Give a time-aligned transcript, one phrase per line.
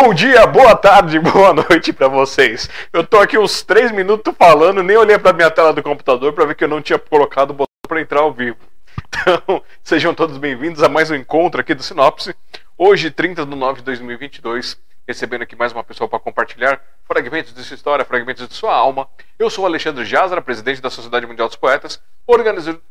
[0.00, 2.70] Bom dia, boa tarde, boa noite para vocês.
[2.92, 6.44] Eu tô aqui uns 3 minutos falando, nem olhei para minha tela do computador para
[6.44, 8.58] ver que eu não tinha colocado o botão para entrar ao vivo.
[9.10, 12.32] Então, sejam todos bem-vindos a mais um encontro aqui do Sinopse.
[12.76, 17.64] Hoje, 30 de nove de 2022, recebendo aqui mais uma pessoa para compartilhar fragmentos de
[17.64, 19.08] sua história, fragmentos de sua alma.
[19.36, 22.00] Eu sou Alexandre Jazara, presidente da Sociedade Mundial dos Poetas,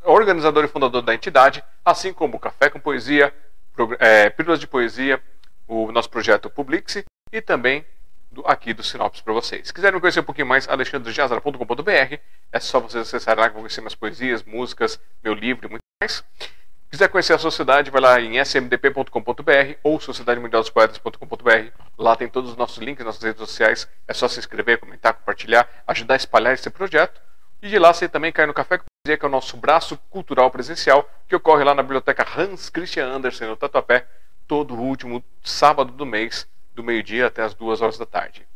[0.04, 3.34] organizador e fundador da entidade, assim como Café com Poesia,
[4.00, 5.22] é, Pílulas de Poesia,
[5.68, 7.86] o nosso projeto Publixe e também
[8.32, 9.68] do, aqui do Sinopse para vocês.
[9.68, 12.18] Se quiserem conhecer um pouquinho mais, alexandrejazara.com.br,
[12.52, 15.84] é só vocês acessarem lá que vão conhecer minhas poesias, músicas, meu livro e muito
[16.02, 16.24] mais.
[16.88, 21.72] Se quiser conhecer a sociedade, vai lá em smdp.com.br ou sociedademundialdospoetas.com.br.
[21.98, 23.90] Lá tem todos os nossos links, nossas redes sociais.
[24.08, 27.22] É só se inscrever, comentar, compartilhar, ajudar a espalhar esse projeto.
[27.62, 29.98] E de lá você também cai no Café com Poesia, que é o nosso braço
[30.10, 34.08] cultural presencial, que ocorre lá na biblioteca Hans Christian Andersen, no Tatuapé,
[34.48, 38.48] todo último sábado do mês, do meio-dia até as duas horas da tarde.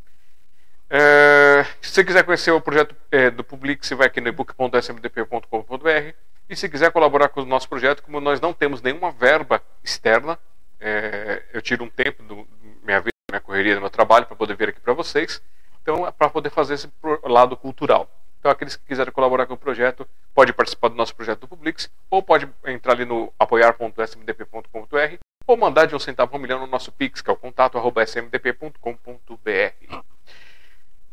[0.90, 6.16] É, se você quiser conhecer o projeto é, do Public, você vai aqui no ebook.smdp.com.br.
[6.50, 10.38] E se quiser colaborar com o nosso projeto, como nós não temos nenhuma verba externa,
[10.80, 12.46] é, eu tiro um tempo do
[12.84, 15.42] minha vida, minha correria, do meu trabalho para poder vir aqui para vocês.
[15.82, 16.90] Então, é para poder fazer esse
[17.24, 18.10] lado cultural.
[18.42, 21.92] Então, aqueles que quiserem colaborar com o projeto, pode participar do nosso projeto do Publix,
[22.10, 26.92] ou pode entrar ali no apoiar.smdp.com.br ou mandar de um centavo por milhão no nosso
[26.92, 28.82] Pix, que é o contato smdp.com.br.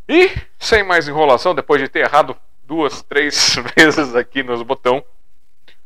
[0.09, 2.34] E, sem mais enrolação, depois de ter errado
[2.65, 5.05] duas, três vezes aqui nos botão,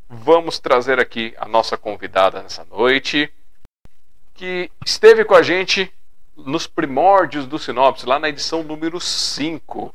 [0.09, 3.29] vamos trazer aqui a nossa convidada nessa noite,
[4.33, 5.93] que esteve com a gente
[6.37, 9.93] nos primórdios do Sinopse, lá na edição número 5.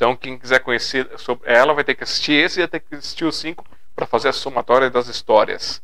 [0.00, 2.94] Então, quem quiser conhecer sobre ela vai ter que assistir esse e vai ter que
[2.94, 3.62] assistir o 5
[3.94, 5.82] para fazer a somatória das histórias.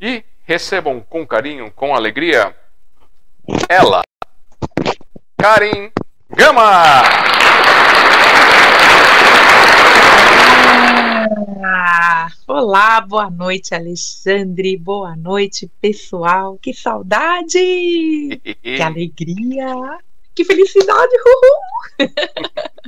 [0.00, 2.52] E recebam com carinho, com alegria,
[3.68, 4.02] ela,
[5.36, 5.92] Karen
[6.30, 7.02] Gama!
[11.64, 14.76] Ah, olá, boa noite, Alexandre.
[14.76, 16.58] Boa noite, pessoal.
[16.60, 18.40] Que saudade!
[18.60, 20.00] que alegria!
[20.38, 21.12] Que felicidade!
[21.26, 22.08] Uhul!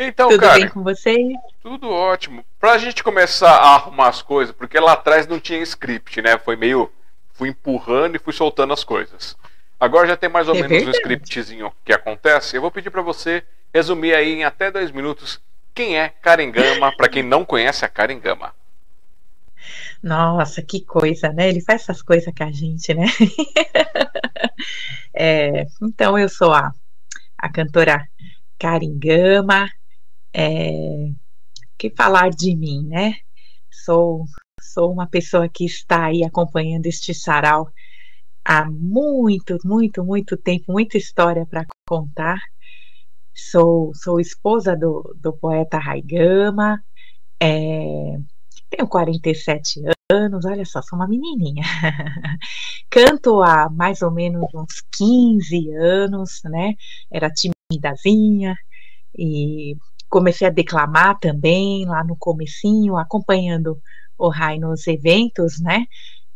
[0.00, 1.26] Então, Tudo cara, bem com vocês?
[1.60, 2.44] Tudo ótimo.
[2.60, 6.38] Pra gente começar a arrumar as coisas, porque lá atrás não tinha script, né?
[6.38, 6.88] Foi meio.
[7.32, 9.36] Fui empurrando e fui soltando as coisas.
[9.80, 10.98] Agora já tem mais ou É menos um verdade.
[10.98, 12.54] scriptzinho que acontece.
[12.56, 13.42] Eu vou pedir pra você
[13.74, 15.40] resumir aí em até dois minutos
[15.74, 18.54] quem é Karen Gama, pra quem não conhece a Karen Gama.
[20.02, 21.48] Nossa, que coisa, né?
[21.48, 23.06] Ele faz essas coisas com a gente, né?
[25.20, 26.72] É, então, eu sou a,
[27.36, 28.06] a cantora
[28.56, 29.68] Karen Gama.
[30.32, 31.10] É,
[31.78, 33.14] que falar de mim, né?
[33.70, 34.24] Sou,
[34.60, 37.68] sou uma pessoa que está aí acompanhando este sarau
[38.44, 42.38] há muito, muito, muito tempo, muita história para contar.
[43.34, 46.82] Sou, sou esposa do, do poeta Raigama,
[47.40, 48.18] é,
[48.70, 51.62] tenho 47 anos, olha só, sou uma menininha.
[52.90, 56.74] Canto há mais ou menos uns 15 anos, né?
[57.10, 58.56] Era timidazinha
[59.16, 59.76] e
[60.08, 63.78] comecei a declamar também lá no comecinho, acompanhando
[64.18, 65.84] o Rai nos eventos, né?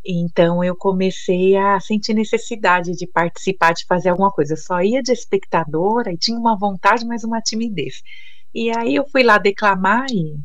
[0.05, 4.55] Então eu comecei a sentir necessidade de participar, de fazer alguma coisa.
[4.55, 8.03] Eu só ia de espectadora e tinha uma vontade, mas uma timidez.
[8.55, 10.37] E aí eu fui lá declamar e,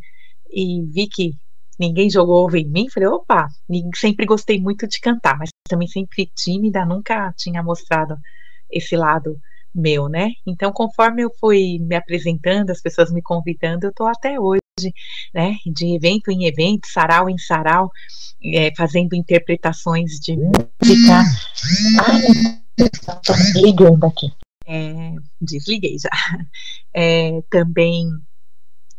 [0.49, 1.33] e vi que
[1.79, 2.89] ninguém jogou ovo em mim.
[2.89, 3.47] Falei, opa,
[3.95, 8.17] sempre gostei muito de cantar, mas também sempre tímida, nunca tinha mostrado
[8.69, 9.39] esse lado
[9.73, 10.31] meu, né?
[10.45, 14.61] Então, conforme eu fui me apresentando, as pessoas me convidando, eu tô até hoje,
[15.33, 15.55] né?
[15.65, 17.91] De evento em evento, sarau em sarau,
[18.43, 21.23] é, fazendo interpretações de música.
[22.05, 22.57] Ai,
[23.23, 24.31] tô ligando aqui.
[24.65, 26.09] É, desliguei já.
[26.93, 28.09] É, também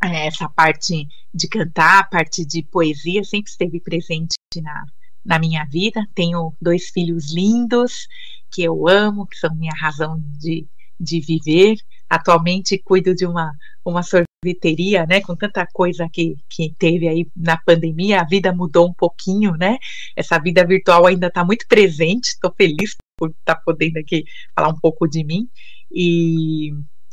[0.02, 4.84] essa parte de cantar, a parte de poesia sempre esteve presente na,
[5.24, 6.06] na minha vida.
[6.14, 8.06] Tenho dois filhos lindos
[8.50, 10.66] que eu amo, que são minha razão de,
[10.98, 11.76] de viver.
[12.08, 13.52] Atualmente cuido de uma,
[13.84, 15.20] uma sorveteria, né?
[15.20, 19.76] Com tanta coisa que, que teve aí na pandemia, a vida mudou um pouquinho, né?
[20.16, 22.28] Essa vida virtual ainda está muito presente.
[22.28, 24.24] Estou feliz por estar podendo aqui
[24.54, 25.48] falar um pouco de mim.
[25.92, 26.72] E,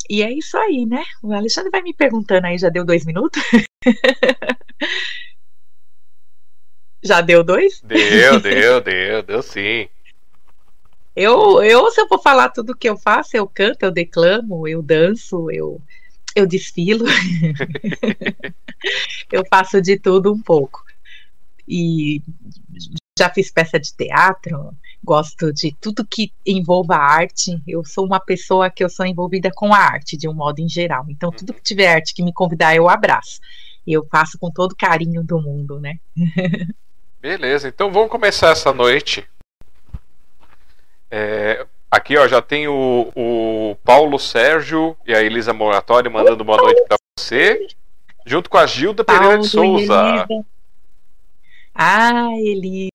[0.09, 1.03] e é isso aí, né?
[1.21, 3.41] O Alexandre vai me perguntando aí, já deu dois minutos?
[7.03, 7.81] já deu dois?
[7.81, 9.87] Deu, deu, deu, deu sim.
[11.15, 14.81] Eu, eu, se eu for falar tudo que eu faço, eu canto, eu declamo, eu
[14.81, 15.81] danço, eu,
[16.35, 17.05] eu desfilo.
[19.31, 20.83] eu faço de tudo um pouco.
[21.67, 22.21] E
[23.17, 24.75] já fiz peça de teatro,
[25.05, 27.61] gosto de tudo que envolva arte.
[27.65, 30.67] Eu sou uma pessoa que eu sou envolvida com a arte de um modo em
[30.67, 31.05] geral.
[31.07, 33.39] Então, tudo que tiver arte que me convidar, eu abraço.
[33.87, 35.99] E eu faço com todo carinho do mundo, né?
[37.21, 39.25] Beleza, então vamos começar essa noite.
[41.09, 46.61] É, aqui, ó, já tem o, o Paulo Sérgio e a Elisa Moratório mandando boa
[46.61, 47.67] noite para você,
[48.25, 50.27] junto com a Gilda Paulo Pereira de Souza.
[51.73, 52.89] Ah, Elisa,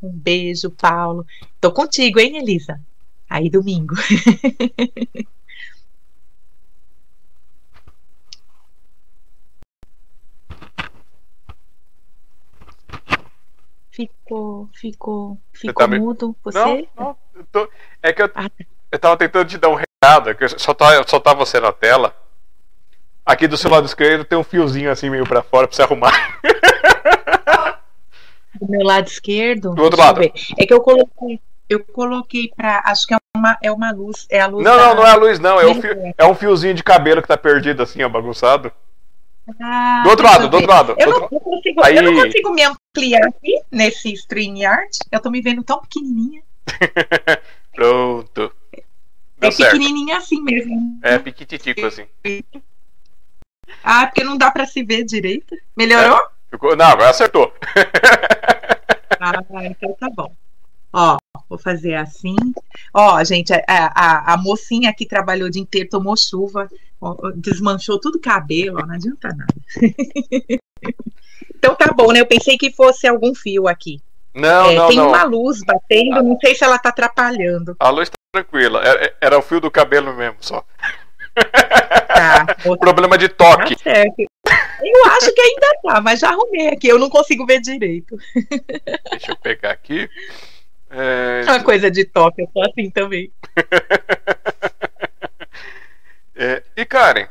[0.00, 1.26] um beijo, Paulo.
[1.60, 2.80] Tô contigo, hein, Elisa?
[3.28, 3.96] Aí domingo.
[13.90, 16.36] ficou, ficou, ficou tá mudo, me...
[16.44, 16.58] você?
[16.58, 17.68] Não, não, eu tô...
[18.00, 18.64] é que eu, ah, tá.
[18.92, 21.72] eu tava tentando te dar um recado, é que só tá, só tá você na
[21.72, 22.14] tela.
[23.26, 26.12] Aqui do seu lado esquerdo tem um fiozinho assim meio para fora para você arrumar.
[28.60, 29.74] do meu lado esquerdo.
[29.74, 30.20] Do outro lado.
[30.22, 34.40] É que eu coloquei, eu coloquei para, acho que é uma, é uma luz, é
[34.40, 34.64] a luz.
[34.64, 34.88] Não, da...
[34.88, 37.28] não, não é a luz não, é, o fio, é um fiozinho de cabelo que
[37.28, 38.72] tá perdido assim, ó, bagunçado.
[39.60, 40.94] Ah, do outro lado, do outro lado.
[40.98, 41.96] Eu, não, consigo, Aí...
[41.96, 44.90] eu não consigo me ampliar aqui nesse StreamYard.
[45.10, 46.42] Eu tô me vendo tão pequenininha.
[47.74, 48.52] Pronto.
[49.38, 49.72] Deu é certo.
[49.72, 51.00] pequenininha assim mesmo.
[51.02, 52.06] É, piquititico assim.
[53.82, 55.56] Ah, porque não dá pra se ver direito.
[55.76, 56.18] Melhorou?
[56.18, 56.76] É, ficou...
[56.76, 57.52] Não, agora acertou.
[59.20, 60.32] ah, então tá bom.
[60.92, 61.18] Ó,
[61.48, 62.36] vou fazer assim.
[62.92, 66.68] Ó, gente, a, a, a mocinha que trabalhou o dia inteiro tomou chuva,
[67.00, 69.54] ó, desmanchou tudo o cabelo, ó, não adianta nada.
[71.54, 72.20] então tá bom, né?
[72.20, 74.00] Eu pensei que fosse algum fio aqui.
[74.34, 75.08] Não, é, não, tem não.
[75.08, 77.76] uma luz batendo, não sei se ela tá atrapalhando.
[77.78, 78.80] A luz tá tranquila.
[78.80, 80.64] Era, era o fio do cabelo mesmo, só.
[81.34, 82.46] Tá,
[82.78, 83.76] Problema de toque.
[83.76, 84.24] Tá certo.
[84.82, 86.88] Eu acho que ainda tá, mas já arrumei aqui.
[86.88, 88.16] Eu não consigo ver direito.
[89.10, 90.08] Deixa eu pegar aqui.
[90.90, 91.42] É...
[91.44, 93.32] Uma coisa de toque, eu tô assim também.
[96.34, 97.28] é, e Karen,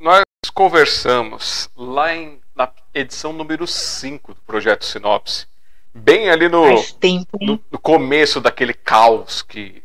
[0.00, 0.24] nós
[0.54, 5.46] conversamos lá em, na edição número 5 do Projeto Sinopse.
[5.94, 9.82] Bem ali no, tempo, no, no, começo daquele caos que,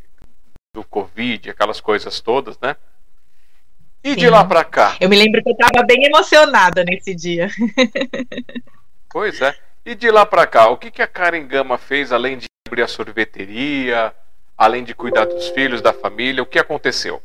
[0.74, 2.76] do Covid, aquelas coisas todas, né?
[4.04, 4.16] E Sim.
[4.16, 4.96] de lá pra cá?
[5.00, 7.50] Eu me lembro que eu tava bem emocionada nesse dia.
[9.10, 9.56] Pois é.
[9.86, 12.84] E de lá pra cá, o que, que a Karen Gama fez além de abrir
[12.84, 14.13] a sorveteria,
[14.57, 16.44] além de cuidar dos filhos, da família?
[16.44, 17.22] O que aconteceu?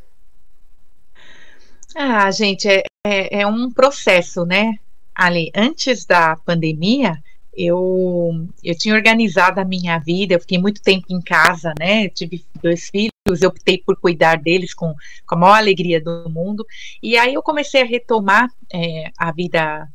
[1.94, 4.72] Ah, gente, é, é, é um processo, né?
[5.14, 7.22] Ali, antes da pandemia,
[7.56, 12.06] eu, eu tinha organizado a minha vida, eu fiquei muito tempo em casa, né?
[12.06, 14.94] Eu tive dois filhos, eu optei por cuidar deles com,
[15.26, 16.66] com a maior alegria do mundo.
[17.02, 19.88] E aí eu comecei a retomar é, a vida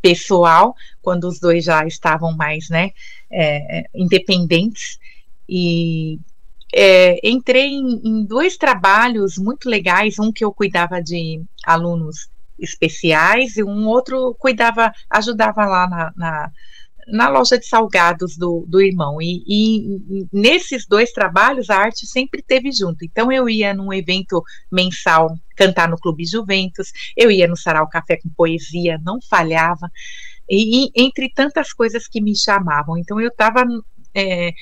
[0.00, 2.92] pessoal, quando os dois já estavam mais, né,
[3.30, 4.98] é, independentes.
[5.48, 6.18] E
[6.74, 12.28] é, entrei em, em, dois trabalhos muito legais, um que eu cuidava de alunos
[12.58, 16.52] especiais e um outro cuidava, ajudava lá na, na,
[17.06, 19.20] na loja de salgados do, do irmão.
[19.20, 23.04] E, e, nesses dois trabalhos a arte sempre teve junto.
[23.04, 28.16] Então eu ia num evento mensal cantar no Clube Juventus, eu ia no Sarau Café
[28.16, 29.90] com Poesia, não falhava.
[30.48, 32.96] E, e entre tantas coisas que me chamavam.
[32.98, 33.64] Então eu estava
[34.14, 34.52] é,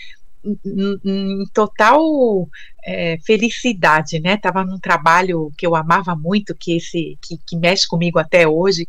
[0.44, 2.48] em total
[2.84, 4.36] é, felicidade, né?
[4.36, 8.86] Tava num trabalho que eu amava muito, que esse que, que, mexe comigo até hoje,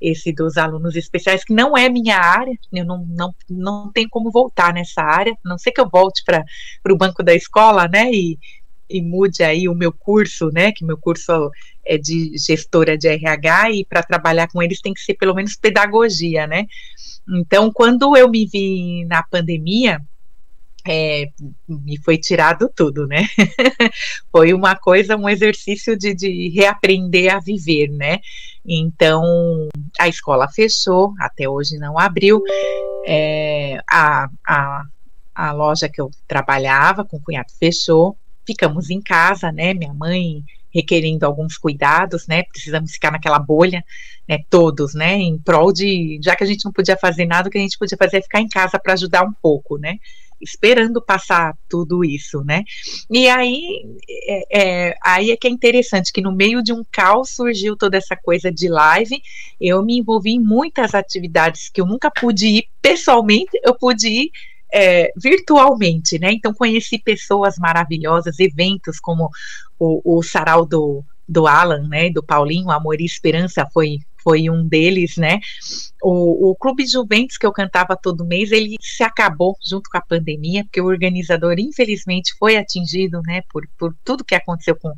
[0.00, 4.30] esse dos alunos especiais, que não é minha área, eu não, não, não tenho como
[4.30, 6.44] voltar nessa área, a não sei que eu volte para
[6.92, 8.10] o banco da escola, né?
[8.12, 8.38] E,
[8.90, 10.72] e mude aí o meu curso, né?
[10.72, 11.50] Que meu curso
[11.84, 15.56] é de gestora de RH e para trabalhar com eles tem que ser pelo menos
[15.56, 16.66] pedagogia, né?
[17.28, 20.00] Então, quando eu me vi na pandemia,
[20.90, 21.30] é,
[21.68, 23.26] me foi tirado tudo, né?
[24.32, 28.18] foi uma coisa, um exercício de, de, reaprender a viver, né?
[28.64, 29.22] Então,
[29.98, 32.42] a escola fechou, até hoje não abriu.
[33.06, 34.82] É, a, a,
[35.34, 38.16] a loja que eu trabalhava com o cunhado fechou.
[38.46, 39.74] Ficamos em casa, né?
[39.74, 40.42] Minha mãe
[40.74, 42.42] requerendo alguns cuidados, né?
[42.44, 43.84] Precisamos ficar naquela bolha,
[44.28, 44.38] né?
[44.50, 45.14] Todos, né?
[45.14, 47.78] Em prol de, já que a gente não podia fazer nada, o que a gente
[47.78, 49.98] podia fazer é ficar em casa para ajudar um pouco, né?
[50.40, 52.62] Esperando passar tudo isso, né?
[53.10, 53.84] E aí
[54.26, 57.96] é, é, aí é que é interessante que no meio de um caos surgiu toda
[57.96, 59.20] essa coisa de live.
[59.60, 64.30] Eu me envolvi em muitas atividades que eu nunca pude ir pessoalmente, eu pude ir
[64.72, 66.32] é, virtualmente, né?
[66.32, 69.30] Então conheci pessoas maravilhosas, eventos como
[69.78, 72.10] o, o sarau do, do Alan, né?
[72.10, 75.40] Do Paulinho, Amor e Esperança foi foi um deles, né?
[76.02, 80.02] O, o Clube Juventus que eu cantava todo mês, ele se acabou junto com a
[80.02, 84.92] pandemia, porque o organizador, infelizmente, foi atingido, né, por, por tudo que aconteceu com,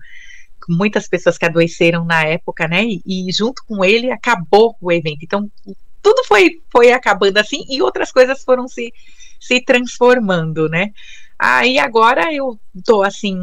[0.68, 2.84] muitas pessoas que adoeceram na época, né?
[2.84, 5.20] E, e, junto com ele acabou o evento.
[5.22, 5.50] Então,
[6.02, 8.92] tudo foi, foi acabando assim e outras coisas foram se,
[9.40, 10.90] se transformando, né?
[11.42, 13.34] Aí agora eu tô assim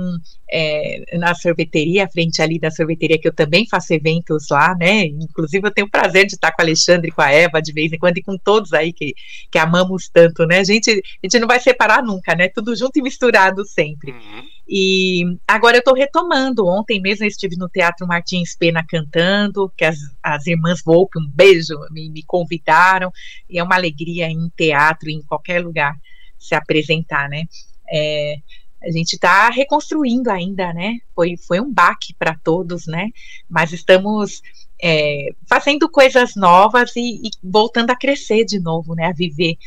[0.47, 5.05] é, na sorveteria, frente ali da sorveteria, que eu também faço eventos lá, né?
[5.05, 7.91] Inclusive eu tenho o prazer de estar com o Alexandre, com a Eva, de vez
[7.91, 9.15] em quando, e com todos aí que,
[9.49, 10.59] que amamos tanto, né?
[10.59, 12.49] A gente, a gente não vai separar nunca, né?
[12.49, 14.11] Tudo junto e misturado sempre.
[14.11, 14.43] Uhum.
[14.69, 16.67] E agora eu estou retomando.
[16.67, 21.27] Ontem mesmo eu estive no Teatro Martins Pena cantando, que as, as irmãs Volpe, um
[21.27, 23.11] beijo, me, me convidaram,
[23.49, 25.95] e é uma alegria em teatro, em qualquer lugar
[26.37, 27.45] se apresentar, né?
[27.89, 28.37] É,
[28.83, 30.99] a gente está reconstruindo ainda, né?
[31.15, 33.09] Foi, foi um baque para todos, né?
[33.49, 34.41] Mas estamos
[34.81, 39.07] é, fazendo coisas novas e, e, voltando a crescer de novo, né?
[39.07, 39.57] A viver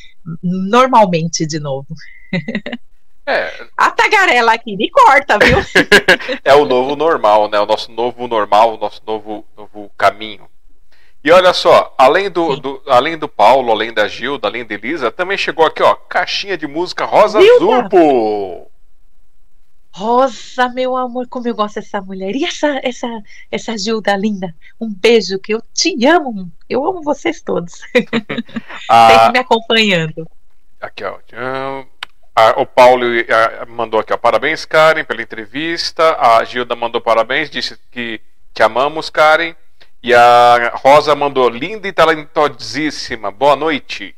[0.43, 1.89] normalmente de novo.
[3.27, 3.51] É.
[3.77, 5.59] A tagarela aqui me corta, viu?
[6.43, 7.61] é o novo normal, né?
[7.61, 10.49] O nosso novo normal, o nosso novo, novo caminho.
[11.23, 15.11] E olha só, além do, do, além do Paulo, além da Gilda, além da Elisa,
[15.11, 18.71] também chegou aqui, ó, caixinha de música Rosa Zurpo.
[19.93, 22.35] Rosa, meu amor, como eu gosto dessa mulher.
[22.35, 23.09] E essa, essa,
[23.51, 24.55] essa Gilda linda.
[24.81, 26.51] Um beijo, que eu te amo.
[26.69, 27.81] Eu amo vocês todos.
[28.89, 30.27] ah, me acompanhando.
[30.81, 31.19] Aqui, ó.
[32.57, 33.05] o Paulo
[33.69, 34.17] mandou aqui, ó.
[34.17, 36.17] Parabéns, Karen, pela entrevista.
[36.19, 38.21] A Gilda mandou parabéns, disse que
[38.55, 39.55] te amamos, Karen.
[40.03, 43.31] E a Rosa mandou linda e talentosíssima.
[43.31, 44.15] Boa noite.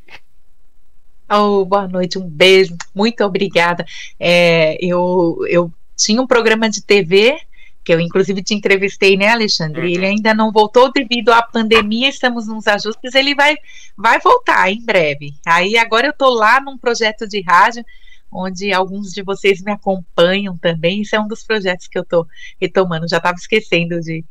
[1.31, 3.85] Oh, boa noite, um beijo, muito obrigada.
[4.21, 7.39] É, eu, eu tinha um programa de TV
[7.85, 9.81] que eu inclusive te entrevistei, né, Alexandre?
[9.81, 9.89] Uhum.
[9.89, 13.57] Ele ainda não voltou devido à pandemia, estamos nos ajustes, ele vai,
[13.97, 15.35] vai voltar em breve.
[15.45, 17.85] Aí agora eu estou lá num projeto de rádio,
[18.31, 21.03] onde alguns de vocês me acompanham também.
[21.03, 22.27] Isso é um dos projetos que eu estou
[22.61, 24.25] retomando, já estava esquecendo de,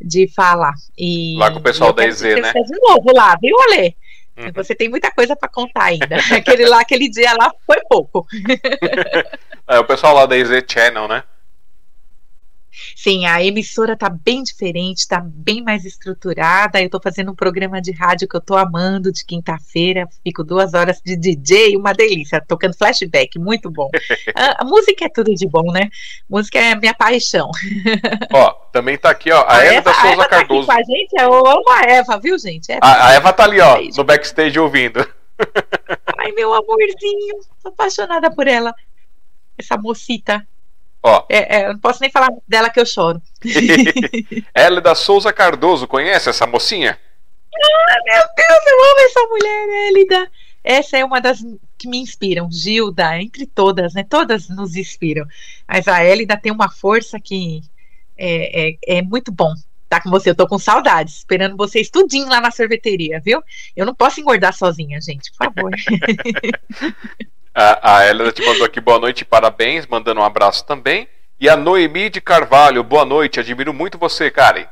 [0.00, 0.74] de falar.
[0.96, 2.52] E, lá com o pessoal da EZ, né?
[2.52, 3.96] De novo lá, viu, Ale?
[4.36, 4.52] Uhum.
[4.54, 6.16] Você tem muita coisa para contar ainda.
[6.36, 8.26] aquele lá, aquele dia lá foi pouco.
[9.66, 11.22] é, o pessoal lá da EZ Channel, né?
[12.94, 16.80] Sim, a emissora está bem diferente, está bem mais estruturada.
[16.80, 20.08] Eu estou fazendo um programa de rádio que eu estou amando de quinta-feira.
[20.22, 23.90] Fico duas horas de DJ, uma delícia, tocando flashback, muito bom.
[24.34, 25.88] a, a, música é tudo de bom, né?
[26.28, 27.50] Música é minha paixão.
[28.32, 30.66] Ó, também tá aqui, ó, a, a Eva, Eva da Souza Eva Cardoso.
[30.66, 32.70] Tá aqui com a gente, eu amo a Eva, viu, gente?
[32.70, 35.06] Eva, a, a, Eva tá ali, ó, no backstage ouvindo.
[36.18, 38.74] Ai, meu amorzinho, tô apaixonada por ela.
[39.58, 40.46] Essa mocita.
[41.06, 41.24] Ó.
[41.28, 43.22] É, é, eu não posso nem falar dela que eu choro.
[44.52, 46.98] ela é da Souza Cardoso, conhece essa mocinha?
[47.54, 50.30] Ah, meu Deus, eu amo essa mulher, Elida.
[50.64, 51.38] Essa é uma das
[51.78, 54.02] que me inspiram, Gilda, entre todas, né?
[54.02, 55.24] Todas nos inspiram.
[55.68, 57.60] Mas a Elida tem uma força que
[58.18, 59.54] é, é, é muito bom
[59.88, 60.30] tá com você.
[60.30, 63.40] Eu tô com saudades, esperando vocês tudinho lá na sorveteria, viu?
[63.76, 65.70] Eu não posso engordar sozinha, gente, por favor.
[67.58, 71.08] A, a Helena te mandou aqui boa noite, parabéns, mandando um abraço também.
[71.40, 74.66] E a Noemi de Carvalho, boa noite, admiro muito você, Karen.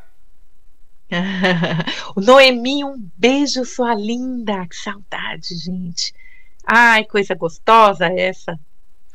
[2.14, 4.67] Noemi, um beijo, sua linda.
[4.69, 6.12] Que saudade, gente.
[6.62, 8.55] Ai, coisa gostosa essa.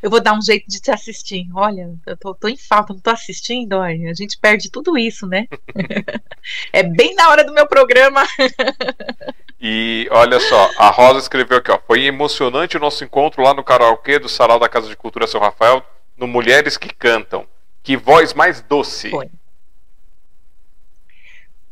[0.02, 1.48] Eu vou dar um jeito de te assistir.
[1.54, 3.74] Olha, eu tô, tô em falta, não tô assistindo.
[3.74, 5.46] Olha, a gente perde tudo isso, né?
[6.74, 8.24] é bem na hora do meu programa.
[9.62, 11.80] E olha só, a Rosa escreveu aqui, ó.
[11.86, 15.42] Foi emocionante o nosso encontro lá no karaokê do Sarau da Casa de Cultura São
[15.42, 15.84] Rafael,
[16.18, 17.46] no Mulheres que Cantam.
[17.84, 19.10] Que voz mais doce.
[19.10, 19.30] Foi.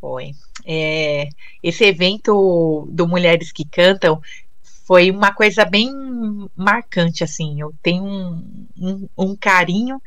[0.02, 0.32] Foi.
[0.66, 1.30] É,
[1.64, 4.22] esse evento do Mulheres que Cantam
[4.86, 5.90] foi uma coisa bem
[6.56, 7.62] marcante, assim.
[7.62, 10.02] Eu tenho um, um, um carinho,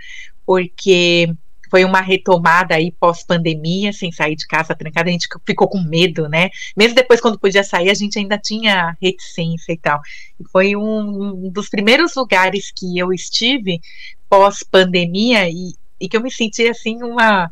[0.44, 1.34] porque
[1.70, 6.28] foi uma retomada aí pós-pandemia, sem sair de casa trancada, a gente ficou com medo,
[6.28, 6.50] né?
[6.76, 10.00] Mesmo depois, quando podia sair, a gente ainda tinha reticência e tal.
[10.38, 13.80] E foi um, um dos primeiros lugares que eu estive
[14.28, 17.50] pós-pandemia e, e que eu me senti assim uma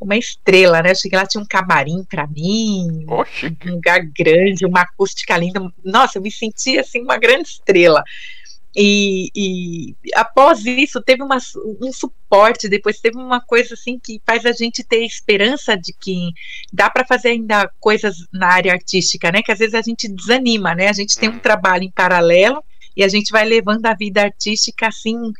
[0.00, 0.92] uma estrela, né?
[0.92, 3.56] Eu cheguei lá, tinha um camarim para mim, Oxi.
[3.66, 5.60] um lugar grande, uma acústica linda.
[5.84, 8.04] Nossa, eu me senti assim uma grande estrela.
[8.80, 11.38] E, e, após isso teve uma,
[11.82, 16.30] um suporte, depois teve uma coisa assim que faz a gente ter esperança de que
[16.72, 19.42] dá para fazer ainda coisas na área artística, né?
[19.42, 20.88] Que às vezes a gente desanima, né?
[20.88, 21.38] A gente tem um uhum.
[21.40, 22.62] trabalho em paralelo
[22.96, 25.32] e a gente vai levando a vida artística assim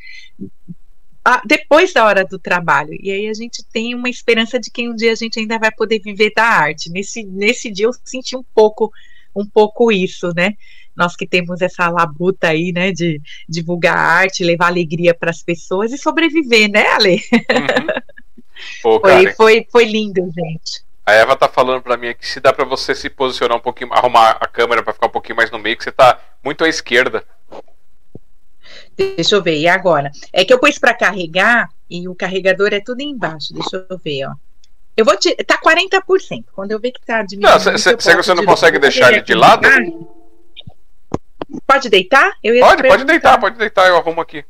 [1.44, 2.96] depois da hora do trabalho.
[3.00, 5.70] E aí a gente tem uma esperança de que um dia a gente ainda vai
[5.70, 6.90] poder viver da arte.
[6.90, 8.90] Nesse, nesse dia eu senti um pouco
[9.36, 10.56] um pouco isso, né?
[10.98, 15.92] Nós que temos essa labuta aí, né, de divulgar arte, levar alegria para as pessoas
[15.92, 17.22] e sobreviver, né, Ale?
[17.32, 18.02] Uhum.
[18.82, 20.82] Pô, foi, foi, foi lindo, gente.
[21.06, 23.92] A Eva tá falando para mim aqui se dá para você se posicionar um pouquinho,
[23.94, 26.68] arrumar a câmera para ficar um pouquinho mais no meio, que você tá muito à
[26.68, 27.24] esquerda.
[28.96, 30.10] Deixa eu ver, e agora?
[30.32, 33.54] É que eu pus para carregar e o carregador é tudo embaixo.
[33.54, 34.34] Deixa eu ver, ó.
[34.96, 35.32] Eu vou te.
[35.44, 36.46] Tá 40%.
[36.52, 37.64] Quando eu ver que tá diminuindo.
[37.64, 39.62] Não, será que você não consegue deixar ele de lado?
[41.66, 42.32] Pode deitar?
[42.42, 44.44] pode, pode deitar, pode deitar, eu arrumo aqui.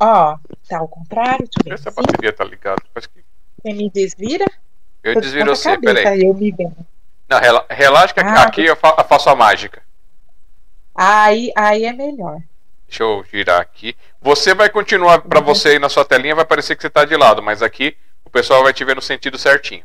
[0.00, 0.36] Ó,
[0.68, 1.38] tá ao contrário.
[1.38, 1.74] Deixa eu ver.
[1.74, 1.96] Essa assim.
[2.00, 2.82] bateria tá ligada.
[2.94, 3.24] Que...
[3.62, 4.46] Você me desvira?
[5.02, 6.24] Eu desviro você, peraí.
[6.24, 6.54] Eu me
[7.28, 9.82] Não, relaxa que ah, aqui eu faço a mágica.
[10.94, 12.38] Aí, aí é melhor.
[12.86, 13.96] Deixa eu girar aqui.
[14.20, 15.44] Você vai continuar, para uhum.
[15.46, 17.96] você aí na sua telinha, vai parecer que você tá de lado, mas aqui
[18.32, 19.84] pessoal vai te ver no sentido certinho.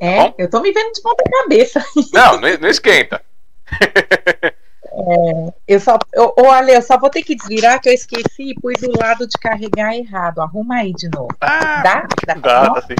[0.00, 1.84] É, tá eu tô me vendo de ponta cabeça.
[2.12, 3.22] Não, não, esquenta.
[4.92, 8.54] É, eu só, eu, olha, eu só vou ter que desvirar que eu esqueci e
[8.54, 10.40] pus do lado de carregar errado.
[10.40, 11.28] Arruma aí de novo.
[11.40, 12.06] Ah, dá?
[12.26, 12.94] Dá, dá, dá sim.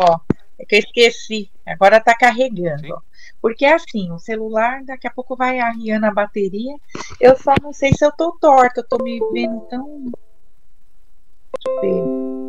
[0.00, 0.20] Ó,
[0.58, 1.50] é que eu esqueci.
[1.66, 2.86] Agora tá carregando.
[2.86, 2.94] Sim.
[3.42, 6.76] Porque é assim, o celular daqui a pouco vai arriando a bateria.
[7.20, 10.12] Eu só não sei se eu tô torta, eu tô me vendo tão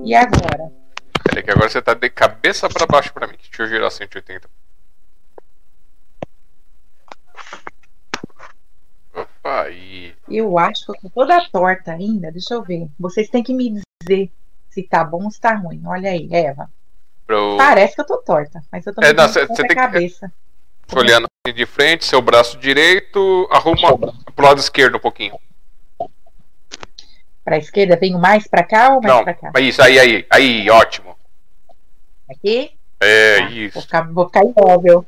[0.04, 0.72] e agora?
[1.24, 3.36] Peraí, que agora você tá de cabeça para baixo para mim.
[3.38, 4.48] Deixa eu girar 180.
[10.30, 12.32] Eu acho que eu tô toda torta ainda.
[12.32, 12.88] Deixa eu ver.
[13.00, 14.32] Vocês têm que me dizer
[14.70, 15.82] se tá bom ou se tá ruim.
[15.86, 16.70] Olha aí, Eva.
[17.26, 17.58] Pro...
[17.58, 20.32] Parece que eu tô torta, mas eu tô é, não, cê, cê tem cabeça.
[20.88, 20.98] Que...
[20.98, 23.98] Olhando assim de frente, seu braço direito, arruma
[24.34, 25.38] pro lado esquerdo um pouquinho.
[27.44, 29.60] Para a esquerda, venho mais para cá ou mais para cá?
[29.60, 31.18] Isso, aí, aí, aí, ótimo.
[32.30, 32.72] Aqui?
[33.00, 33.74] É, tá, isso.
[33.74, 35.06] Vou ficar, vou ficar imóvel.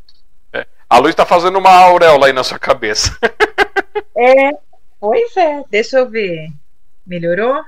[0.52, 0.66] É.
[0.90, 3.18] A luz está fazendo uma auréola aí na sua cabeça.
[4.16, 4.52] é,
[5.00, 5.64] pois é.
[5.70, 6.52] Deixa eu ver.
[7.06, 7.64] Melhorou?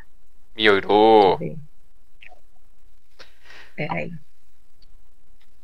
[0.56, 1.40] Melhorou.
[3.76, 4.12] Peraí.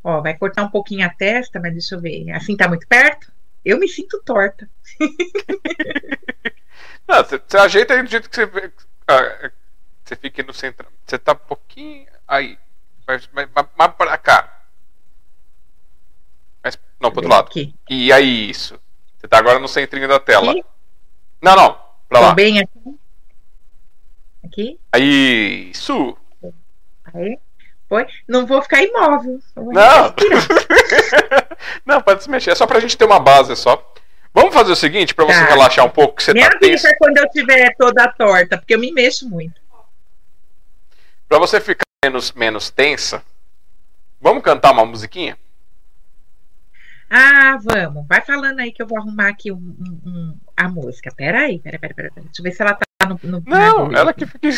[0.04, 2.32] Ó, vai cortar um pouquinho a testa, mas deixa eu ver.
[2.32, 3.32] Assim tá muito perto?
[3.64, 4.70] Eu me sinto torta.
[7.08, 8.46] Não, você, você ajeita aí do jeito que você
[9.08, 9.52] ah,
[10.04, 10.88] você fica no centro.
[11.06, 12.58] Você tá um pouquinho aí.
[13.08, 14.66] Mais, mais pra cá.
[16.62, 17.48] Mas, não, pro outro lado.
[17.48, 17.74] Aqui.
[17.90, 18.80] E aí, isso.
[19.28, 20.52] Você tá agora no centrinho da tela.
[20.52, 20.64] Aqui?
[21.42, 21.78] Não, não.
[22.08, 22.34] Pra lá.
[22.34, 23.00] bem aqui.
[24.46, 24.80] Aqui?
[24.90, 26.18] Aí, isso.
[27.14, 27.38] Aí.
[27.90, 28.06] Foi.
[28.26, 29.42] Não vou ficar imóvel.
[29.54, 30.14] Não.
[31.86, 32.52] não, pode se mexer.
[32.52, 33.94] É só pra gente ter uma base só.
[34.34, 35.48] Vamos fazer o seguinte, para você tá.
[35.48, 38.80] relaxar um pouco, que você me tá avisa quando eu estiver toda torta, porque eu
[38.80, 39.60] me mexo muito.
[41.28, 43.24] Para você ficar menos, menos tensa,
[44.22, 45.38] vamos cantar uma musiquinha?
[47.10, 48.06] Ah, vamos.
[48.08, 51.12] Vai falando aí que eu vou arrumar aqui um, um, um, a música.
[51.16, 53.20] Pera aí, pera, pera, pera, Deixa eu ver se ela tá no.
[53.24, 54.48] no Não, ela que fica.
[54.48, 54.52] E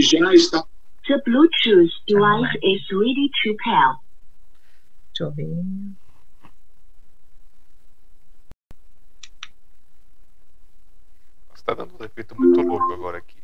[0.00, 0.64] já está.
[1.08, 3.96] The Bluetooth device is ready to pair.
[5.12, 5.96] Deixa eu ver.
[11.66, 13.36] tá dando um efeito muito louco agora aqui.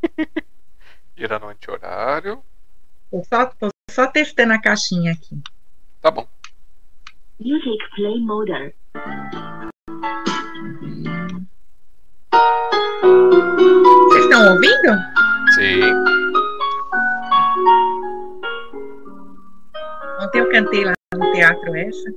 [1.16, 2.40] Girar no anti-horário.
[3.10, 5.42] Tô só, tô só testando a caixinha aqui.
[6.00, 6.28] Tá bom.
[7.38, 8.74] Music Play Mode.
[14.08, 14.90] Vocês estão ouvindo?
[15.54, 15.92] Sim.
[20.20, 22.10] Ontem eu cantei lá no teatro essa.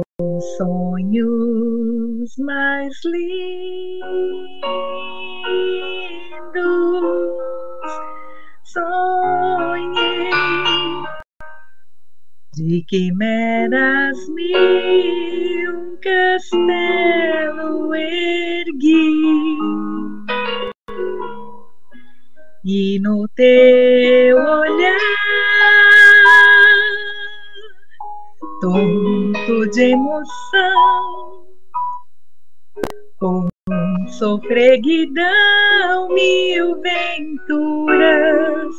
[0.18, 3.36] Os sonhos mais lindos.
[8.64, 10.30] Sonhei
[12.54, 19.18] de quimeras mil um castelo ergui.
[22.64, 24.96] E no teu olhar
[29.46, 31.46] de emoção,
[33.18, 33.48] com
[34.18, 38.74] sofreguidão mil venturas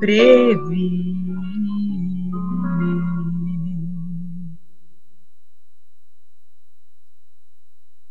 [0.00, 1.14] previ.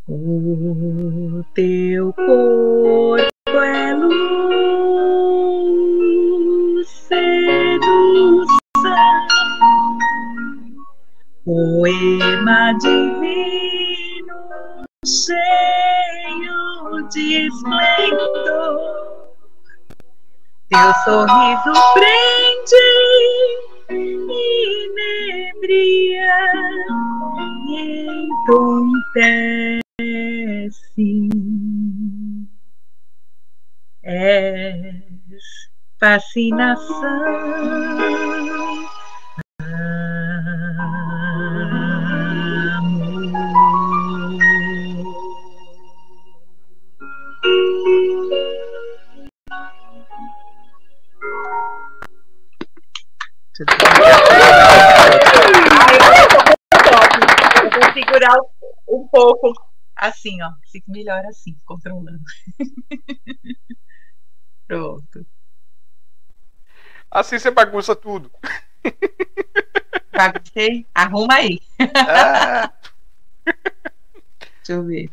[0.06, 3.27] O teu corpo
[11.48, 14.36] poema divino
[15.06, 16.60] cheio
[17.08, 18.76] de esplendor.
[20.68, 22.88] Teu sorriso prende
[24.90, 26.36] inebria
[27.70, 27.72] e
[28.26, 29.80] entontece.
[34.04, 35.46] És
[35.98, 37.48] fascinação
[53.60, 53.66] Eu
[57.70, 58.36] vou segurar
[58.88, 59.52] um pouco
[59.96, 60.52] assim, ó.
[60.70, 62.22] Fica melhor assim, controlando.
[64.68, 65.26] Pronto.
[67.10, 68.30] Assim você bagunça tudo.
[70.12, 70.86] Baguncei?
[70.94, 71.60] Arruma aí.
[71.94, 72.72] Ah.
[74.58, 75.10] Deixa eu ver.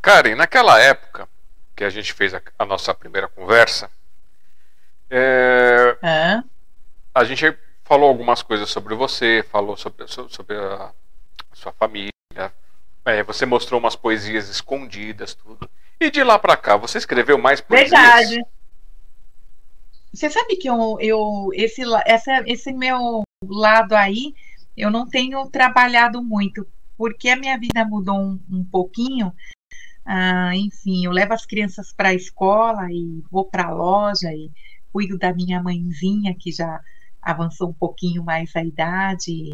[0.00, 1.28] Karen, naquela época
[1.76, 3.90] que a gente fez a, a nossa primeira conversa,
[5.10, 5.96] é,
[7.14, 10.92] a gente falou algumas coisas sobre você, falou sobre, sobre a
[11.54, 12.12] sua família,
[13.04, 15.68] é, você mostrou umas poesias escondidas, tudo.
[15.98, 17.90] E de lá para cá, você escreveu mais poesias?
[17.90, 18.44] Verdade.
[20.12, 24.34] Você sabe que eu, eu esse, essa, esse meu lado aí,
[24.76, 26.66] eu não tenho trabalhado muito,
[26.96, 29.32] porque a minha vida mudou um, um pouquinho.
[30.04, 34.50] Ah, enfim, eu levo as crianças para a escola e vou para a loja e
[34.92, 36.80] cuido da minha mãezinha, que já
[37.20, 39.52] avançou um pouquinho mais a idade,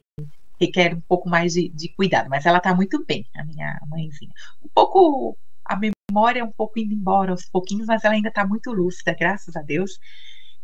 [0.61, 4.33] requer um pouco mais de, de cuidado, mas ela está muito bem, a minha mãezinha.
[4.63, 8.47] Um pouco, a memória é um pouco indo embora aos pouquinhos, mas ela ainda está
[8.47, 9.99] muito lúcida, graças a Deus.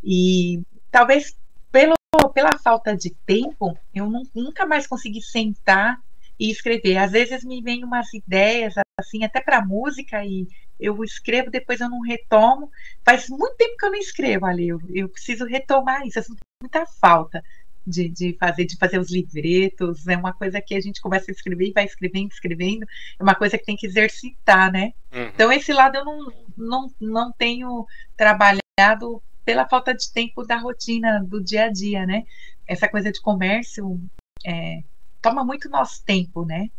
[0.03, 1.35] E talvez
[1.71, 1.95] pelo,
[2.33, 5.99] pela falta de tempo, eu nunca mais consegui sentar
[6.41, 6.97] e escrever.
[6.97, 10.47] Às vezes me vem umas ideias, assim, até para música, e
[10.79, 12.71] eu escrevo, depois eu não retomo.
[13.05, 16.39] Faz muito tempo que eu não escrevo ali, eu, eu preciso retomar isso, eu sinto
[16.59, 17.43] muita falta
[17.85, 21.33] de, de, fazer, de fazer os livretos, é uma coisa que a gente começa a
[21.33, 22.87] escrever e vai escrevendo, escrevendo,
[23.19, 24.93] é uma coisa que tem que exercitar, né?
[25.13, 25.27] Uhum.
[25.27, 27.85] Então, esse lado eu não, não, não tenho
[28.17, 32.23] trabalhado pela falta de tempo da rotina do dia a dia, né?
[32.67, 34.01] Essa coisa de comércio
[34.43, 34.81] é,
[35.21, 36.69] toma muito nosso tempo, né?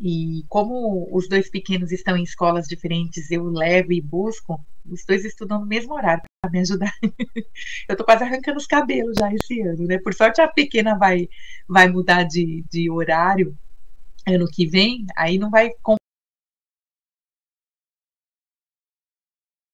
[0.00, 5.24] E como os dois pequenos estão em escolas diferentes, eu levo e busco, os dois
[5.24, 6.92] estudam no mesmo horário para me ajudar.
[7.88, 9.98] eu tô quase arrancando os cabelos já esse ano, né?
[9.98, 11.28] Por sorte a pequena vai
[11.68, 13.56] vai mudar de, de horário
[14.26, 15.70] ano que vem, aí não vai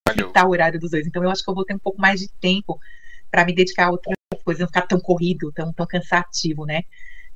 [0.07, 1.07] conflitar o horário dos dois.
[1.07, 2.79] Então eu acho que eu vou ter um pouco mais de tempo
[3.31, 6.83] para me dedicar a outras coisas, não ficar tão corrido, tão, tão cansativo, né?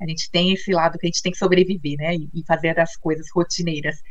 [0.03, 2.15] A gente tem esse lado que a gente tem que sobreviver, né?
[2.15, 4.03] E, e fazer as coisas rotineiras.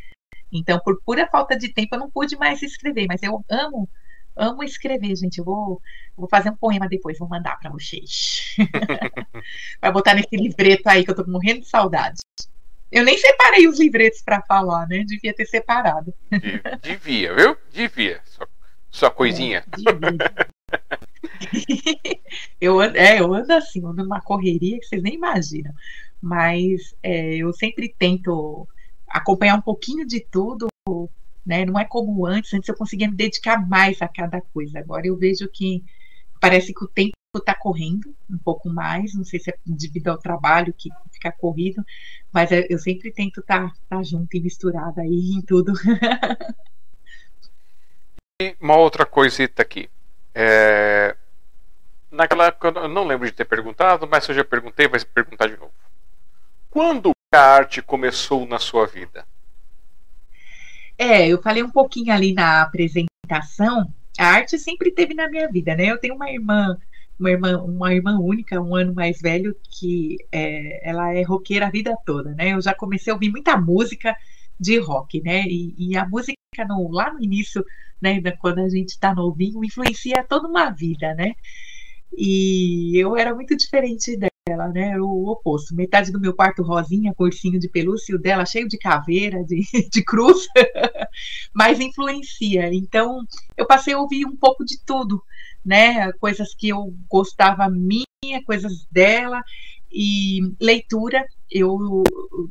[0.52, 3.90] Então, por pura falta de tempo, eu não pude mais escrever, mas eu amo,
[4.36, 5.38] amo escrever, gente.
[5.38, 5.82] Eu vou,
[6.16, 8.56] vou fazer um poema depois, vou mandar para vocês.
[9.82, 12.20] Vai botar nesse livreto aí que eu tô morrendo de saudade.
[12.92, 15.04] Eu nem separei os livretos para falar, né?
[15.06, 16.14] Devia ter separado.
[16.82, 17.58] Devia, viu?
[17.72, 18.20] Devia.
[18.26, 18.48] Sua,
[18.90, 19.64] sua coisinha.
[19.72, 21.08] É,
[22.60, 25.74] eu, ando, é, eu ando assim, ando numa correria que vocês nem imaginam.
[26.22, 28.68] Mas é, eu sempre tento
[29.08, 30.68] acompanhar um pouquinho de tudo,
[31.46, 31.66] né?
[31.66, 34.80] Não é como antes, antes eu conseguia me dedicar mais a cada coisa.
[34.80, 35.84] Agora eu vejo que
[36.40, 40.18] parece que o tempo está correndo um pouco mais, não sei se é devido ao
[40.18, 41.84] trabalho que fica corrido,
[42.32, 45.74] mas é, eu sempre tento estar tá, tá junto e misturada aí em tudo.
[48.42, 49.90] e uma outra coisita aqui.
[50.34, 51.16] É,
[52.10, 55.48] naquela época eu não lembro de ter perguntado, mas se eu já perguntei, vai perguntar
[55.48, 55.74] de novo.
[56.70, 59.26] Quando a arte começou na sua vida?
[60.98, 63.92] É, eu falei um pouquinho ali na apresentação.
[64.18, 65.86] A arte sempre teve na minha vida, né?
[65.86, 66.78] Eu tenho uma irmã,
[67.20, 71.72] uma irmã, uma irmã única, um ano mais velho, que é, ela é roqueira a
[71.72, 72.54] vida toda, né?
[72.54, 74.16] Eu já comecei a ouvir muita música
[74.62, 75.44] de rock, né?
[75.48, 76.38] E, e a música
[76.70, 77.66] no, lá no início,
[78.00, 81.34] né, quando a gente está novinho, influencia toda uma vida, né?
[82.16, 84.90] E eu era muito diferente dela, né?
[84.90, 85.74] Era o oposto.
[85.74, 90.04] Metade do meu quarto rosinha, cursinho de pelúcia, o dela cheio de caveira, de, de
[90.04, 90.46] cruz,
[91.56, 92.70] mas influencia.
[92.74, 93.26] Então,
[93.58, 95.24] eu passei a ouvir um pouco de tudo,
[95.66, 96.12] né?
[96.14, 99.42] Coisas que eu gostava minha, coisas dela,
[99.92, 101.26] e leitura.
[101.50, 102.04] Eu,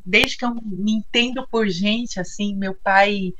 [0.04, 3.32] desde que eu me entendo por gente, assim, meu pai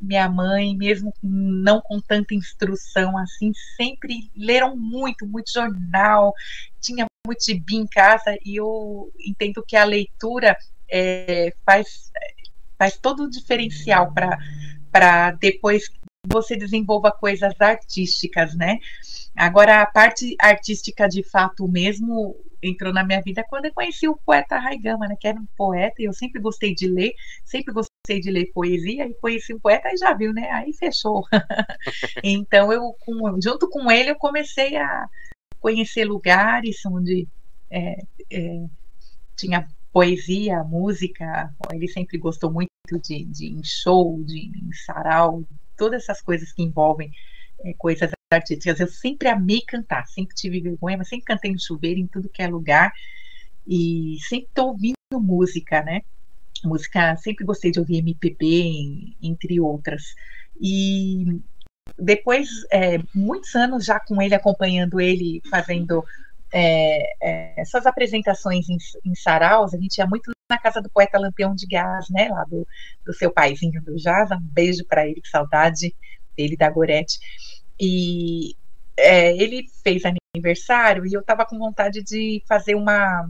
[0.00, 6.34] minha mãe, mesmo não com tanta instrução assim, sempre leram muito, muito jornal.
[6.80, 10.56] Tinha muito de em casa e eu entendo que a leitura
[10.88, 12.10] é, faz,
[12.78, 14.12] faz todo o diferencial
[14.92, 15.90] para depois
[16.28, 18.78] você desenvolva coisas artísticas, né?
[19.34, 24.16] Agora, a parte artística de fato mesmo entrou na minha vida quando eu conheci o
[24.16, 25.16] poeta Raigama, né?
[25.18, 27.12] Que era um poeta e eu sempre gostei de ler,
[27.44, 30.50] sempre gostei de ler poesia e conheci um poeta e já viu, né?
[30.50, 31.24] Aí fechou.
[32.22, 35.06] então, eu, com, junto com ele, eu comecei a
[35.60, 37.28] conhecer lugares onde
[37.70, 37.96] é,
[38.30, 38.64] é,
[39.36, 41.54] tinha poesia, música.
[41.72, 42.70] Ele sempre gostou muito
[43.02, 45.42] de, de em show, de em sarau,
[45.76, 47.10] todas essas coisas que envolvem
[47.78, 48.80] coisas artísticas.
[48.80, 52.42] Eu sempre amei cantar, sempre tive vergonha, mas sempre cantei no chuveiro, em tudo que
[52.42, 52.92] é lugar.
[53.66, 56.02] E sempre estou ouvindo música, né?
[56.64, 60.14] Música, sempre gostei de ouvir MPB, entre outras.
[60.60, 61.40] E
[61.98, 66.04] depois, é, muitos anos já com ele, acompanhando ele, fazendo
[66.52, 71.18] é, é, essas apresentações em, em saraus, a gente ia muito na casa do poeta
[71.18, 72.66] Lampião de Gás, né, lá do,
[73.04, 75.94] do seu paizinho do jazz, um beijo para ele, que saudade
[76.36, 77.18] dele, da Gorete,
[77.78, 78.56] e
[78.96, 80.02] é, ele fez
[80.34, 83.28] aniversário e eu estava com vontade de fazer uma,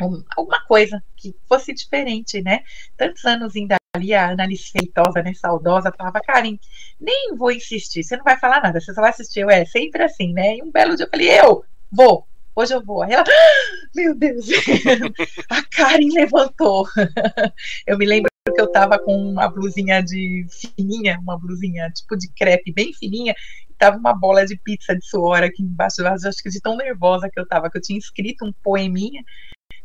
[0.00, 2.62] um, alguma coisa que fosse diferente, né,
[2.96, 6.58] tantos anos ainda ali, a Annalise Feitosa, né, saudosa, falava, Karen,
[7.00, 10.02] nem vou insistir, você não vai falar nada, você só vai assistir, eu, é sempre
[10.02, 13.02] assim, né, e um belo dia eu falei, eu vou, hoje eu vou.
[13.02, 14.46] Aí ela, ah, meu Deus,
[15.48, 16.86] a Karen levantou.
[17.86, 18.29] eu me lembro
[18.60, 23.34] que eu tava com uma blusinha de fininha, uma blusinha tipo de crepe bem fininha,
[23.70, 27.30] e tava uma bola de pizza de suor aqui embaixo, acho que de tão nervosa
[27.30, 29.22] que eu tava, que eu tinha escrito um poeminha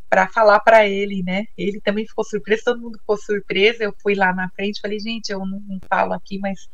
[0.09, 1.45] para falar para ele, né?
[1.57, 3.81] Ele também ficou surpreso, todo mundo ficou surpreso.
[3.81, 6.67] Eu fui lá na frente, falei, gente, eu não, não falo aqui, mas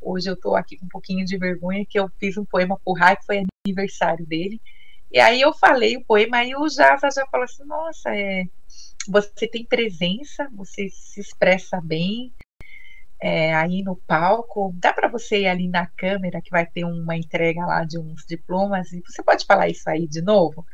[0.00, 2.94] hoje eu tô aqui com um pouquinho de vergonha que eu fiz um poema pro
[2.94, 4.60] Rai, que foi aniversário dele.
[5.10, 8.44] E aí eu falei o poema, e o Java já falou assim, nossa, é,
[9.08, 12.32] você tem presença, você se expressa bem
[13.20, 17.16] é, aí no palco, dá para você ir ali na câmera que vai ter uma
[17.16, 20.66] entrega lá de uns diplomas, e você pode falar isso aí de novo?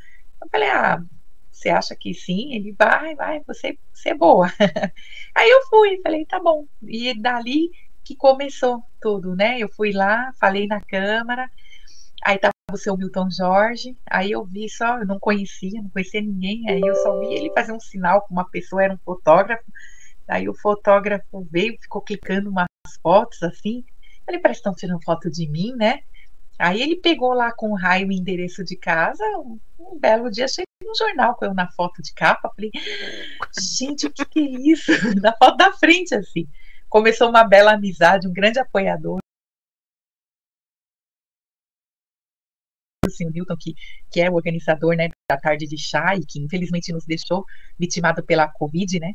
[0.43, 1.03] Eu falei, ah,
[1.51, 2.55] você acha que sim?
[2.55, 4.49] Ele vai, vai, você, você é boa.
[5.37, 6.67] aí eu fui, falei, tá bom.
[6.83, 7.71] E dali
[8.05, 9.59] que começou tudo, né?
[9.59, 11.49] Eu fui lá, falei na câmara,
[12.25, 16.23] Aí tava o seu Milton Jorge, aí eu vi só, eu não conhecia, não conhecia
[16.23, 19.65] ninguém, aí eu só vi ele fazer um sinal com uma pessoa, era um fotógrafo.
[20.29, 22.67] Aí o fotógrafo veio, ficou clicando umas
[23.03, 23.85] fotos assim.
[24.29, 26.01] Ele parece que estão tirando foto de mim, né?
[26.59, 29.25] Aí ele pegou lá com o raio o endereço de casa.
[29.39, 32.51] Um, belo dia achei um jornal com eu na foto de capa.
[32.55, 32.71] Falei,
[33.59, 34.93] gente, o que, que é isso?
[35.21, 36.47] Na foto da frente, assim.
[36.89, 39.22] Começou uma bela amizade, um grande apoiador.
[43.13, 43.75] Assim, o Newton, que,
[44.11, 47.45] que é o organizador né, da tarde de chá e que infelizmente nos deixou
[47.79, 49.13] vitimado pela Covid, né?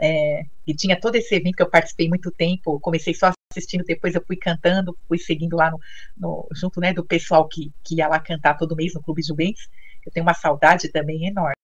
[0.00, 4.14] É, e tinha todo esse evento que eu participei muito tempo, comecei só assistindo, depois
[4.14, 5.78] eu fui cantando, fui seguindo lá no,
[6.16, 9.68] no junto né, do pessoal que, que ia lá cantar todo mês no Clube Jubens.
[10.04, 11.54] Eu tenho uma saudade também enorme.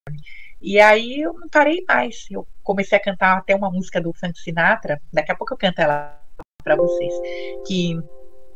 [0.61, 2.27] E aí eu não parei mais.
[2.31, 5.01] Eu comecei a cantar até uma música do Frank Sinatra.
[5.12, 6.21] Daqui a pouco eu canto ela
[6.62, 7.14] para vocês.
[7.67, 7.99] Que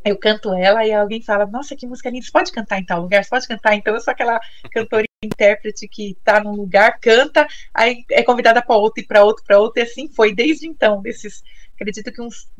[0.04, 3.02] eu canto ela e alguém fala, nossa, que música linda, você pode cantar em tal
[3.02, 7.46] lugar, você pode cantar, então eu sou aquela cantora intérprete que está num lugar, canta,
[7.72, 11.00] aí é convidada para outro e para outro, para outro, e assim foi desde então,
[11.00, 11.42] desses,
[11.74, 12.50] acredito que uns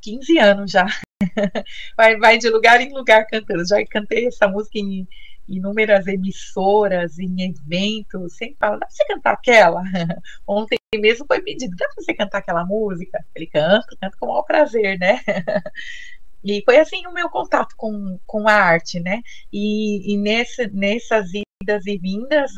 [0.00, 0.86] 15 anos já.
[1.96, 3.66] vai, vai de lugar em lugar cantando.
[3.66, 5.06] Já cantei essa música em
[5.48, 9.82] inúmeras emissoras, em eventos, sempre fala, dá pra você cantar aquela?
[10.46, 13.24] Ontem mesmo foi pedido, dá pra você cantar aquela música?
[13.34, 15.20] Ele canta, canta com o maior prazer, né?
[16.44, 19.20] E foi assim o meu contato com, com a arte, né?
[19.52, 21.30] E, e nesse, nessas
[21.62, 22.52] idas e vindas,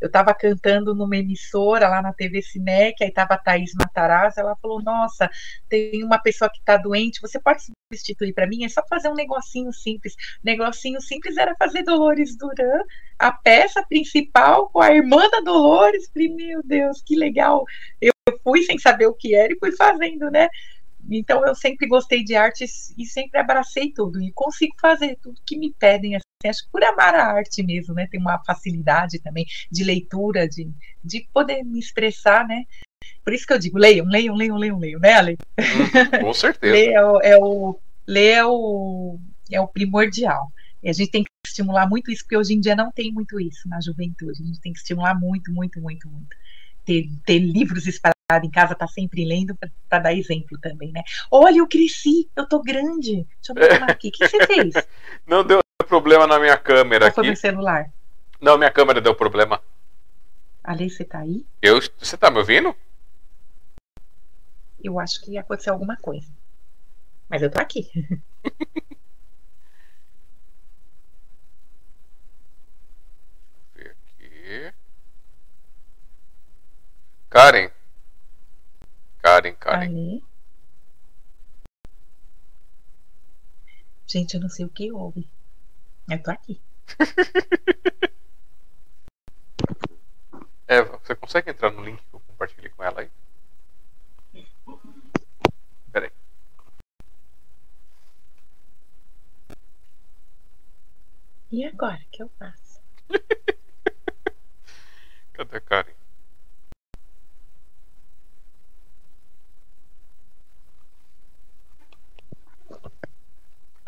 [0.00, 4.56] eu estava cantando numa emissora lá na TV Cinec, aí estava a Thaís Matarazzo, ela
[4.56, 5.28] falou, nossa,
[5.68, 8.64] tem uma pessoa que está doente, você pode substituir para mim?
[8.64, 10.14] É só fazer um negocinho simples.
[10.42, 12.82] Negocinho simples era fazer Dolores Duran,
[13.18, 16.08] a peça principal com a irmã da Dolores.
[16.12, 17.64] Falei, meu Deus, que legal.
[18.00, 20.48] Eu fui sem saber o que era e fui fazendo, né?
[21.10, 22.64] Então eu sempre gostei de arte
[22.96, 26.16] e sempre abracei tudo e consigo fazer tudo que me pedem.
[26.16, 28.06] Assim, acho que por amar a arte mesmo, né?
[28.10, 30.68] Tem uma facilidade também de leitura, de,
[31.02, 32.64] de poder me expressar, né?
[33.24, 35.38] Por isso que eu digo, leiam, leiam, leiam, leiam, leiam, né, Ale?
[35.58, 36.72] Hum, com certeza.
[36.72, 39.18] ler é o, é o, ler é o,
[39.50, 40.52] é o primordial.
[40.82, 43.40] E a gente tem que estimular muito isso, porque hoje em dia não tem muito
[43.40, 44.42] isso na juventude.
[44.42, 46.36] A gente tem que estimular muito, muito, muito, muito.
[46.84, 49.56] Ter, ter livros espalhados em casa tá sempre lendo
[49.88, 51.02] para dar exemplo também, né?
[51.30, 53.24] Olha, eu cresci, eu tô grande.
[53.24, 54.08] Deixa eu botar aqui.
[54.08, 54.74] O que você fez?
[55.26, 57.14] Não deu problema na minha câmera Ou aqui.
[57.14, 57.88] Foi meu celular.
[58.40, 59.62] Não, minha câmera deu problema.
[60.64, 61.46] Ali, você tá aí?
[61.62, 62.74] Eu, você tá me ouvindo?
[64.82, 66.28] Eu acho que aconteceu alguma coisa.
[67.28, 67.88] Mas eu tô aqui.
[73.76, 74.72] Aqui.
[77.30, 77.75] Karen.
[79.26, 79.82] Karen, Karen.
[79.82, 80.22] Ali.
[84.06, 85.28] Gente, eu não sei o que houve.
[86.08, 86.62] Eu tô aqui.
[90.68, 93.10] Eva, você consegue entrar no link que eu compartilhei com ela aí?
[95.90, 96.12] Peraí.
[101.50, 102.00] E agora?
[102.00, 102.80] O que eu faço?
[105.34, 105.95] Cadê a Karen?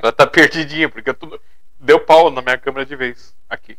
[0.09, 1.39] Ela tá perdidinha, porque tudo
[1.79, 3.37] deu pau na minha câmera de vez.
[3.47, 3.79] Aqui.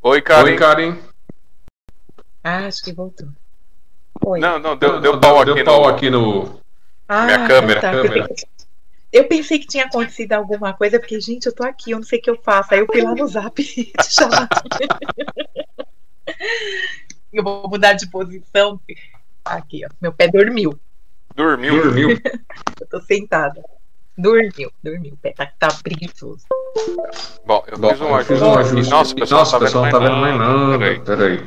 [0.00, 0.50] Oi, Karen.
[0.50, 0.98] Oi, Karen.
[2.42, 3.28] Ah, acho que voltou.
[4.24, 4.40] Oi.
[4.40, 5.88] Não, não, deu, deu pau aqui deu pau no.
[5.88, 6.60] aqui no.
[7.06, 7.90] Ah, minha câmera, tá.
[7.92, 8.28] câmera.
[9.12, 12.18] Eu pensei que tinha acontecido alguma coisa, porque, gente, eu tô aqui, eu não sei
[12.20, 12.72] o que eu faço.
[12.72, 14.48] Aí eu fui lá no zap te chamar.
[17.32, 18.80] Eu vou mudar de posição.
[19.44, 19.88] Aqui, ó.
[20.00, 20.78] Meu pé dormiu.
[21.34, 21.82] Dormiu.
[21.82, 22.10] Dormiu.
[22.80, 23.62] Eu tô sentada.
[24.16, 25.14] Dormiu, dormiu.
[25.14, 26.44] O pé tá, tá preguiçoso.
[27.46, 28.44] Bom, eu Bom, fiz um ajuste.
[28.44, 28.90] um ajuste.
[28.90, 30.78] Nossa, o pessoal, Nossa, o pessoal não tá vendo mais nada.
[30.78, 31.00] Peraí.
[31.00, 31.44] Peraí.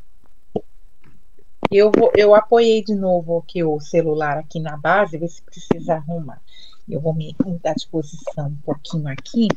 [1.72, 5.96] Eu, vou, eu apoiei de novo aqui o celular aqui na base, ver se precisa
[5.96, 6.42] arrumar.
[6.88, 9.48] Eu vou me mudar de posição um pouquinho aqui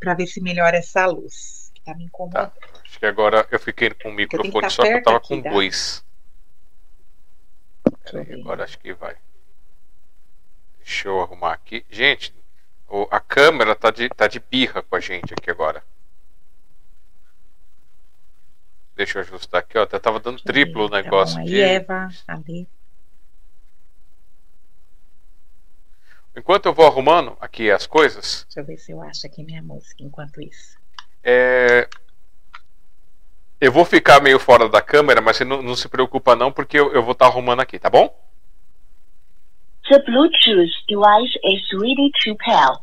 [0.00, 1.70] para ver se melhora essa luz.
[1.74, 2.52] Que tá me incomodando.
[2.84, 5.40] Acho que agora eu fiquei com o microfone, tá só que eu tava aqui, com
[5.40, 5.50] dá?
[5.50, 6.04] dois.
[8.10, 9.16] Peraí, agora acho que vai.
[10.78, 11.84] Deixa eu arrumar aqui.
[11.90, 12.34] Gente,
[13.10, 15.82] a câmera tá de, tá de birra com a gente aqui agora.
[18.94, 19.82] Deixa eu ajustar aqui, ó.
[19.82, 21.60] Até tava dando triplo o Tá negócio bom, aí, de.
[21.60, 22.68] Eva, ali.
[26.36, 29.62] Enquanto eu vou arrumando aqui as coisas, Deixa eu ver se eu acho aqui minha
[29.62, 30.76] música enquanto isso.
[31.22, 31.88] é,
[33.60, 36.78] eu vou ficar meio fora da câmera, mas você não, não se preocupa não, porque
[36.78, 38.12] eu, eu vou estar arrumando aqui, tá bom?
[39.88, 42.78] The Bluetooth device is ready to pair.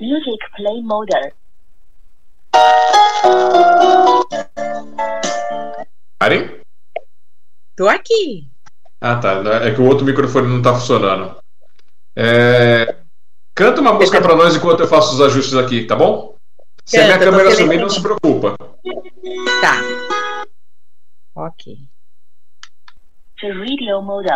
[0.00, 1.32] Music play mode.
[6.20, 6.60] Karen?
[7.76, 8.46] Tô aqui.
[9.00, 9.42] Ah, tá.
[9.64, 11.41] É que o outro microfone não tá funcionando.
[12.14, 12.96] É,
[13.54, 16.36] Canta uma música pra nós enquanto eu faço os ajustes aqui, tá bom?
[16.86, 18.56] Se a minha Canta, eu tô câmera sumir, não se preocupa.
[19.60, 20.46] Tá.
[21.34, 21.76] Ok.
[23.40, 24.28] The radio mode.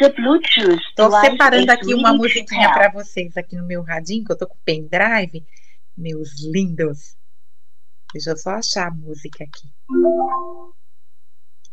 [0.00, 2.90] The Bluetooth device separando aqui uma musiquinha pair.
[2.90, 5.46] pra vocês aqui no meu radinho, que eu tô com pendrive.
[5.96, 7.16] Meus lindos.
[8.12, 9.68] Deixa eu só achar a música aqui.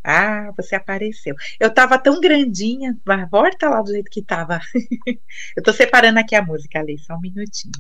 [0.04, 1.36] Ah, você apareceu.
[1.60, 2.98] Eu tava tão grandinha.
[3.06, 4.60] Vai, Volta lá do jeito que tava.
[5.56, 7.74] Eu tô separando aqui a música ali, só um minutinho.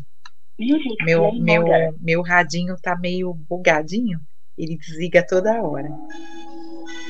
[1.03, 1.65] Meu, play meu,
[1.99, 4.19] meu radinho tá meio bugadinho.
[4.55, 5.89] Ele desliga toda hora.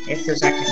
[0.08, 0.65] Esse eu já cantei.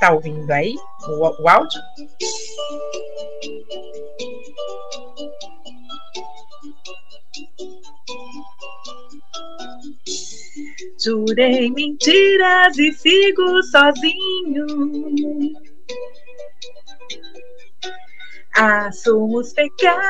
[0.00, 0.74] Tá ouvindo aí
[1.08, 1.80] o, o áudio?
[11.06, 14.66] Jurei mentiras e sigo sozinho.
[18.56, 20.02] Assumo os pecados.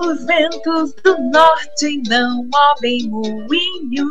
[0.00, 4.10] Os ventos do norte não movem moinhos.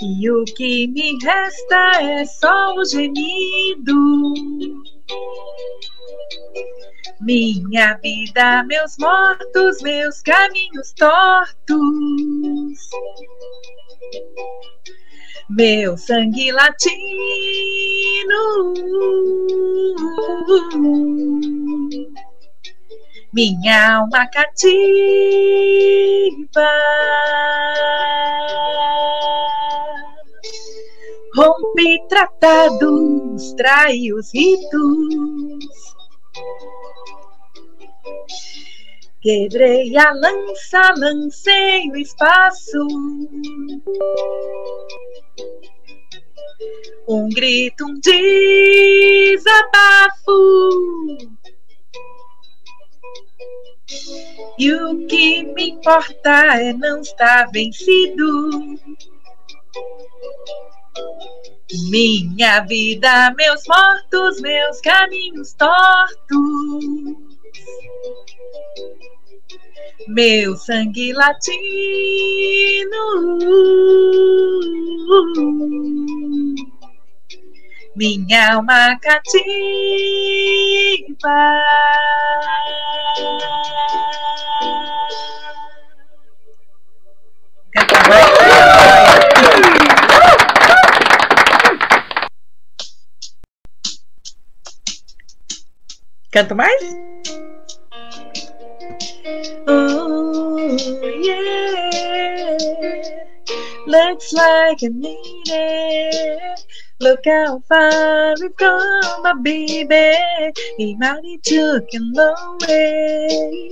[0.00, 3.92] E o que me resta é só o gemido.
[7.20, 11.56] Minha vida, meus mortos, meus caminhos tortos.
[15.50, 17.04] Meu sangue latino.
[23.32, 24.66] Minha alma cativa.
[31.34, 35.95] Rompe tratados, trai os ritos.
[39.20, 42.86] Quebrei a lança, lancei o espaço.
[47.08, 49.46] um grito, um desabafo.
[54.58, 58.50] E o que me importa é não estar vencido.
[61.90, 66.16] Minha vida, meus mortos, meus caminhos tortos.
[70.06, 71.56] Meu sangue latino.
[77.96, 79.26] Minha alma cativa.
[96.36, 96.68] Canto mais?
[99.66, 100.76] Oh,
[101.24, 101.78] yeah.
[103.86, 106.60] Looks like I need it.
[107.00, 110.14] Look how far we've come, my baby.
[110.98, 113.70] Mighty took a long way.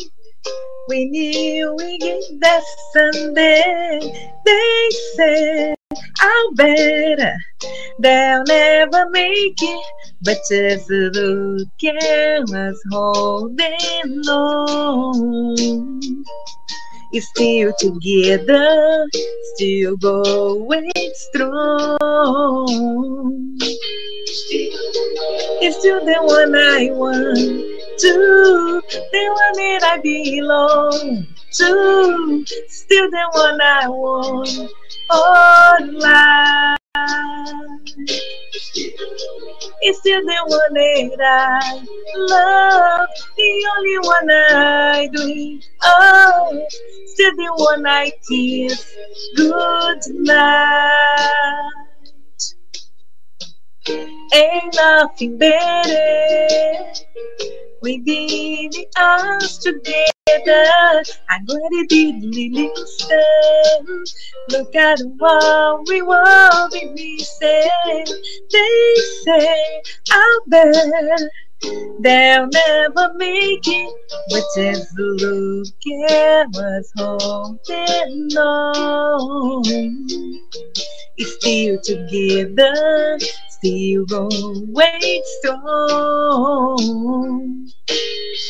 [0.88, 4.30] We knew we get that Sunday.
[4.44, 5.76] They said,
[6.20, 7.36] I'll bet
[7.98, 9.86] they'll never make it.
[10.22, 16.24] But just look at us holding on.
[17.12, 19.06] It's still together,
[19.54, 22.66] still going strong.
[25.62, 33.28] It's still the one I want to, the one that I belong to, still the
[33.32, 34.70] one I want
[35.10, 36.78] all life.
[39.86, 41.84] It's still the one that I
[42.16, 46.72] love, the only one I dream of,
[47.06, 48.96] still the one I kiss
[49.36, 51.93] good night.
[53.88, 56.84] Ain't nothing better.
[57.82, 60.04] We did it us together.
[61.46, 64.04] Glad it didn't listen.
[64.48, 68.06] Look at what we will be missing.
[68.50, 70.74] They say, I'll bet
[72.00, 73.94] they'll never make it.
[74.30, 75.68] But just look
[76.52, 79.62] what's holding on.
[81.16, 86.74] It's still together, still going strong.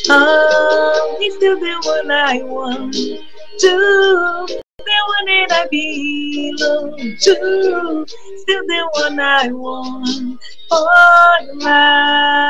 [0.09, 2.93] Oh, he's still the one I want
[3.59, 8.05] to, the one that I belong to,
[8.37, 10.87] still the one I want for
[11.59, 12.45] life.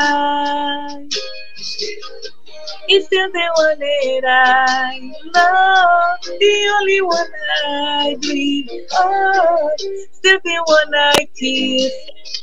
[2.88, 5.00] It's still the one that I
[5.34, 7.32] love, the only one
[7.66, 9.80] I dream of,
[10.12, 11.94] still the one I kiss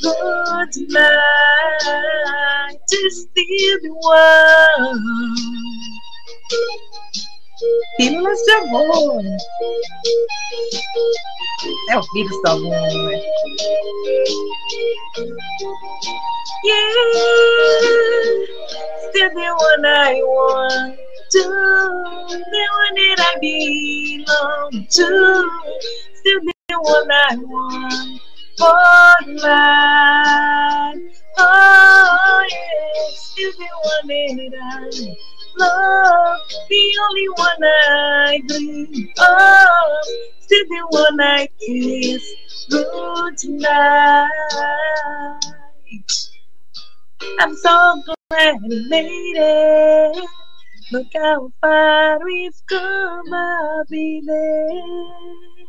[0.02, 5.02] good night, just still the one.
[7.96, 9.22] Pílulas de amor.
[11.90, 13.12] É o vírus do amor.
[16.64, 16.92] Yeah,
[19.08, 20.96] still the one I want
[21.32, 25.08] to, the one that I belong to,
[26.14, 28.20] still the one I want
[28.58, 30.98] for life.
[31.38, 35.16] Oh, yeah, still the one that I
[35.58, 36.38] love,
[36.68, 40.04] the only one I dream of,
[40.40, 44.28] still the one I kiss good night.
[47.40, 50.28] I'm so glad we made it.
[50.90, 55.62] Look how far we've come, I'll be there.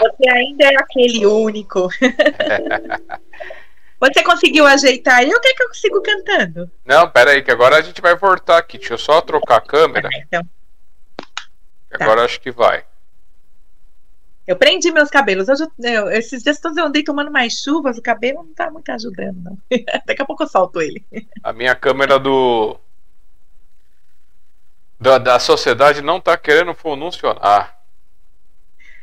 [0.00, 1.88] Você ainda é aquele único.
[4.12, 5.28] Você conseguiu ajeitar aí?
[5.32, 6.70] O que é que eu consigo cantando?
[6.84, 8.78] Não, pera aí, que agora a gente vai voltar aqui.
[8.78, 10.08] Deixa eu só trocar a câmera.
[10.26, 10.42] Então,
[11.92, 12.84] Agora acho que vai.
[14.46, 15.48] eu prendi meus cabelos.
[15.48, 18.70] Hoje, eu- eu- esses dias todos eu andei tomando mais chuvas, o cabelo não tá
[18.70, 19.58] muito ajudando, não.
[20.06, 21.04] Daqui a pouco eu solto ele.
[21.42, 22.78] A minha câmera do.
[25.00, 27.78] Da, da sociedade não tá querendo funcionar.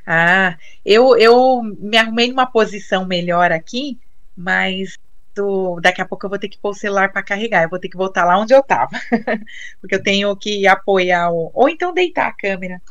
[0.05, 3.99] Ah, eu, eu me arrumei numa posição melhor aqui,
[4.35, 4.97] mas
[5.35, 7.63] do- daqui a pouco eu vou ter que pôr o celular para carregar.
[7.63, 8.91] Eu vou ter que voltar lá onde eu tava.
[9.79, 11.51] Porque eu tenho que apoiar o.
[11.53, 12.81] Ou então deitar a câmera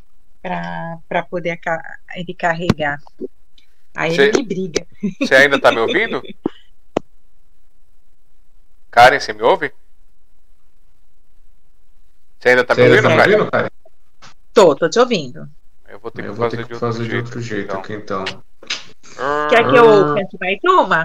[0.43, 1.83] para poder ca-
[2.15, 2.99] ele carregar.
[3.95, 4.87] Aí Você- ele me briga.
[5.21, 6.23] Você ainda tá me ouvindo?
[8.91, 9.73] Karen, você me ouve?
[12.39, 13.35] Você ainda tá me ouvindo, tá Karen?
[13.35, 13.73] ouvindo, cara?
[14.53, 15.49] Tô, tô te ouvindo.
[15.89, 17.65] Eu vou ter que, Eu vou fazer, ter que de fazer outro de outro jeito
[17.67, 17.81] então.
[17.81, 18.25] aqui então.
[19.49, 21.05] Quer que eu cante mais uma?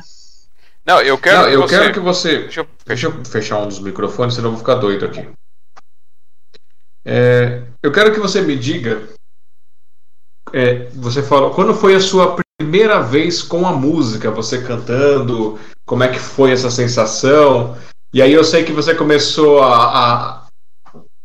[0.86, 1.80] Não, eu quero Não, que eu você.
[1.80, 2.38] quero que você.
[2.44, 5.28] Deixa eu Deixa eu fechar um dos microfones, senão eu vou ficar doido aqui.
[7.04, 9.08] É, eu quero que você me diga.
[10.54, 16.04] é, você falou, quando foi a sua primeira vez com a música, você cantando, como
[16.04, 17.76] é que foi essa sensação?
[18.14, 20.48] E aí eu sei que você começou a, a,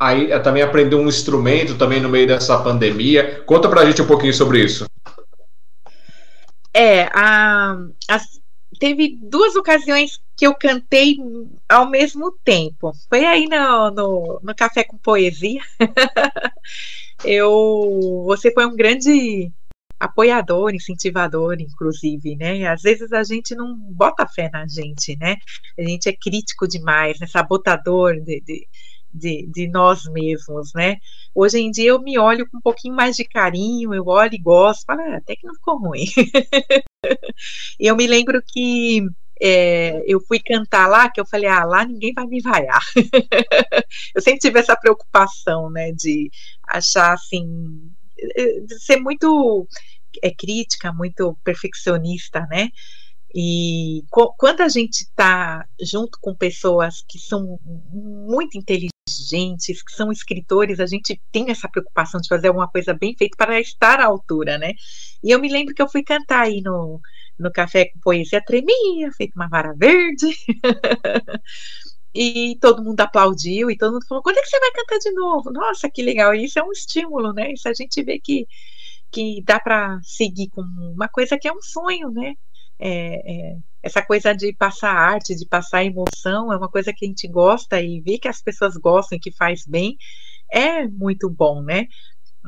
[0.01, 3.43] a, ir- a também aprender um instrumento também no meio dessa pandemia.
[3.45, 4.87] Conta pra gente um pouquinho sobre isso.
[6.75, 7.77] É, a,
[8.09, 8.40] as-
[8.81, 11.19] teve duas ocasiões que eu cantei
[11.69, 12.93] ao mesmo tempo.
[13.11, 15.61] Foi aí no, no, no Café com Poesia.
[17.23, 19.53] eu, você foi um grande
[20.01, 22.67] apoiador, incentivador, inclusive, né?
[22.67, 25.37] Às vezes a gente não bota fé na gente, né?
[25.79, 27.27] A gente é crítico demais, né?
[27.27, 28.67] sabotador de, de,
[29.13, 30.97] de, de nós mesmos, né?
[31.35, 34.39] Hoje em dia eu me olho com um pouquinho mais de carinho, eu olho e
[34.39, 36.05] gosto, falo, ah, até que não ficou ruim.
[37.81, 39.03] Eu me lembro que
[39.41, 42.85] é, eu fui cantar lá, que eu falei, ah, lá ninguém vai me vaiar.
[44.15, 46.31] eu sempre tive essa preocupação, né, de
[46.69, 47.91] achar assim,
[48.37, 49.67] eh, de ser muito
[50.23, 52.69] é, crítica, muito perfeccionista, né?
[53.35, 54.03] E
[54.37, 58.91] quando a gente está junto com pessoas que são muito inteligentes,
[59.85, 63.61] que são escritores, a gente tem essa preocupação de fazer alguma coisa bem feita para
[63.61, 64.73] estar à altura, né?
[65.23, 67.01] E eu me lembro que eu fui cantar aí no,
[67.39, 70.29] no Café com Poesia, tremia, feito uma vara verde.
[72.15, 75.13] E todo mundo aplaudiu e todo mundo falou: quando é que você vai cantar de
[75.13, 75.53] novo?
[75.53, 76.35] Nossa, que legal!
[76.35, 77.53] Isso é um estímulo, né?
[77.53, 78.47] Isso a gente vê que,
[79.13, 82.35] que dá para seguir com uma coisa que é um sonho, né?
[82.79, 87.09] É, é, essa coisa de passar arte, de passar emoção, é uma coisa que a
[87.09, 89.97] gente gosta e ver que as pessoas gostam e que faz bem
[90.53, 91.87] é muito bom, né?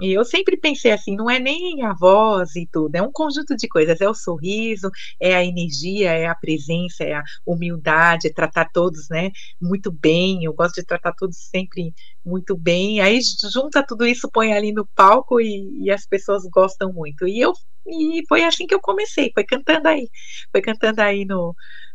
[0.01, 3.55] E eu sempre pensei assim, não é nem a voz e tudo, é um conjunto
[3.55, 4.91] de coisas, é o sorriso,
[5.21, 9.31] é a energia, é a presença, é a humildade, é tratar todos, né,
[9.61, 11.93] muito bem, eu gosto de tratar todos sempre
[12.25, 13.21] muito bem, aí
[13.53, 17.53] junta tudo isso, põe ali no palco e, e as pessoas gostam muito, e eu,
[17.87, 20.09] e foi assim que eu comecei, foi cantando aí,
[20.51, 21.55] foi cantando aí no,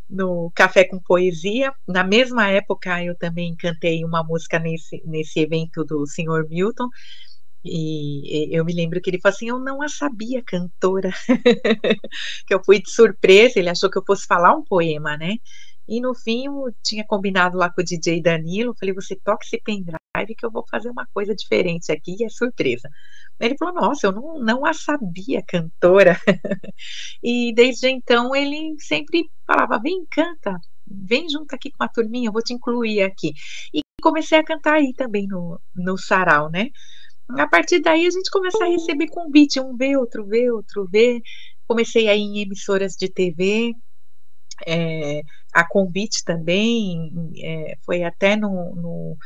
[0.10, 1.72] no Café com Poesia.
[1.88, 6.48] Na mesma época, eu também cantei uma música nesse, nesse evento do Sr.
[6.50, 6.88] Milton.
[7.70, 11.12] E eu me lembro que ele falou assim: Eu não a sabia cantora.
[12.48, 15.36] que eu fui de surpresa, ele achou que eu fosse falar um poema, né?
[15.88, 18.76] E no fim, eu tinha combinado lá com o DJ Danilo.
[18.80, 22.30] Falei: Você toca esse pendrive que eu vou fazer uma coisa diferente aqui, e é
[22.30, 22.90] surpresa.
[23.40, 26.20] Ele falou: Nossa, eu não, não a sabia cantora.
[27.24, 32.34] e desde então, ele sempre falava: Vem, canta, vem junto aqui com a turminha, eu
[32.34, 33.34] vou te incluir aqui.
[33.74, 36.70] E comecei a cantar aí também no, no sarau, né?
[37.30, 41.22] A partir daí a gente começa a receber convite, um vê, outro vê, outro vê.
[41.68, 43.74] Comecei aí em emissoras de TV,
[44.66, 45.22] é,
[45.54, 47.12] a convite também,
[47.44, 49.18] é, foi até no, no,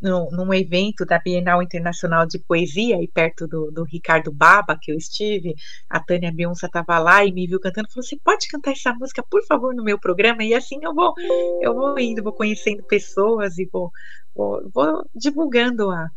[0.00, 4.92] no, num evento da Bienal Internacional de Poesia, aí perto do, do Ricardo Baba, que
[4.92, 5.54] eu estive,
[5.88, 9.22] a Tânia Beonça estava lá e me viu cantando, falou: Você pode cantar essa música,
[9.28, 10.44] por favor, no meu programa?
[10.44, 11.14] E assim eu vou,
[11.60, 13.90] eu vou indo, vou conhecendo pessoas e vou,
[14.34, 16.08] vou, vou divulgando a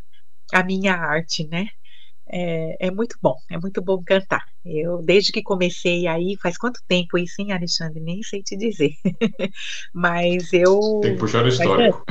[0.52, 1.68] a minha arte, né?
[2.34, 4.46] É, é, muito bom, é muito bom cantar.
[4.64, 8.00] Eu, desde que comecei aí, faz quanto tempo isso, hein, Alexandre?
[8.00, 8.94] Nem sei te dizer.
[9.94, 10.80] Mas eu.
[11.02, 12.06] Tem que puxar o histórico.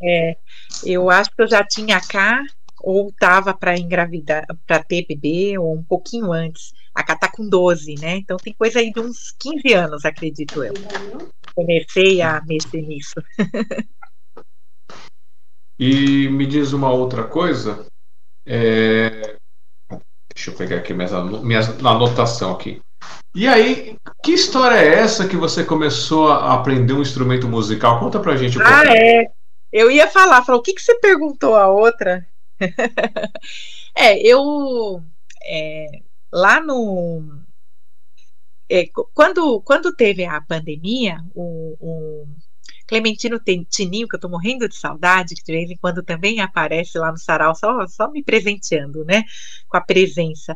[0.00, 0.36] É,
[0.84, 2.40] eu acho que eu já tinha cá,
[2.80, 6.72] ou estava para engravidar, para ter bebê, ou um pouquinho antes.
[6.94, 8.16] A Cá tá com 12, né?
[8.18, 10.74] Então tem coisa aí de uns 15 anos, acredito eu.
[11.54, 13.14] Comecei a mexer nisso.
[15.78, 17.86] E me diz uma outra coisa.
[18.46, 19.36] É...
[20.34, 22.80] Deixa eu pegar aqui minha, minha anotação aqui.
[23.34, 28.00] E aí, que história é essa que você começou a aprender um instrumento musical?
[28.00, 28.80] Conta pra gente um ah.
[28.80, 29.26] Ah, é.
[29.72, 32.26] Eu ia falar, falar, o que, que você perguntou a outra?
[33.94, 35.02] é, eu
[35.44, 35.86] é,
[36.32, 37.42] lá no
[38.70, 42.26] é, quando, quando teve a pandemia, o, o
[42.86, 46.98] Clementino Tininho, que eu tô morrendo de saudade, que de vez em quando também aparece
[46.98, 49.22] lá no sarau, só, só me presenteando, né?
[49.68, 50.54] Com a presença.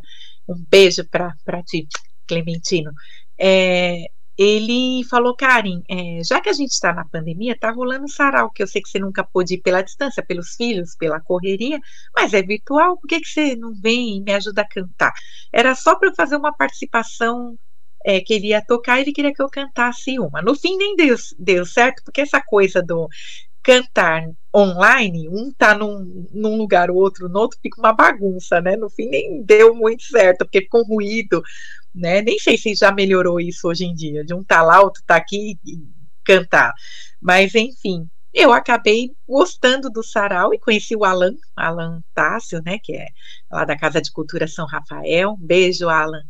[0.49, 1.87] Um beijo para ti,
[2.27, 2.93] Clementino.
[3.39, 4.05] É,
[4.43, 8.63] ele falou, Karen, é, já que a gente está na pandemia, tá rolando sarau, que
[8.63, 11.79] eu sei que você nunca pôde ir pela distância, pelos filhos, pela correria,
[12.15, 15.13] mas é virtual, por que, que você não vem e me ajuda a cantar?
[15.53, 17.59] Era só para fazer uma participação
[18.05, 20.43] é, queria tocar, ele queria que eu cantasse uma.
[20.43, 23.09] No fim, nem deu, deu certo, porque essa coisa do,
[23.63, 28.77] cantar online, um tá num, num lugar, o outro no outro, fica uma bagunça, né?
[28.77, 31.43] No fim nem deu muito certo, porque ficou ruído,
[31.95, 32.23] né?
[32.23, 35.17] Nem sei se já melhorou isso hoje em dia, de um tá lá, outro tá
[35.17, 35.79] aqui e
[36.25, 36.73] cantar.
[37.21, 42.95] Mas enfim, eu acabei gostando do sarau e conheci o Alan, Alan Tássio, né, que
[42.95, 43.09] é
[43.51, 45.37] lá da Casa de Cultura São Rafael.
[45.39, 46.23] Beijo, Alan.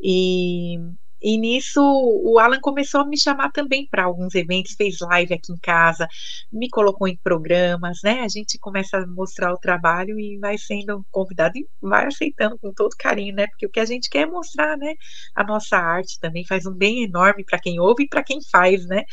[0.00, 0.76] E,
[1.22, 5.52] e nisso o Alan começou a me chamar também para alguns eventos, fez live aqui
[5.52, 6.06] em casa,
[6.52, 8.20] me colocou em programas, né?
[8.20, 12.72] A gente começa a mostrar o trabalho e vai sendo convidado e vai aceitando com
[12.72, 13.46] todo carinho, né?
[13.48, 14.94] Porque o que a gente quer é mostrar, né?
[15.34, 18.86] A nossa arte também faz um bem enorme para quem ouve e para quem faz,
[18.86, 19.04] né?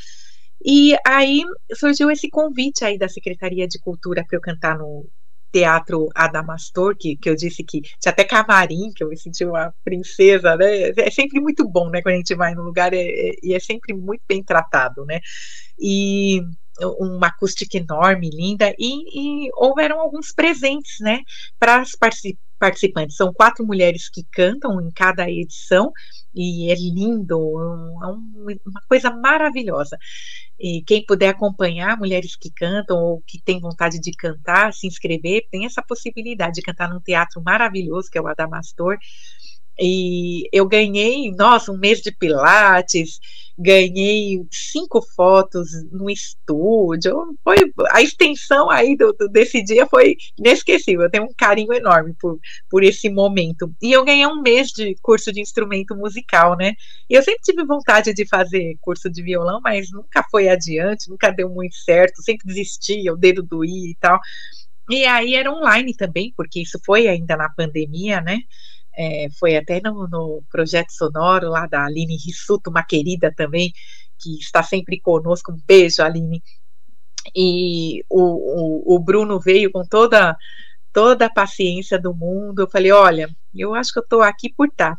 [0.65, 1.43] E aí
[1.75, 5.07] surgiu esse convite aí da Secretaria de Cultura para eu cantar no
[5.51, 9.73] Teatro Adamastor, que, que eu disse que tinha até camarim, que eu me senti uma
[9.83, 10.89] princesa, né?
[10.97, 12.01] É sempre muito bom, né?
[12.01, 15.19] Quando a gente vai no lugar e é, é, é, sempre muito bem tratado, né?
[15.79, 16.41] E
[16.99, 21.21] uma acústica enorme, linda, e, e houveram alguns presentes, né,
[21.59, 22.46] para as participantes.
[23.09, 25.91] São quatro mulheres que cantam em cada edição,
[26.33, 27.35] e é lindo,
[28.03, 29.97] é uma coisa maravilhosa.
[30.59, 35.47] E quem puder acompanhar mulheres que cantam ou que tem vontade de cantar, se inscrever,
[35.51, 38.97] tem essa possibilidade de cantar num teatro maravilhoso que é o Adamastor.
[39.79, 43.19] E eu ganhei, nossa, um mês de Pilates,
[43.57, 47.35] ganhei cinco fotos no estúdio.
[47.43, 47.57] Foi
[47.91, 51.03] a extensão aí do, do, desse dia foi inesquecível.
[51.03, 53.73] Eu tenho um carinho enorme por, por esse momento.
[53.81, 56.73] E eu ganhei um mês de curso de instrumento musical, né?
[57.09, 61.31] E eu sempre tive vontade de fazer curso de violão, mas nunca foi adiante, nunca
[61.31, 64.19] deu muito certo, sempre desistia, o dedo doía e tal.
[64.89, 68.39] E aí era online também, porque isso foi ainda na pandemia, né?
[68.97, 73.71] É, foi até no, no, projeto sonoro lá da Aline Rissuto, uma querida também,
[74.19, 75.51] que está sempre conosco.
[75.51, 76.41] Um beijo, Aline.
[77.35, 80.35] E o, o, o Bruno veio com toda
[80.91, 82.61] toda a paciência do mundo.
[82.63, 84.69] Eu falei: olha, eu acho que eu estou aqui por.
[84.71, 84.97] Tá.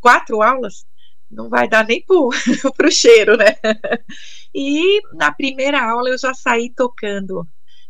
[0.00, 0.84] Quatro aulas
[1.32, 2.30] não vai dar nem para o
[2.92, 3.56] cheiro, né?
[4.54, 7.48] E na primeira aula eu já saí tocando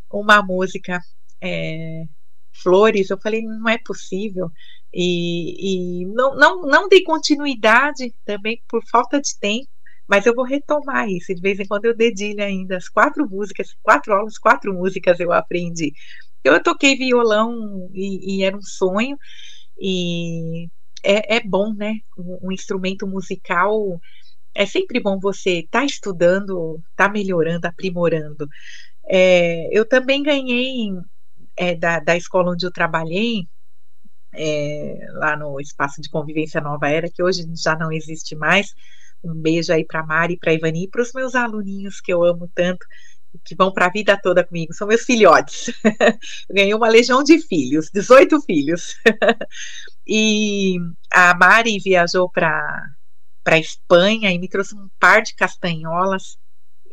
[0.09, 1.01] uma música.
[1.41, 2.05] É,
[2.63, 4.49] Flores, eu falei, não é possível.
[4.95, 9.69] E, e não, não, não dei continuidade também por falta de tempo,
[10.07, 11.35] mas eu vou retomar isso.
[11.35, 15.33] De vez em quando eu dedilho ainda as quatro músicas, quatro aulas, quatro músicas eu
[15.33, 15.93] aprendi.
[16.45, 19.17] Eu toquei violão e, e era um sonho,
[19.81, 20.69] e
[21.03, 21.95] é, é bom, né?
[22.19, 24.01] Um, um, instrumento musical
[24.55, 28.49] é sempre bom você estar tá estudando, estar tá melhorando, aprimorando.
[29.07, 30.91] É, eu também ganhei
[31.57, 33.47] é, da, da escola onde eu trabalhei,
[34.35, 38.75] é, lá no Espaço de Convivência Nova Era, que hoje já não existe mais.
[39.23, 42.51] Um beijo aí para Mari, para Ivani e para os meus aluninhos que eu amo
[42.55, 42.85] tanto,
[43.45, 45.73] que vão para a vida toda comigo, são meus filhotes.
[46.51, 48.97] ganhei uma legião de filhos, 18 filhos.
[50.07, 50.77] e
[51.13, 52.91] a Mari viajou para
[53.45, 56.37] para Espanha e me trouxe um par de castanholas.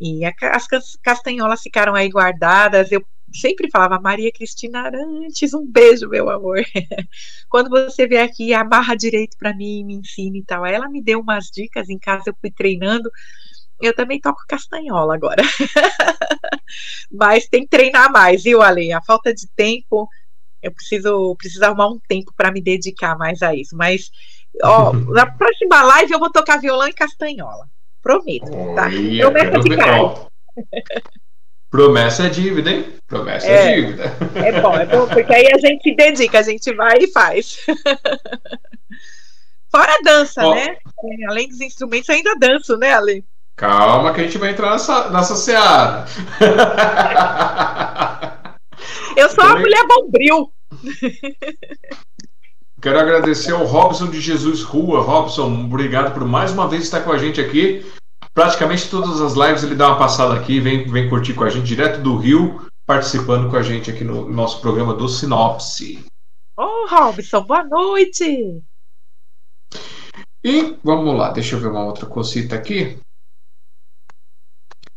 [0.01, 0.67] E as
[1.03, 2.91] castanholas ficaram aí guardadas.
[2.91, 6.63] Eu sempre falava Maria Cristina Arantes, um beijo, meu amor.
[7.49, 10.63] Quando você vier aqui, amarra direito para mim, me ensina e tal.
[10.63, 13.09] Aí ela me deu umas dicas em casa, eu fui treinando.
[13.81, 15.41] Eu também toco castanhola agora.
[17.11, 18.91] Mas tem que treinar mais, viu, Ale?
[18.91, 20.07] A falta de tempo,
[20.61, 23.75] eu preciso, preciso arrumar um tempo para me dedicar mais a isso.
[23.75, 24.11] Mas,
[24.63, 27.69] ó, na próxima live eu vou tocar violão e castanhola.
[28.01, 28.89] Prometo, tá?
[28.89, 30.29] Promessa de cara.
[31.69, 32.87] Promessa é dívida, hein?
[33.07, 34.17] Promessa é, é, dívida.
[34.35, 37.59] É bom, é bom, porque aí a gente dedica, a gente vai e faz.
[39.71, 40.77] Fora a dança, Ó, né?
[41.27, 43.23] Além dos instrumentos, ainda danço, né, Ale?
[43.55, 46.05] Calma que a gente vai entrar nessa, nessa seara.
[49.15, 50.51] Eu sou uma mulher bombril.
[52.81, 55.01] Quero agradecer ao Robson de Jesus Rua.
[55.01, 57.85] Robson, obrigado por mais uma vez estar com a gente aqui
[58.33, 61.65] praticamente todas as lives ele dá uma passada aqui, vem, vem curtir com a gente
[61.65, 66.05] direto do Rio, participando com a gente aqui no nosso programa do Sinopse.
[66.57, 68.61] Ô, oh, Robson, boa noite!
[70.43, 72.99] E vamos lá, deixa eu ver uma outra cosita aqui.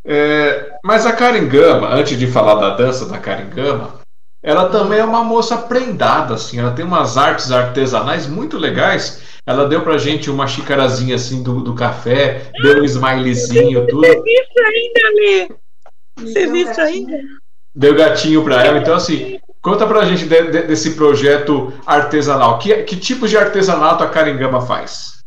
[0.05, 4.02] É, mas a Karen Gama, antes de falar da dança da Karen Gama,
[4.43, 9.69] ela também é uma moça prendada, assim, ela tem umas artes artesanais muito legais ela
[9.69, 14.07] deu pra gente uma xicarazinha assim do, do café, deu um smilezinho, tudo.
[14.07, 15.49] Você viu ainda, Lê?
[16.17, 17.19] Você viu ainda?
[17.75, 18.79] Deu gatinho pra ela.
[18.79, 22.61] Então, assim, conta pra gente de, de, desse projeto artesanal.
[22.61, 25.19] Que, que tipo de artesanato a Caringama faz?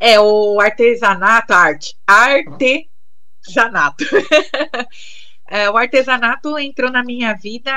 [0.00, 1.94] É o artesanato, arte.
[2.08, 4.04] Artesanato.
[5.48, 7.72] é, o artesanato entrou na minha vida,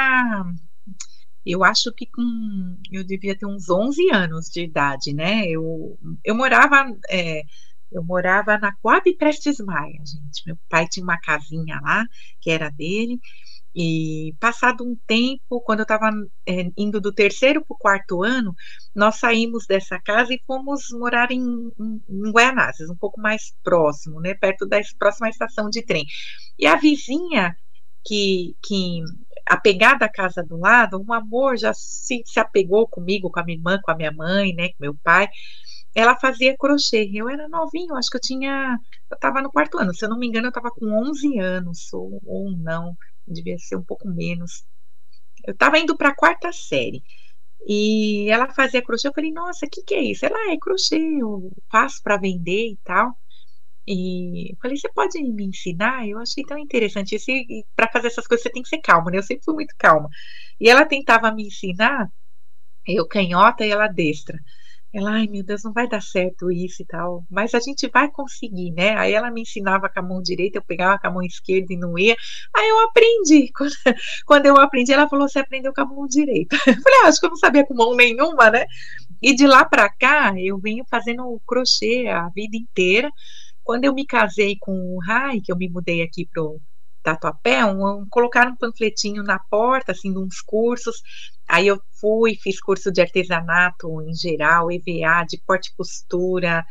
[1.46, 2.78] eu acho que com.
[2.92, 5.46] Eu devia ter uns 11 anos de idade, né?
[5.48, 6.86] Eu, eu morava.
[7.10, 7.44] É,
[7.92, 10.44] eu morava na Coab Prestes Maia, gente.
[10.46, 12.06] Meu pai tinha uma casinha lá,
[12.40, 13.20] que era dele,
[13.74, 16.10] e passado um tempo, quando eu estava
[16.46, 18.54] é, indo do terceiro para o quarto ano,
[18.94, 24.34] nós saímos dessa casa e fomos morar em, em, em um pouco mais próximo, né,
[24.34, 26.06] perto da próxima estação de trem.
[26.60, 27.56] E a vizinha
[28.06, 29.02] que, que
[29.48, 33.58] apegada à casa do lado, um amor já se, se apegou comigo, com a minha
[33.58, 35.28] irmã, com a minha mãe, né, com meu pai.
[35.94, 37.10] Ela fazia crochê.
[37.14, 38.78] Eu era novinho, acho que eu tinha.
[39.10, 41.92] Eu estava no quarto ano, se eu não me engano, eu estava com 11 anos,
[41.94, 42.96] ou, ou não
[43.28, 44.64] devia ser um pouco menos.
[45.46, 47.04] Eu estava indo para a quarta série.
[47.68, 49.08] E ela fazia crochê.
[49.08, 50.26] Eu falei, nossa, o que, que é isso?
[50.26, 53.16] Ela ah, é crochê, eu faço para vender e tal.
[53.88, 56.08] E falei, você pode me ensinar?
[56.08, 57.18] Eu achei tão interessante.
[57.76, 59.18] Para fazer essas coisas você tem que ser calma, né?
[59.18, 60.10] Eu sempre fui muito calma.
[60.60, 62.08] E ela tentava me ensinar,
[62.88, 64.38] eu canhota e ela destra.
[64.94, 68.12] Ela, ai meu Deus, não vai dar certo isso e tal, mas a gente vai
[68.12, 68.98] conseguir, né?
[68.98, 71.78] Aí ela me ensinava com a mão direita, eu pegava com a mão esquerda e
[71.78, 72.16] não ia.
[72.54, 73.50] Aí eu aprendi.
[73.56, 73.72] Quando,
[74.26, 76.58] quando eu aprendi, ela falou: você aprendeu com a mão direita.
[76.68, 78.66] Eu falei: ah, acho que eu não sabia com mão nenhuma, né?
[79.22, 83.10] E de lá para cá, eu venho fazendo crochê a vida inteira.
[83.64, 86.60] Quando eu me casei com o Rai, que eu me mudei aqui pro
[87.04, 91.02] Tatuapé, um, um, colocaram um panfletinho na porta, assim, de uns cursos.
[91.48, 96.64] Aí eu fui, fiz curso de artesanato em geral, EVA, de corte e costura.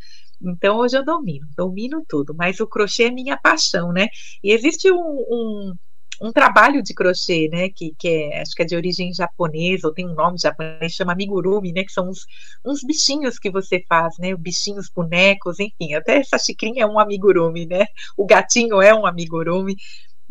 [0.42, 4.08] Então hoje eu domino, domino tudo, mas o crochê é minha paixão, né?
[4.42, 5.74] E existe um, um,
[6.20, 7.68] um trabalho de crochê, né?
[7.70, 11.12] Que, que é, acho que é de origem japonesa, ou tem um nome japonês, chama
[11.12, 11.84] amigurumi, né?
[11.84, 12.26] Que são uns,
[12.64, 14.34] uns bichinhos que você faz, né?
[14.36, 17.86] Bichinhos, bonecos, enfim, até essa xicrinha é um amigurumi, né?
[18.16, 19.76] O gatinho é um amigurumi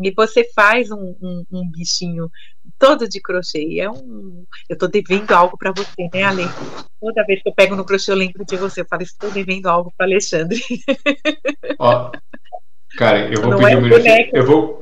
[0.01, 2.29] e você faz um, um, um, bichinho
[2.77, 3.79] todo de crochê.
[3.79, 6.43] É um, eu estou devendo algo para você, né, Ale?
[7.01, 8.81] Toda vez que eu pego no crochê, eu lembro de você.
[8.81, 10.61] Eu falo, estou devendo algo para Alexandre.
[11.77, 12.11] Ó,
[12.97, 14.05] cara, eu vou Não pedir é um minuto.
[14.33, 14.79] Eu vou,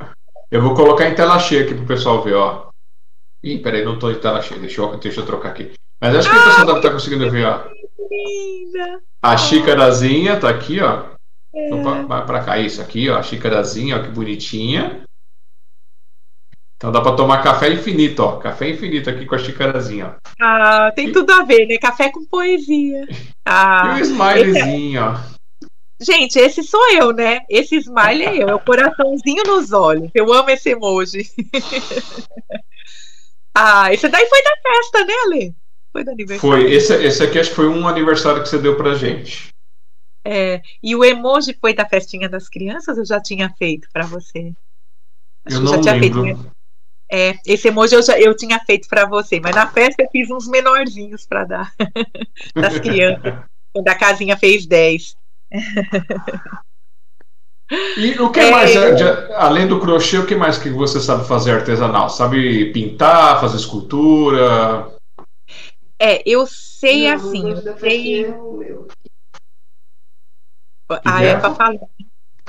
[0.50, 2.68] eu vou colocar em tela cheia aqui pro pessoal ver, ó.
[3.44, 4.60] Ih, peraí, não estou em tela cheia.
[4.60, 5.72] Deixa eu, deixa eu trocar aqui.
[6.02, 7.64] Mas acho que ah, o pessoal deve estar tá conseguindo ver, ó.
[8.10, 9.02] Linda.
[9.22, 11.04] A xícarazinha tá aqui, ó.
[11.54, 11.74] É.
[11.74, 13.18] Opa, vai pra cá, isso aqui, ó.
[13.18, 15.04] A xícarazinha, ó, que bonitinha.
[16.78, 18.38] Então dá para tomar café infinito, ó.
[18.38, 20.30] Café infinito aqui com a xicarazinha, ó.
[20.40, 21.78] Ah, tem tudo a ver, né?
[21.78, 23.08] Café com poesia.
[23.46, 25.04] Ah, e o smilezinho, é...
[25.04, 25.37] ó.
[26.00, 27.42] Gente, esse sou eu, né?
[27.50, 30.12] Esse smile é eu, é o coraçãozinho nos olhos.
[30.14, 31.28] Eu amo esse emoji.
[33.56, 35.56] ah, esse daí foi da festa, né, Ale?
[35.92, 36.40] Foi do aniversário.
[36.40, 39.48] Foi, esse, esse aqui acho que foi um aniversário que você deu pra gente.
[40.24, 42.98] É, e o emoji foi da festinha das crianças?
[42.98, 44.54] Eu já tinha feito para você.
[45.46, 46.24] Acho eu não lembro.
[46.24, 46.58] Feito.
[47.10, 50.30] É, esse emoji eu, já, eu tinha feito para você, mas na festa eu fiz
[50.30, 51.74] uns menorzinhos para dar
[52.54, 53.46] das crianças.
[53.74, 55.16] quando a casinha fez 10.
[58.00, 59.36] E o que é, mais, eu...
[59.36, 62.10] além do crochê, o que mais que você sabe fazer artesanal?
[62.10, 64.90] Sabe pintar, fazer escultura?
[66.00, 68.34] É, eu sei Não, assim, eu sei.
[71.04, 71.80] Ah, é pra falar.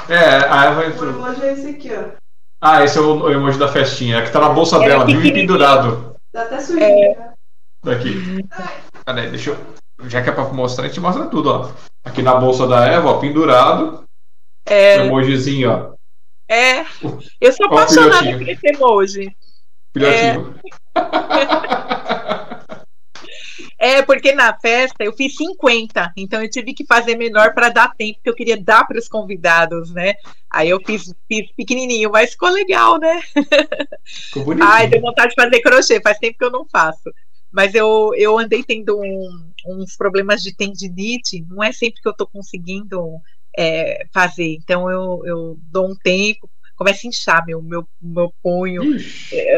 [0.09, 1.13] É, a Eva entrou.
[1.13, 2.17] O emoji é esse aqui, ó.
[2.61, 5.25] Ah, esse é o emoji da festinha, é que tá na bolsa é dela, viu
[5.25, 6.15] e pendurado.
[6.33, 6.85] Tá até sujinho.
[6.85, 7.33] É...
[7.85, 8.45] Daqui.
[9.05, 9.31] Cadê?
[9.31, 9.57] Deixa eu.
[10.07, 11.73] Já que é pra mostrar, a gente mostra tudo, ó.
[12.05, 14.05] Aqui na bolsa da Eva, ó, pendurado.
[14.67, 14.97] É.
[14.99, 15.95] Emojizinho, ó.
[16.49, 16.81] É.
[17.41, 19.37] Eu sou apaixonada por esse emoji.
[19.93, 20.55] Filhotinho.
[20.95, 21.89] É.
[23.81, 27.95] É, porque na festa eu fiz 50, então eu tive que fazer menor para dar
[27.97, 30.15] tempo, que eu queria dar para os convidados, né?
[30.51, 33.23] Aí eu fiz, fiz pequenininho, mas ficou legal, né?
[34.05, 34.67] Ficou bonito.
[34.67, 37.09] Ai, deu vontade de fazer crochê, faz tempo que eu não faço.
[37.51, 42.13] Mas eu, eu andei tendo um, uns problemas de tendinite, não é sempre que eu
[42.13, 43.21] estou conseguindo
[43.57, 44.55] é, fazer.
[44.55, 48.83] Então eu, eu dou um tempo, começa a inchar meu, meu, meu punho.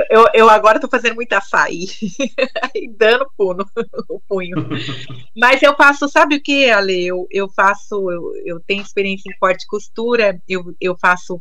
[0.09, 1.87] Eu, eu agora estou fazendo muito açaí,
[2.75, 3.65] aí dando puno,
[4.09, 4.57] o punho.
[5.37, 7.07] Mas eu faço, sabe o que, Ale?
[7.07, 11.41] Eu, eu faço, eu, eu tenho experiência em corte e costura, eu, eu faço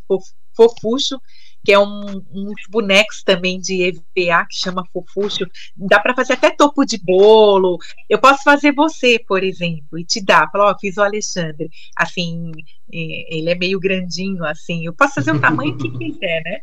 [0.53, 1.17] fofucho,
[1.63, 5.45] que é um, uns bonecos também de EVA que chama Fofuxo.
[5.75, 7.77] Dá para fazer até topo de bolo.
[8.09, 10.49] Eu posso fazer você, por exemplo, e te dar.
[10.51, 11.69] Falar, ó, fiz o Alexandre.
[11.95, 12.51] Assim,
[12.91, 14.85] ele é meio grandinho, assim.
[14.85, 16.59] Eu posso fazer o tamanho que quiser, né?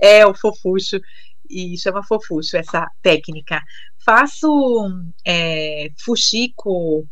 [0.00, 1.00] É o Fofuxo
[1.48, 3.62] e chama Fofuxo essa técnica.
[4.04, 4.88] Faço
[5.24, 7.06] é, fuxico,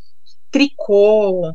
[0.50, 1.52] tricô,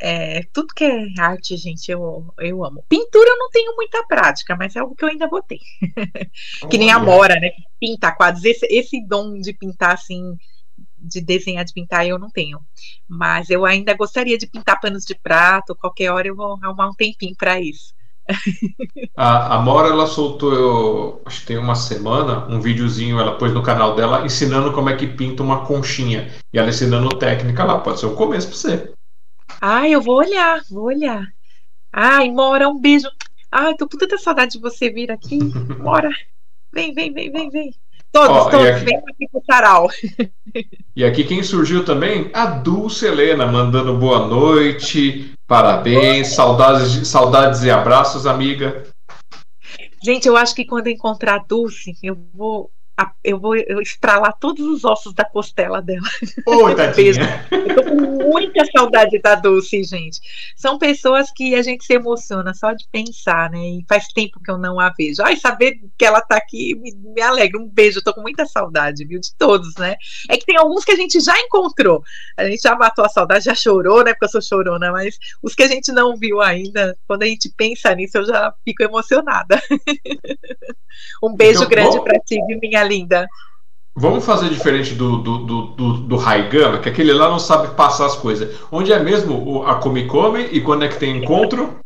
[0.00, 2.84] É, tudo que é arte, gente, eu, eu amo.
[2.88, 5.60] Pintura eu não tenho muita prática, mas é algo que eu ainda vou ter.
[6.70, 7.50] que nem a Mora, né?
[7.78, 8.44] Pinta quadros.
[8.44, 10.36] Esse, esse dom de pintar assim,
[10.98, 12.58] de desenhar, de pintar, eu não tenho.
[13.08, 15.76] Mas eu ainda gostaria de pintar panos de prato.
[15.76, 17.94] Qualquer hora eu vou arrumar um tempinho para isso.
[19.16, 23.52] A, a Mora ela soltou, eu, acho que tem uma semana, um videozinho, ela pôs
[23.52, 26.32] no canal dela ensinando como é que pinta uma conchinha.
[26.52, 28.94] E ela ensinando técnica lá, pode ser um começo pra você.
[29.60, 31.26] Ai, eu vou olhar, vou olhar.
[31.92, 33.08] Ai, Mora, um beijo.
[33.50, 35.38] Ai, tô com tanta saudade de você vir aqui.
[35.78, 36.10] Mora,
[36.72, 37.74] vem, vem, vem, vem, vem.
[38.10, 38.84] Todos, Ó, todos, aqui...
[38.84, 39.88] vem aqui pro sarau.
[40.94, 42.30] E aqui quem surgiu também?
[42.32, 48.84] A Dulce Helena, mandando boa noite, parabéns, saudades, saudades e abraços, amiga.
[50.04, 52.70] Gente, eu acho que quando encontrar a Dulce, eu vou
[53.24, 56.06] eu vou eu estralar todos os ossos da costela dela.
[56.76, 57.46] Tadinha.
[57.50, 60.20] Eu tô com muita saudade da Dulce, gente.
[60.56, 63.58] São pessoas que a gente se emociona só de pensar, né?
[63.58, 65.22] E faz tempo que eu não a vejo.
[65.22, 67.60] Ai, saber que ela tá aqui me, me alegra.
[67.60, 69.20] Um beijo, eu tô com muita saudade, viu?
[69.20, 69.96] De todos, né?
[70.30, 72.02] É que tem alguns que a gente já encontrou.
[72.36, 74.12] A gente já matou a saudade, já chorou, né?
[74.12, 77.52] Porque eu sou chorona, mas os que a gente não viu ainda, quando a gente
[77.56, 79.60] pensa nisso, eu já fico emocionada.
[81.22, 83.26] um beijo então, grande para ti, minha linda.
[83.96, 86.18] Vamos fazer diferente do, do, do, do, do
[86.82, 88.58] que aquele lá não sabe passar as coisas.
[88.70, 91.78] Onde é mesmo a Come Come e quando é que tem encontro?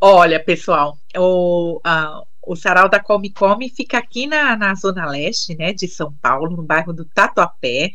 [0.00, 5.54] Olha, pessoal, o, a, o sarau da Come Come fica aqui na, na Zona Leste,
[5.56, 7.90] né, de São Paulo, no bairro do Tatuapé,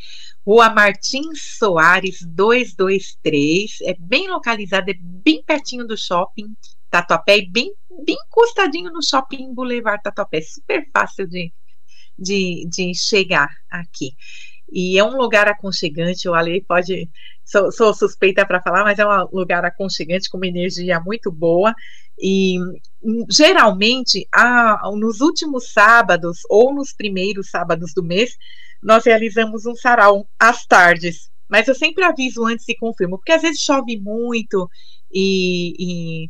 [0.45, 3.79] Rua Martins Soares 223.
[3.81, 6.55] É bem localizado, é bem pertinho do shopping
[6.89, 7.73] Tatuapé e bem,
[8.05, 10.41] bem encostadinho no shopping Boulevard Tatuapé.
[10.41, 11.51] Super fácil de,
[12.17, 14.11] de, de chegar aqui.
[14.71, 17.09] E é um lugar aconchegante, o Ale pode.
[17.45, 21.73] Sou, sou suspeita para falar, mas é um lugar aconchegante com uma energia muito boa.
[22.17, 22.57] E
[23.29, 28.35] geralmente, a, nos últimos sábados ou nos primeiros sábados do mês,
[28.81, 31.29] nós realizamos um sarau às tardes.
[31.47, 34.67] Mas eu sempre aviso antes e confirmo, porque às vezes chove muito
[35.13, 35.73] e,
[36.25, 36.29] e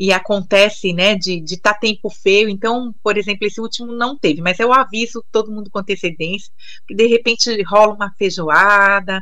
[0.00, 2.48] e acontece, né, de estar tá tempo feio.
[2.48, 6.50] Então, por exemplo, esse último não teve, mas eu aviso todo mundo com antecedência,
[6.88, 9.20] que de repente rola uma feijoada,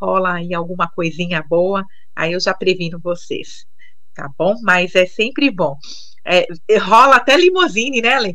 [0.00, 1.84] rola aí alguma coisinha boa,
[2.16, 3.66] aí eu já previno vocês,
[4.14, 4.54] tá bom?
[4.62, 5.76] Mas é sempre bom.
[6.24, 6.46] É,
[6.78, 8.34] rola até limousine, né, Lê?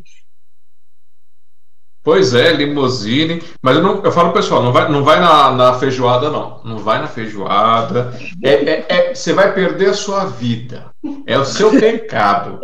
[2.02, 3.42] Pois é, limousine.
[3.62, 6.60] Mas eu, não, eu falo, pessoal, não vai, não vai na, na feijoada, não.
[6.64, 8.12] Não vai na feijoada.
[8.42, 10.90] É, é, é, você vai perder a sua vida.
[11.26, 12.60] É o seu pecado.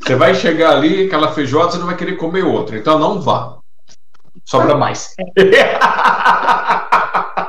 [0.00, 2.76] Você vai chegar ali, aquela feijoada, você não vai querer comer outra.
[2.76, 3.58] Então não vá.
[4.44, 5.14] Sobra mais.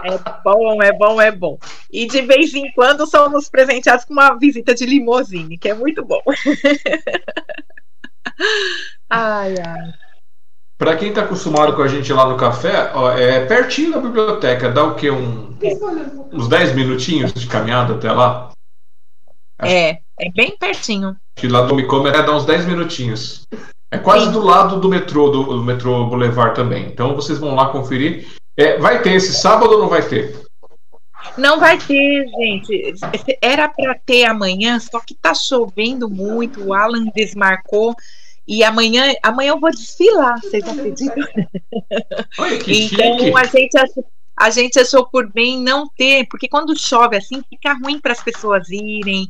[0.07, 1.57] É bom, é bom, é bom.
[1.91, 6.05] E de vez em quando somos presenteados com uma visita de limousine, que é muito
[6.05, 6.22] bom.
[9.09, 10.05] ai, ai.
[10.78, 14.70] Para quem está acostumado com a gente lá no café, ó, é pertinho da biblioteca,
[14.70, 15.10] dá o quê?
[15.10, 15.56] Um,
[16.34, 18.52] uns 10 minutinhos de caminhada até lá?
[19.62, 21.16] É, é bem pertinho.
[21.36, 23.44] Que lá do Micoma é dar uns 10 minutinhos.
[23.90, 24.32] É quase Sim.
[24.34, 26.88] do lado do metrô, do, do, metrô Boulevard também.
[26.88, 28.28] Então vocês vão lá conferir.
[28.58, 30.44] É, vai ter esse sábado ou não vai ter?
[31.38, 32.94] Não vai ter, gente.
[33.42, 36.64] Era para ter amanhã, só que tá chovendo muito.
[36.64, 37.96] O Alan desmarcou.
[38.48, 41.24] E amanhã, amanhã eu vou desfilar, vocês acreditam?
[42.38, 43.38] Olha, que então chique.
[43.38, 44.06] a gente achou,
[44.38, 48.22] a gente achou por bem não ter, porque quando chove assim fica ruim para as
[48.22, 49.28] pessoas irem,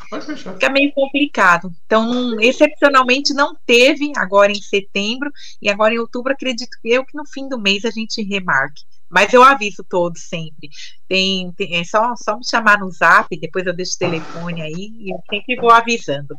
[0.53, 1.72] fica meio complicado.
[1.86, 7.26] Então, excepcionalmente não teve agora em setembro e agora em outubro acredito eu que no
[7.26, 8.84] fim do mês a gente remarque.
[9.07, 10.70] Mas eu aviso todos sempre.
[11.07, 14.91] Tem, tem, é só, só me chamar no zap, depois eu deixo o telefone aí
[14.99, 16.36] e eu sempre vou avisando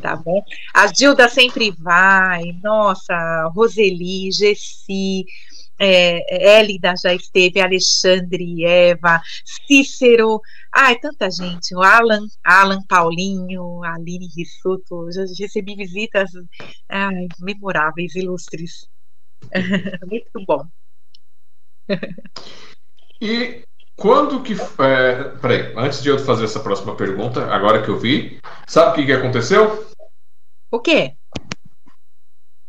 [0.00, 0.42] tá bom?
[0.74, 5.24] A Gilda sempre vai, nossa, Roseli, Gessi,
[5.78, 9.20] é, Élida já esteve, Alexandre, Eva,
[9.66, 10.40] Cícero,
[10.72, 16.30] ai, tanta gente, o Alan, Alan Paulinho, Aline Rissuto, já recebi visitas
[16.88, 18.88] ai, memoráveis, ilustres.
[20.10, 20.66] Muito bom.
[23.20, 23.64] E
[23.96, 24.52] quando que.
[24.52, 28.94] É, peraí, antes de eu fazer essa próxima pergunta, agora que eu vi, sabe o
[28.94, 29.88] que, que aconteceu?
[30.70, 31.14] O quê?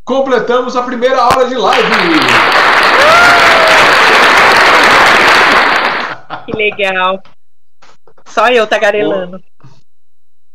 [0.06, 1.90] Completamos a primeira hora de live!
[6.46, 7.22] Que legal!
[8.26, 9.44] Só eu tagarelando.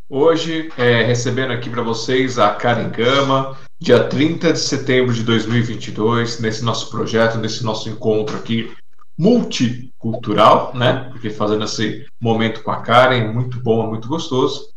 [0.09, 6.41] Hoje, é, recebendo aqui para vocês a Karen Gama, dia 30 de setembro de 2022,
[6.41, 8.75] nesse nosso projeto, nesse nosso encontro aqui
[9.19, 11.09] multicultural, né?
[11.11, 14.69] Porque fazendo esse momento com a Karen, muito bom, muito gostoso.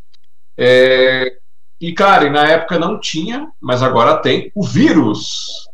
[0.58, 1.34] É...
[1.80, 5.66] E Karen, na época não tinha, mas agora tem o vírus.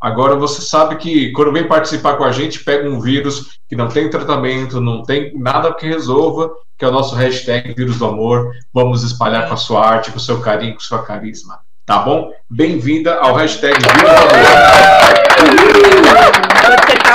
[0.00, 3.88] Agora você sabe que quando vem participar com a gente, pega um vírus que não
[3.88, 8.52] tem tratamento, não tem nada que resolva, que é o nosso hashtag vírus do amor.
[8.72, 11.58] Vamos espalhar com a sua arte, com o seu carinho, com o seu carisma.
[11.86, 12.30] Tá bom?
[12.50, 14.56] Bem-vinda ao hashtag vírus do amor.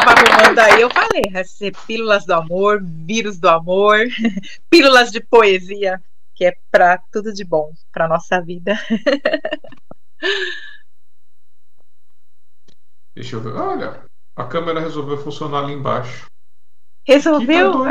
[0.02, 4.00] Estava arrumando aí, eu falei, ser pílulas do amor, vírus do amor,
[4.68, 6.02] pílulas de poesia,
[6.34, 8.74] que é para tudo de bom para nossa vida.
[13.14, 13.54] Deixa eu ver.
[13.54, 14.00] Olha,
[14.36, 16.26] a câmera resolveu funcionar ali embaixo.
[17.06, 17.84] Resolveu?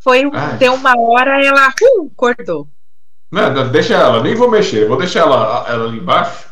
[0.00, 0.58] Foi um, Ai.
[0.58, 2.68] deu uma hora, ela uh, acordou.
[3.30, 4.88] Não, não, deixa ela, nem vou mexer.
[4.88, 6.48] Vou deixar ela, ela ali embaixo,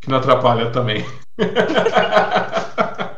[0.00, 1.06] que não atrapalha também.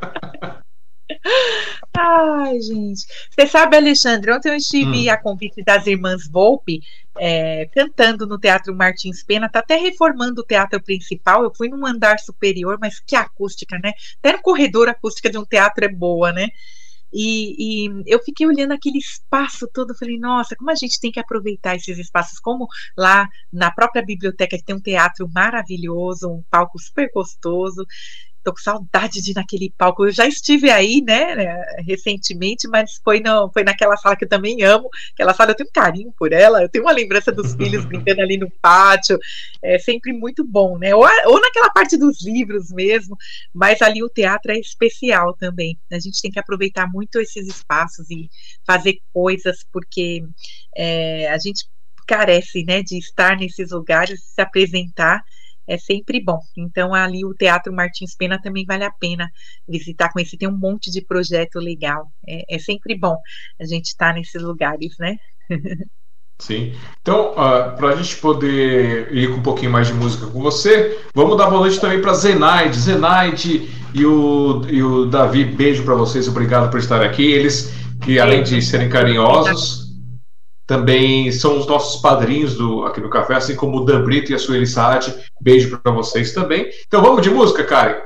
[1.96, 3.06] Ai, gente.
[3.30, 5.12] Você sabe, Alexandre, ontem eu estive hum.
[5.12, 6.80] a convite das irmãs Volpe
[7.18, 11.42] é, cantando no Teatro Martins Pena, tá até reformando o teatro principal.
[11.42, 13.92] Eu fui num andar superior, mas que acústica, né?
[14.18, 16.48] Até no corredor a acústica de um teatro é boa, né?
[17.12, 21.18] E, e, eu fiquei olhando aquele espaço todo, falei, nossa, como a gente tem que
[21.18, 26.78] aproveitar esses espaços, como lá na própria biblioteca que tem um teatro maravilhoso, um palco
[26.78, 27.86] super gostoso,
[28.48, 30.06] tô com saudade de ir naquele palco.
[30.06, 34.28] Eu já estive aí, né, né, recentemente, mas foi, no, foi naquela sala que eu
[34.28, 34.88] também amo.
[35.12, 38.22] Aquela sala eu tenho um carinho por ela, eu tenho uma lembrança dos filhos brincando
[38.22, 39.18] ali no pátio.
[39.62, 40.94] É sempre muito bom, né?
[40.94, 43.16] Ou, ou naquela parte dos livros mesmo,
[43.52, 45.78] mas ali o teatro é especial também.
[45.92, 48.30] A gente tem que aproveitar muito esses espaços e
[48.66, 50.24] fazer coisas, porque
[50.76, 51.66] é, a gente
[52.06, 55.22] carece, né, de estar nesses lugares, se apresentar
[55.68, 56.40] é sempre bom.
[56.56, 59.30] Então, ali o Teatro Martins Pena também vale a pena
[59.68, 60.38] visitar, conhecer.
[60.38, 62.10] Tem um monte de projeto legal.
[62.26, 63.16] É, é sempre bom
[63.60, 65.16] a gente estar tá nesses lugares, né?
[66.40, 66.72] Sim.
[67.02, 70.40] Então, uh, ah, para a gente poder ir com um pouquinho mais de música com
[70.40, 72.78] você, vamos dar boa noite também para Zenaide.
[72.78, 77.32] Zenaide e o, e o Davi, beijo para vocês, obrigado por estar aqui.
[77.32, 79.87] Eles que, além de serem carinhosos,
[80.68, 84.34] também são os nossos padrinhos do, aqui do café, assim como o Dan Brito e
[84.34, 85.14] a Sueli Saad.
[85.40, 86.70] Beijo para vocês também.
[86.86, 87.98] Então vamos de música, Karen?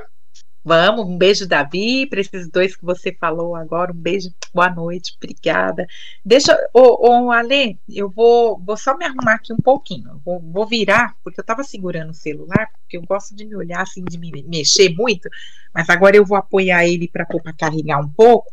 [0.63, 3.91] Vamos, um beijo, Davi, para esses dois que você falou agora.
[3.91, 5.85] Um beijo, boa noite, obrigada.
[6.23, 10.21] Deixa, ô, ô Ale, eu vou, vou só me arrumar aqui um pouquinho.
[10.23, 13.81] Vou, vou virar, porque eu estava segurando o celular, porque eu gosto de me olhar
[13.81, 15.27] assim, de me mexer muito,
[15.73, 18.49] mas agora eu vou apoiar ele para carregar um pouco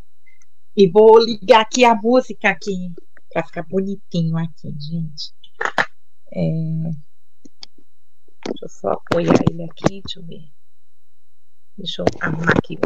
[0.77, 2.93] e vou ligar aqui a música aqui
[3.33, 5.33] para ficar bonitinho aqui, gente.
[6.33, 6.91] É...
[8.47, 10.51] Deixa eu só apoiar ele aqui, deixa eu ver.
[11.77, 12.79] Deixa eu arrumar aqui.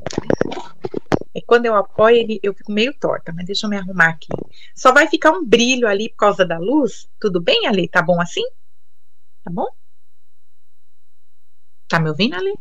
[1.35, 4.29] É quando eu apoio ele, eu fico meio torta, mas deixa eu me arrumar aqui.
[4.75, 7.09] Só vai ficar um brilho ali por causa da luz.
[7.21, 7.89] Tudo bem, Ale?
[7.89, 8.45] Tá bom assim?
[9.43, 9.67] Tá bom?
[11.89, 12.55] Tá me ouvindo, Ale?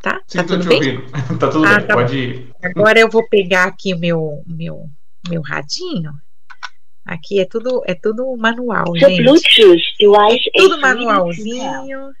[0.00, 0.22] Tá?
[0.26, 0.78] Sim, tá tudo bem?
[0.78, 1.10] Ouvindo.
[1.38, 2.54] tá tudo ah, bem, tá pode ir.
[2.62, 4.90] Agora eu vou pegar aqui o meu, meu,
[5.28, 6.12] meu radinho.
[7.10, 9.24] Aqui é tudo, é tudo manual, gente.
[10.54, 12.12] tudo manualzinho.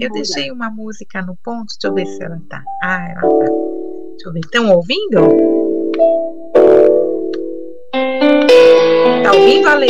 [0.00, 2.64] Eu deixei uma música no ponto, deixa eu ver se ela tá.
[2.82, 3.44] Ah, ela tá.
[4.10, 4.40] Deixa eu ver.
[4.40, 5.20] Estão ouvindo?
[9.22, 9.86] Tá ouvindo, Ale?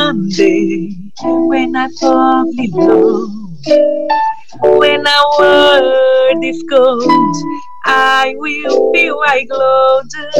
[0.00, 3.46] Someday, when I probably love
[4.62, 7.04] When our world is cold,
[7.84, 10.38] I will feel I glow just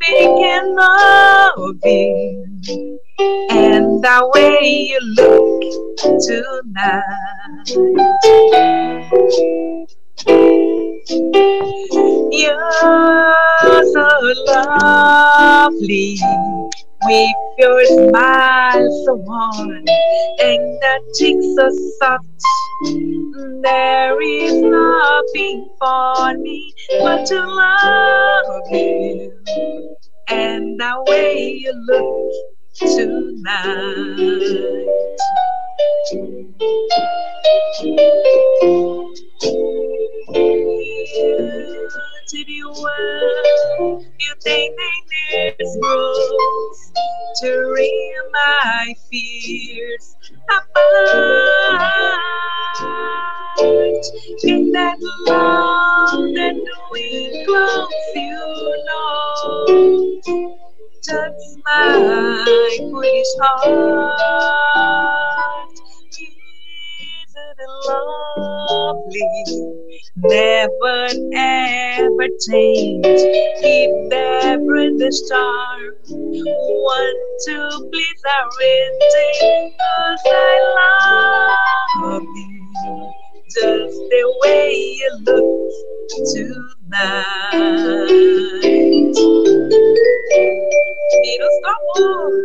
[0.00, 2.98] thinking of you
[3.50, 5.62] and the way you look
[6.26, 7.68] tonight.
[12.32, 14.08] You're so
[14.46, 16.18] lovely
[17.08, 22.24] with your smile so warm and the cheeks so soft.
[23.62, 29.32] There is nothing for me but to love you
[30.28, 32.32] and the way you look
[32.78, 34.08] tonight.
[40.30, 46.92] You to the world, you think need rose
[47.40, 50.16] to read my fears
[50.50, 50.84] apart.
[54.44, 56.56] In that love that
[56.92, 60.20] we close, you know,
[61.02, 65.27] just my foolish heart
[70.16, 73.20] never ever change.
[73.62, 77.56] Keep the brightest star, one to
[77.90, 79.72] please our ending.
[79.78, 80.54] Cause I
[82.02, 85.72] love you just the way you look
[86.32, 87.24] tonight.
[91.22, 92.44] Virus do amor.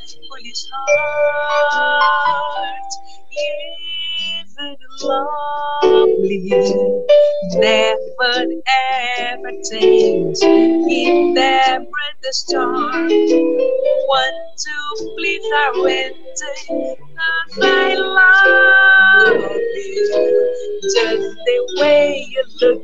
[0.31, 2.03] foolish heart.
[4.39, 6.39] Isn't lovely?
[7.55, 8.45] Never
[9.19, 9.51] ever.
[9.69, 13.09] Keep them with the star.
[14.07, 14.75] One to
[15.17, 16.53] please our winter.
[16.67, 20.05] Cause I love you.
[20.83, 22.83] Just the way you look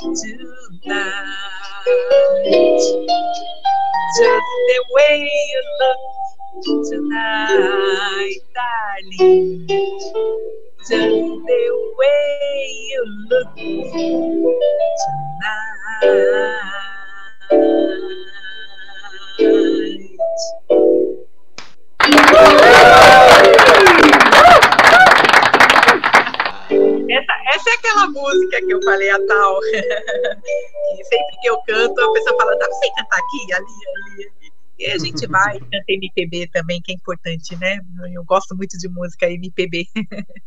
[0.00, 1.26] tonight.
[4.18, 5.98] Just the way you look
[6.62, 9.66] tonight, darling.
[10.88, 14.16] The way you look tonight.
[27.08, 29.60] Essa, essa é aquela música que eu falei, a tal.
[30.96, 34.30] que sempre que eu canto, a pessoa fala, dá pra você cantar aqui, ali, ali,
[34.40, 34.45] ali.
[34.78, 37.78] E a gente vai, canta MPB também, que é importante, né?
[38.12, 39.86] Eu gosto muito de música MPB.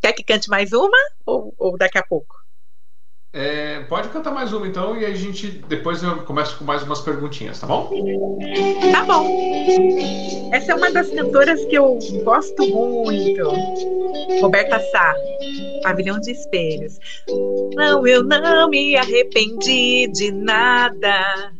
[0.00, 2.36] Quer que cante mais uma ou, ou daqui a pouco?
[3.30, 7.02] É, pode cantar mais uma então e a gente depois eu começo com mais umas
[7.02, 7.90] perguntinhas, tá bom?
[8.90, 10.50] Tá bom.
[10.50, 13.42] Essa é uma das cantoras que eu gosto muito.
[14.40, 15.14] Roberta Sá,
[15.82, 16.98] Pavilhão de Espelhos.
[17.74, 21.52] Não, eu não me arrependi de nada.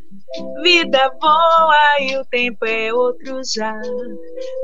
[0.62, 3.80] Vida boa e o tempo é outro já.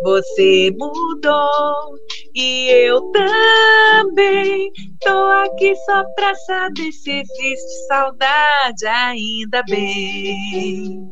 [0.02, 1.98] Você mudou
[2.34, 4.70] e eu também.
[5.00, 11.10] Tô aqui só pra saber se existe saudade, ainda bem.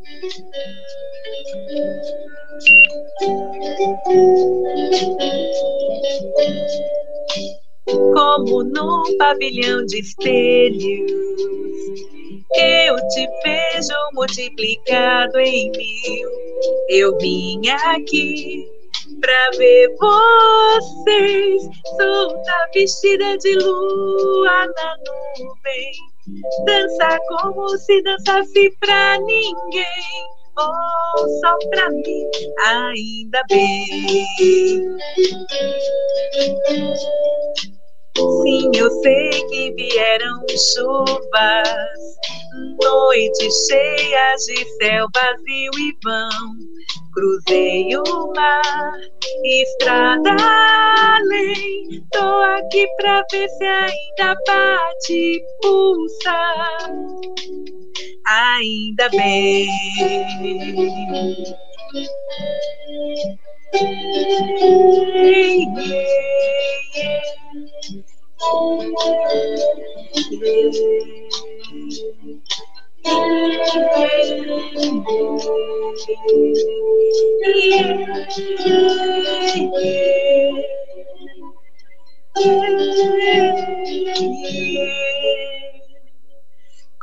[7.85, 11.33] Como num pavilhão de espelhos
[12.55, 16.29] eu te vejo multiplicado em mil.
[16.89, 18.69] Eu vim aqui
[19.19, 21.63] pra ver vocês,
[21.97, 24.97] solta vestida de lua na
[25.39, 25.91] nuvem,
[26.65, 29.85] dançar como se dançasse pra ninguém.
[30.55, 32.29] Oh, só pra mim,
[32.63, 34.27] ainda bem.
[38.15, 42.17] Sim, eu sei que vieram chuvas,
[42.81, 46.29] noites cheias de céu vazio e vão.
[47.13, 48.93] Cruzei o mar,
[49.43, 50.35] estrada
[51.15, 52.03] além.
[52.11, 56.67] Tô aqui pra ver se ainda bate pulsa.
[58.27, 59.67] Ainda bem.
[63.73, 63.89] Yeah.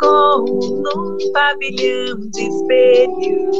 [0.00, 3.56] Como num pavilhão de espelhos,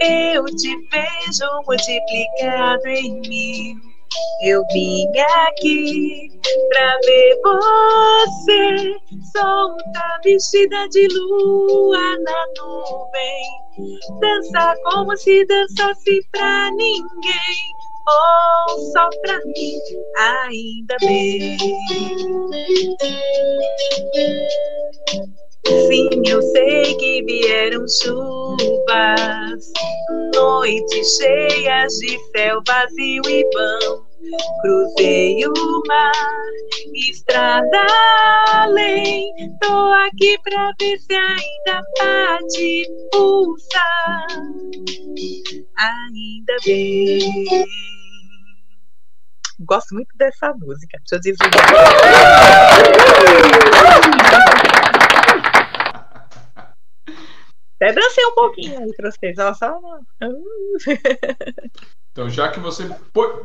[0.00, 3.76] eu te vejo multiplicado em mil.
[4.42, 5.04] Eu vim
[5.48, 6.30] aqui
[6.70, 8.96] pra ver você
[9.32, 17.75] solta, vestida de lua na nuvem, dançar como se dançasse pra ninguém.
[18.08, 19.78] Oh, só pra mim,
[20.16, 21.56] ainda bem.
[25.66, 29.72] Sim, eu sei que vieram chuvas,
[30.34, 34.06] noites cheias de céu vazio e vão.
[34.62, 36.12] cruzei o mar,
[36.94, 37.86] estrada
[38.52, 39.28] além.
[39.60, 44.26] Tô aqui pra ver se ainda bate pulsa.
[45.78, 47.56] Ainda bem.
[49.58, 50.98] Gosto muito dessa música.
[50.98, 51.66] Deixa eu desligar.
[57.76, 59.38] Até dancei um pouquinho aí pra vocês.
[59.38, 60.00] Ó, só uma...
[62.12, 62.84] Então, já que você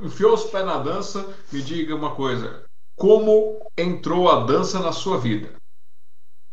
[0.01, 2.63] enfiou os pés na dança, me diga uma coisa.
[2.95, 5.53] Como entrou a dança na sua vida?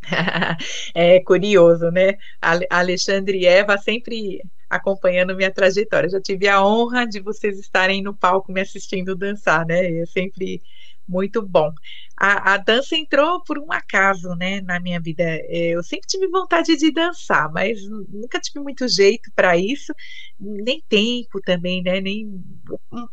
[0.97, 2.15] é curioso, né?
[2.43, 6.09] A Alexandre e Eva sempre acompanhando minha trajetória.
[6.09, 10.01] Já tive a honra de vocês estarem no palco me assistindo dançar, né?
[10.01, 10.63] É sempre
[11.09, 11.73] muito bom.
[12.17, 15.23] A, a, dança entrou por um acaso, né, na minha vida.
[15.25, 19.93] É, eu sempre tive vontade de dançar, mas nunca tive muito jeito para isso,
[20.39, 22.29] nem tempo também, né, nem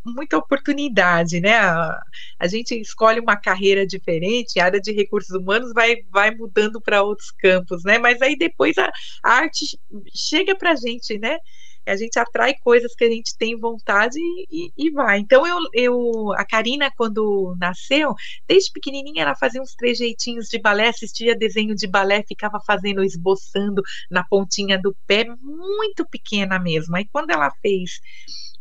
[0.04, 1.56] muita oportunidade, né.
[1.56, 2.02] A,
[2.40, 7.04] a, gente escolhe uma carreira diferente, a área de recursos humanos vai, vai mudando para
[7.04, 8.92] outros campos, né, mas aí depois a,
[9.24, 9.80] a arte
[10.14, 11.38] chega para a gente, né
[11.86, 14.18] a gente atrai coisas que a gente tem vontade
[14.52, 15.20] e, e, vai.
[15.20, 18.14] Então, eu, eu, a Karina, quando nasceu,
[18.48, 23.82] desde pequenininha, ela fazia uns trejeitinhos de balé, assistia desenho de balé, ficava fazendo, esboçando
[24.10, 26.96] na pontinha do pé, muito pequena mesmo.
[26.96, 28.00] Aí, quando ela fez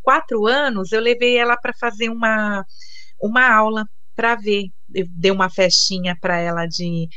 [0.02, 2.64] quatro anos, eu levei ela para fazer uma,
[3.20, 4.66] uma aula para ver.
[4.94, 7.08] Eu dei uma festinha para ela de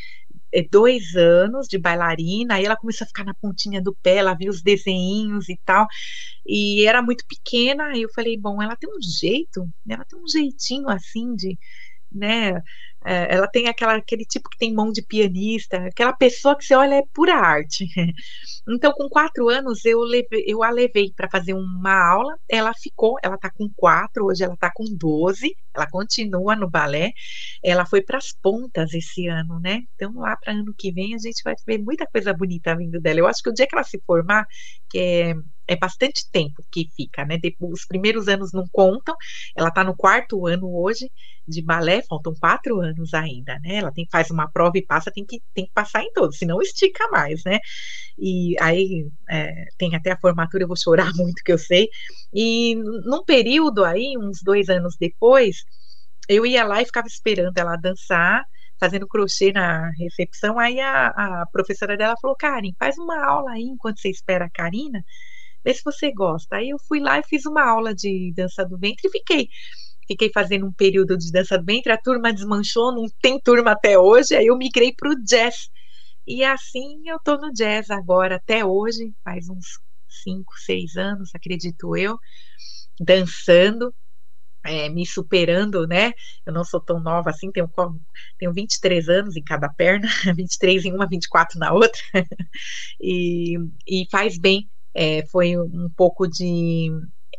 [0.64, 4.50] dois anos de bailarina, aí ela começou a ficar na pontinha do pé, ela viu
[4.50, 5.88] os desenhinhos e tal,
[6.46, 10.28] e era muito pequena, aí eu falei, bom, ela tem um jeito, ela tem um
[10.28, 11.58] jeitinho assim de,
[12.12, 12.62] né,
[13.06, 16.76] é, ela tem aquela, aquele tipo que tem mão de pianista, aquela pessoa que você
[16.76, 17.86] olha é pura arte.
[18.70, 20.02] Então, com quatro anos, eu,
[20.46, 22.38] eu a levei para fazer uma aula.
[22.50, 25.56] Ela ficou, ela está com quatro, hoje ela está com doze.
[25.74, 27.14] Ela continua no balé.
[27.64, 29.84] Ela foi para as pontas esse ano, né?
[29.96, 33.20] Então, lá para ano que vem, a gente vai ver muita coisa bonita vindo dela.
[33.20, 34.46] Eu acho que o dia que ela se formar,
[34.90, 35.34] que é
[35.68, 37.38] é bastante tempo que fica, né?
[37.38, 39.16] Depois, os primeiros anos não contam.
[39.56, 41.10] Ela está no quarto ano hoje
[41.48, 43.76] de balé, faltam quatro anos ainda, né?
[43.76, 46.62] Ela tem faz uma prova e passa, tem que, tem que passar em todos, senão
[46.62, 47.60] estica mais, né?
[48.18, 51.90] E aí é, tem até a formatura, eu vou chorar muito que eu sei.
[52.34, 55.64] E num período aí, uns dois anos depois,
[56.30, 58.44] eu ia lá e ficava esperando ela dançar
[58.80, 60.60] fazendo crochê na recepção.
[60.60, 64.50] Aí a, a professora dela falou: Karen, faz uma aula aí enquanto você espera a
[64.50, 65.04] Karina
[65.64, 66.58] vê se você gosta.
[66.58, 69.50] Aí eu fui lá e fiz uma aula de dança do ventre e fiquei.
[70.08, 74.00] Fiquei fazendo um período de dança do ventre, a turma desmanchou, não tem turma até
[74.00, 75.70] hoje, aí eu migrei para o jazz.
[76.26, 79.66] E assim eu estou no jazz agora, até hoje, faz uns
[80.24, 82.18] 5, 6 anos, acredito eu,
[83.00, 83.94] dançando,
[84.66, 86.12] é, me superando, né?
[86.46, 87.70] Eu não sou tão nova assim, tenho,
[88.38, 92.00] tenho 23 anos em cada perna, 23 em uma, 24 na outra,
[93.00, 93.58] e,
[93.88, 96.90] e faz bem é, foi um pouco de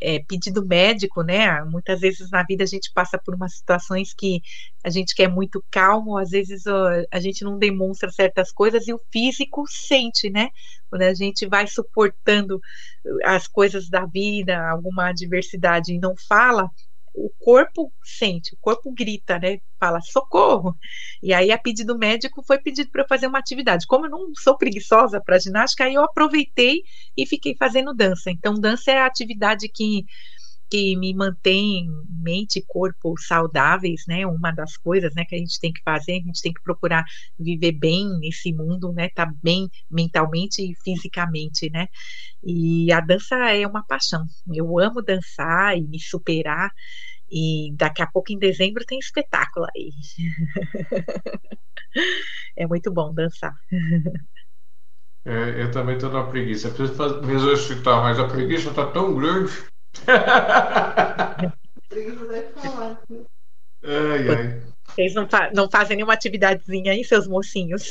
[0.01, 1.61] é, pedido médico, né?
[1.65, 4.41] Muitas vezes na vida a gente passa por umas situações que
[4.85, 8.93] a gente quer muito calmo, às vezes ó, a gente não demonstra certas coisas e
[8.95, 10.51] o físico sente, né?
[10.89, 12.61] Quando a gente vai suportando
[13.25, 16.71] as coisas da vida, alguma adversidade e não fala,
[17.15, 19.59] o corpo sente, o corpo grita, né?
[19.79, 20.77] Fala socorro.
[21.23, 23.87] E aí, a pedido médico, foi pedido para eu fazer uma atividade.
[23.87, 26.83] Como eu não sou preguiçosa para ginástica, aí eu aproveitei
[27.17, 28.31] e fiquei fazendo dança.
[28.31, 30.05] Então, dança é a atividade que
[30.71, 34.27] que me mantém mente e corpo saudáveis, né?
[34.27, 37.05] Uma das coisas, né, que a gente tem que fazer, a gente tem que procurar
[37.39, 39.09] viver bem nesse mundo, né?
[39.15, 41.87] Tá bem mentalmente e fisicamente, né?
[42.43, 44.25] E a dança é uma paixão.
[44.53, 46.71] Eu amo dançar e me superar.
[47.31, 49.91] E daqui a pouco em dezembro tem espetáculo aí.
[52.57, 53.55] é muito bom dançar.
[55.27, 56.71] É, eu também estou na preguiça.
[56.71, 59.53] Preciso me exercitar, mas a preguiça está tão grande
[63.85, 64.63] ai, ai.
[64.89, 67.91] Vocês não, fa não fazem nenhuma atividadezinha aí, seus mocinhos?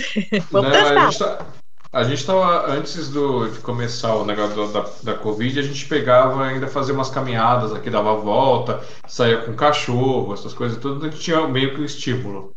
[0.52, 1.46] Vamos não, A gente, tá,
[1.92, 6.46] a gente tava, antes do, de começar o negócio da, da Covid, a gente pegava
[6.46, 11.22] ainda fazer umas caminhadas aqui, dava volta, saía com cachorro, essas coisas tudo, a gente
[11.22, 12.56] tinha meio que um estímulo.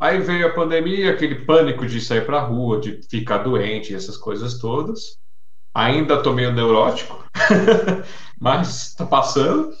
[0.00, 4.58] Aí veio a pandemia, aquele pânico de sair pra rua, de ficar doente, essas coisas
[4.58, 5.18] todas.
[5.74, 7.24] Ainda tô meio neurótico.
[8.40, 9.72] mas tá passando.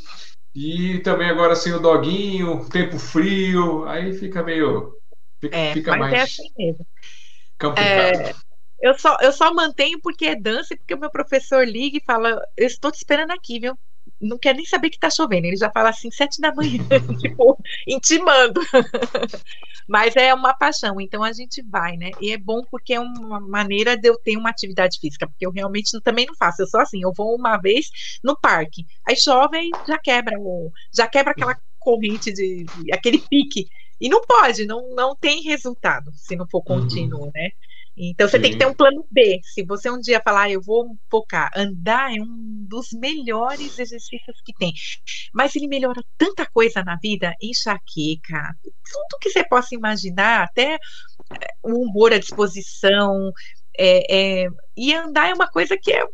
[0.54, 4.96] E também agora sem o doguinho, tempo frio, aí fica meio.
[5.40, 6.12] Fica, é, fica mais.
[6.14, 6.86] É assim mesmo.
[7.76, 8.32] É,
[8.80, 12.04] eu, só, eu só mantenho porque é dança e porque o meu professor liga e
[12.04, 13.78] fala: Eu estou te esperando aqui, viu?
[14.20, 16.78] Não quer nem saber que tá chovendo, ele já fala assim, sete da manhã,
[17.20, 18.60] tipo, intimando.
[19.88, 22.10] Mas é uma paixão, então a gente vai, né?
[22.20, 25.50] E é bom porque é uma maneira de eu ter uma atividade física, porque eu
[25.50, 27.88] realmente também não faço, eu sou assim, eu vou uma vez
[28.22, 30.36] no parque, aí chove e já quebra
[30.94, 33.66] já quebra aquela corrente de, de aquele pique.
[34.00, 36.82] E não pode, não, não tem resultado se não for uhum.
[36.82, 37.30] contínuo, uhum.
[37.34, 37.50] né?
[37.98, 38.42] Então você Sim.
[38.42, 39.40] tem que ter um plano B.
[39.42, 44.40] Se você um dia falar, ah, eu vou focar, andar é um dos melhores exercícios
[44.44, 44.72] que tem.
[45.34, 51.48] Mas ele melhora tanta coisa na vida, enxaqueca, tudo que você possa imaginar, até eh,
[51.62, 53.32] o humor à disposição.
[53.80, 56.04] É, é, e andar é uma coisa que é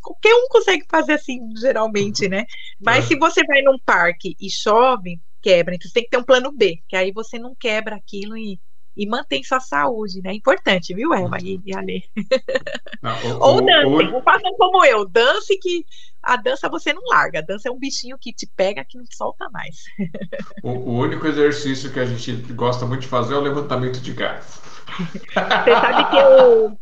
[0.00, 2.44] qualquer um consegue fazer assim, geralmente, né?
[2.80, 3.08] Mas é.
[3.08, 5.74] se você vai num parque e chove, quebra.
[5.74, 8.58] Então você tem que ter um plano B, que aí você não quebra aquilo e
[8.96, 10.32] e mantém sua saúde, né?
[10.32, 12.04] Importante, viu, Eva e, e Ale?
[13.02, 15.86] Não, o, Ou dance, o, façam como eu, dance que
[16.22, 19.04] a dança você não larga, a dança é um bichinho que te pega que não
[19.10, 19.76] solta mais.
[20.62, 24.12] O, o único exercício que a gente gosta muito de fazer é o levantamento de
[24.12, 24.60] garfo.
[24.98, 26.78] Você sabe que eu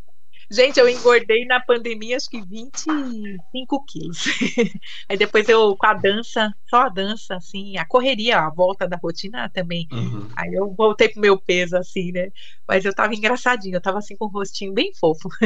[0.50, 4.24] Gente, eu engordei na pandemia acho que 25 quilos.
[5.08, 8.96] Aí depois eu, com a dança, só a dança, assim, a correria, a volta da
[8.96, 9.86] rotina também.
[9.92, 10.26] Uhum.
[10.34, 12.30] Aí eu voltei pro meu peso, assim, né?
[12.66, 15.28] Mas eu tava engraçadinho, eu tava assim com o rostinho bem fofo.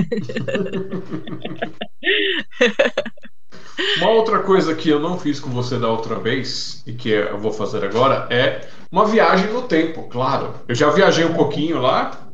[3.99, 7.39] Uma outra coisa que eu não fiz com você da outra vez e que eu
[7.39, 10.55] vou fazer agora é uma viagem no tempo, claro.
[10.69, 12.32] Eu já viajei um pouquinho lá,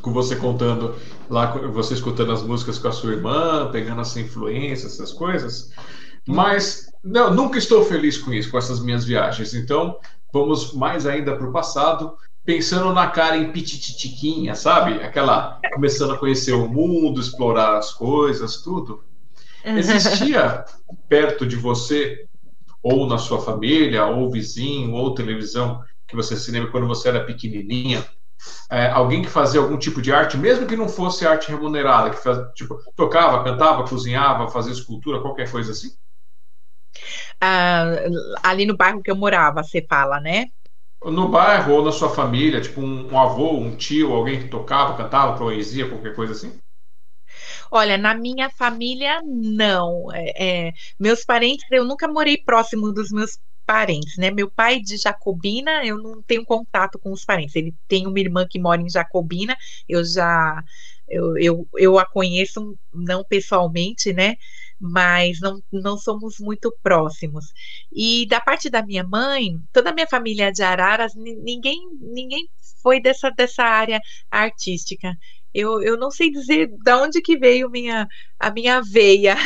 [0.00, 0.94] com você contando
[1.28, 5.72] lá, você escutando as músicas com a sua irmã, pegando essa influência, essas coisas.
[6.26, 9.54] Mas não, nunca estou feliz com isso, com essas minhas viagens.
[9.54, 9.96] Então,
[10.32, 12.14] vamos mais ainda para o passado,
[12.44, 14.94] pensando na Karen pitititiquinha, sabe?
[15.02, 19.02] Aquela começando a conhecer o mundo, explorar as coisas, tudo.
[19.64, 20.64] Existia
[21.08, 22.26] perto de você,
[22.82, 27.24] ou na sua família, ou vizinho, ou televisão, que você se lembra quando você era
[27.24, 28.04] pequenininha,
[28.70, 32.16] é, alguém que fazia algum tipo de arte, mesmo que não fosse arte remunerada, que
[32.22, 35.90] faz, tipo, tocava, cantava, cozinhava, fazia escultura, qualquer coisa assim?
[37.40, 37.94] Ah,
[38.42, 40.46] ali no bairro que eu morava, você fala, né?
[41.04, 44.96] No bairro ou na sua família, tipo um, um avô, um tio, alguém que tocava,
[44.96, 46.58] cantava, poesia, qualquer coisa assim?
[47.70, 50.10] Olha, na minha família, não.
[50.12, 53.38] É, é, meus parentes, eu nunca morei próximo dos meus
[53.70, 54.32] parentes, né?
[54.32, 57.54] Meu pai de Jacobina, eu não tenho contato com os parentes.
[57.54, 59.56] Ele tem uma irmã que mora em Jacobina,
[59.88, 60.60] eu já
[61.08, 64.34] eu, eu, eu a conheço não pessoalmente, né?
[64.80, 67.52] Mas não, não somos muito próximos.
[67.92, 72.48] E da parte da minha mãe, toda a minha família é de Araras, ninguém ninguém
[72.82, 75.16] foi dessa, dessa área artística.
[75.54, 79.36] Eu, eu não sei dizer de onde que veio minha, a minha veia.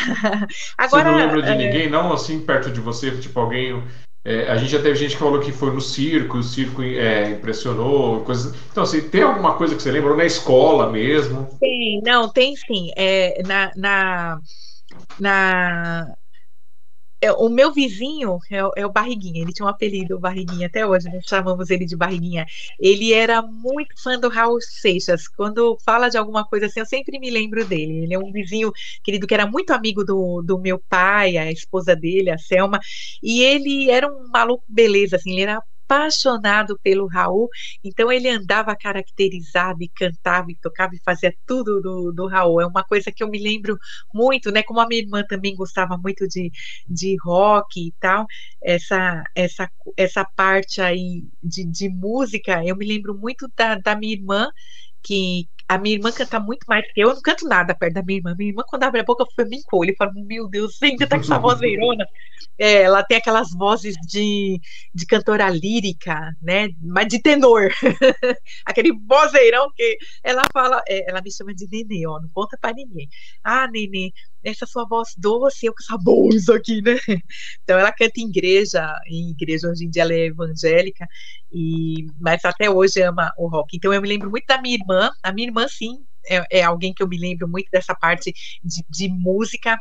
[0.79, 1.57] Agora, você não lembra de é...
[1.57, 3.19] ninguém, não, assim, perto de você?
[3.19, 3.83] Tipo, alguém
[4.25, 7.31] é, a gente já teve gente que falou que foi no circo, o circo é,
[7.31, 8.55] impressionou, coisas.
[8.71, 10.13] Então, assim, tem alguma coisa que você lembra?
[10.13, 11.47] Ou na escola mesmo?
[11.61, 12.91] Tem, não, tem sim.
[12.97, 14.39] É, na, na,
[15.21, 16.15] na,
[17.33, 21.25] o meu vizinho é, é, o Barriguinha, ele tinha um apelido, Barriguinha, até hoje nós
[21.27, 22.47] chamamos ele de Barriguinha.
[22.79, 25.29] Ele era muito fã do Raul Seixas.
[25.29, 28.05] Quando fala de alguma coisa assim, eu sempre me lembro dele.
[28.05, 28.73] Ele é um vizinho
[29.03, 32.81] querido que era muito amigo do, do meu pai, a esposa dele, a Selma,
[33.23, 37.49] e ele era um maluco beleza, assim, ele era apaixonado pelo Raul,
[37.83, 42.61] então ele andava caracterizado e cantava e tocava e fazia tudo do, do Raul.
[42.61, 43.79] É uma coisa que eu me lembro
[44.13, 44.63] muito, né?
[44.63, 46.51] Como a minha irmã também gostava muito de,
[46.89, 48.27] de rock e tal,
[48.63, 54.15] essa, essa, essa parte aí de, de música, eu me lembro muito da, da minha
[54.15, 54.49] irmã
[55.03, 57.09] que a minha irmã canta muito mais que eu.
[57.09, 58.35] Eu não canto nada perto da minha irmã.
[58.37, 59.91] Minha irmã, quando abre a boca, foi me encolhe.
[59.91, 62.07] Eu falo, meu Deus, ainda tá com essa voz veirona.
[62.57, 64.61] É, ela tem aquelas vozes de,
[64.95, 66.69] de cantora lírica, né?
[66.81, 67.69] Mas de tenor.
[68.65, 70.81] Aquele vozeirão que ela fala.
[70.89, 72.21] É, ela me chama de Nenê, ó.
[72.21, 73.09] Não conta pra ninguém.
[73.43, 74.13] Ah, Nenê,
[74.45, 76.97] essa sua voz doce, eu com essa bolsa aqui, né?
[77.63, 81.07] Então ela canta em igreja, em igreja hoje em dia ela é evangélica,
[81.53, 83.77] e mas até hoje ama o rock.
[83.77, 86.93] Então eu me lembro muito da minha irmã, a minha irmã sim, é, é alguém
[86.95, 89.77] que eu me lembro muito dessa parte de, de música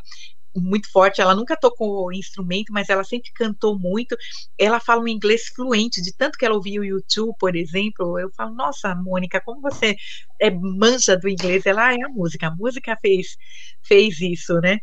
[0.56, 1.22] muito forte.
[1.22, 4.16] Ela nunca tocou instrumento, mas ela sempre cantou muito.
[4.58, 8.20] Ela fala um inglês fluente, de tanto que ela ouvia o YouTube, por exemplo.
[8.20, 9.96] Eu falo, nossa, Mônica, como você
[10.40, 11.66] é manja do inglês?
[11.66, 13.38] Ela ah, é a música, a música fez,
[13.82, 14.80] fez isso, né?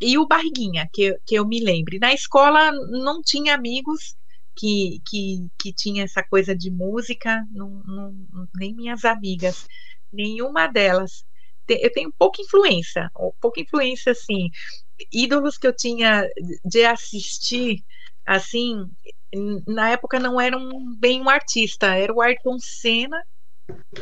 [0.00, 1.98] E o Barriguinha, que, que eu me lembre.
[1.98, 4.16] Na escola não tinha amigos
[4.56, 9.66] que, que, que tinha essa coisa de música, não, não, nem minhas amigas,
[10.12, 11.24] nenhuma delas.
[11.68, 14.50] Eu tenho pouca influência, pouca influência, assim,
[15.12, 16.26] ídolos que eu tinha
[16.64, 17.84] de assistir,
[18.26, 18.88] assim,
[19.66, 23.22] na época não era um, bem um artista, era o Ayrton Senna,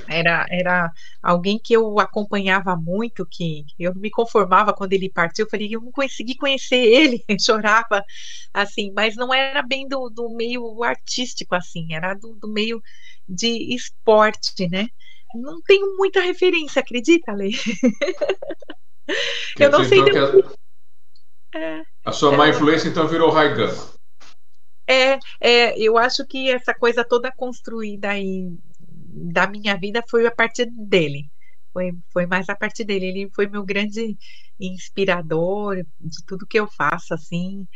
[0.09, 0.91] era, era
[1.23, 5.81] alguém que eu acompanhava muito, que eu me conformava quando ele partiu, eu falei, eu
[5.81, 8.05] não consegui conhecer ele, chorava,
[8.53, 12.83] assim, mas não era bem do, do meio artístico, assim, era do, do meio
[13.29, 14.89] de esporte, né?
[15.35, 17.51] Não tenho muita referência, acredita, Lê?
[19.61, 20.01] eu não sei.
[20.01, 20.43] Então.
[21.55, 23.75] É, a sua é, má influência então virou Raigan.
[24.89, 28.49] É, é, eu acho que essa coisa toda construída aí
[28.79, 31.31] da minha vida foi a partir dele.
[31.73, 33.07] Foi, foi mais a partir dele.
[33.07, 34.17] Ele foi meu grande
[34.59, 37.67] inspirador de tudo que eu faço, assim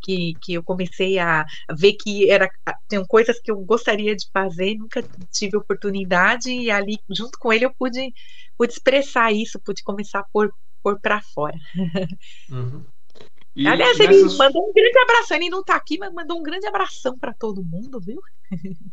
[0.00, 1.44] que, que eu comecei a
[1.76, 2.48] ver que era
[2.88, 7.64] tem coisas que eu gostaria de fazer, nunca tive oportunidade, e ali, junto com ele,
[7.64, 8.12] eu pude,
[8.56, 10.50] pude expressar isso, pude começar a pôr,
[10.82, 11.56] pôr para fora.
[12.50, 12.84] Uhum.
[13.54, 14.16] E Aliás, nessas...
[14.16, 15.34] ele mandou um grande abraço.
[15.34, 18.20] Ele não está aqui, mas mandou um grande abração para todo mundo, viu?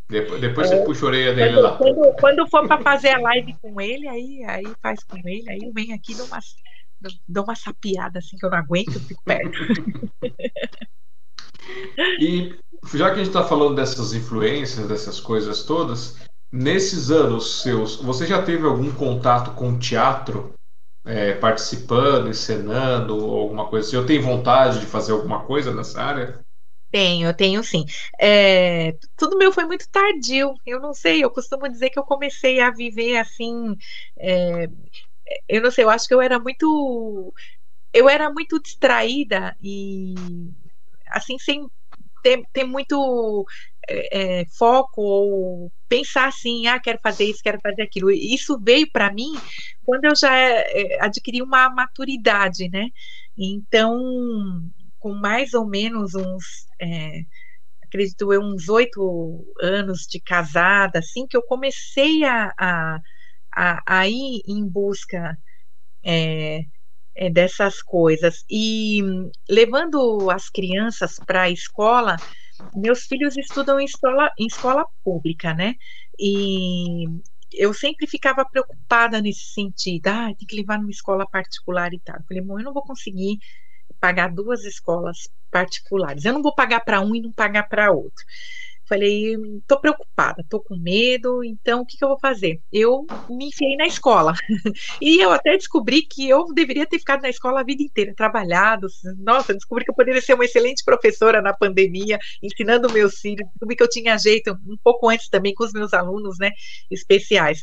[0.10, 1.78] Depois, depois é, você puxa a orelha dele quando, lá.
[1.78, 5.60] Quando, quando for para fazer a live com ele, aí, aí faz com ele, aí
[5.64, 6.56] eu venho aqui e dou umas
[7.28, 9.58] dou uma sapiada assim que eu não aguento, eu fico perto.
[12.20, 12.54] e
[12.94, 16.18] já que a gente está falando dessas influências, dessas coisas todas,
[16.52, 20.54] nesses anos seus, você já teve algum contato com teatro?
[21.06, 23.96] É, participando, encenando, alguma coisa assim?
[23.96, 26.46] Eu tenho vontade de fazer alguma coisa nessa área?
[26.92, 27.86] Tenho, tenho sim.
[28.20, 30.56] É, tudo meu foi muito tardio.
[30.66, 33.76] Eu não sei, eu costumo dizer que eu comecei a viver assim.
[34.18, 34.68] É,
[35.48, 37.34] eu não sei, eu acho que eu era muito
[37.94, 40.16] eu era muito distraída e
[41.10, 41.68] assim sem
[42.24, 43.46] ter, ter muito
[43.90, 48.12] é, é, foco ou pensar assim, ah, quero fazer isso, quero fazer aquilo.
[48.12, 49.32] Isso veio para mim
[49.86, 52.88] quando eu já é, adquiri uma maturidade, né?
[53.38, 54.00] Então,
[55.00, 57.22] com mais ou menos uns, é,
[57.84, 63.00] acredito eu, uns oito anos de casada, assim, que eu comecei a, a
[63.56, 65.38] a, a ir em busca
[66.04, 66.62] é,
[67.16, 68.44] é, dessas coisas.
[68.50, 69.02] E
[69.50, 72.16] levando as crianças para a escola,
[72.76, 75.76] meus filhos estudam em escola, em escola pública, né?
[76.20, 77.06] E
[77.52, 80.08] eu sempre ficava preocupada nesse sentido.
[80.08, 82.18] Ah, tem que levar numa escola particular e tal.
[82.18, 83.40] Eu falei, bom, eu não vou conseguir
[84.00, 86.26] pagar duas escolas particulares.
[86.26, 88.24] Eu não vou pagar para um e não pagar para outro.
[88.90, 89.38] Falei,
[89.68, 92.60] tô preocupada, tô com medo, então o que, que eu vou fazer?
[92.74, 94.34] Eu me enfiei na escola.
[95.00, 98.88] e eu até descobri que eu deveria ter ficado na escola a vida inteira, trabalhado.
[99.20, 103.48] Nossa, descobri que eu poderia ser uma excelente professora na pandemia, ensinando meus filhos.
[103.50, 106.50] Descobri que eu tinha jeito um pouco antes também com os meus alunos, né,
[106.90, 107.62] especiais.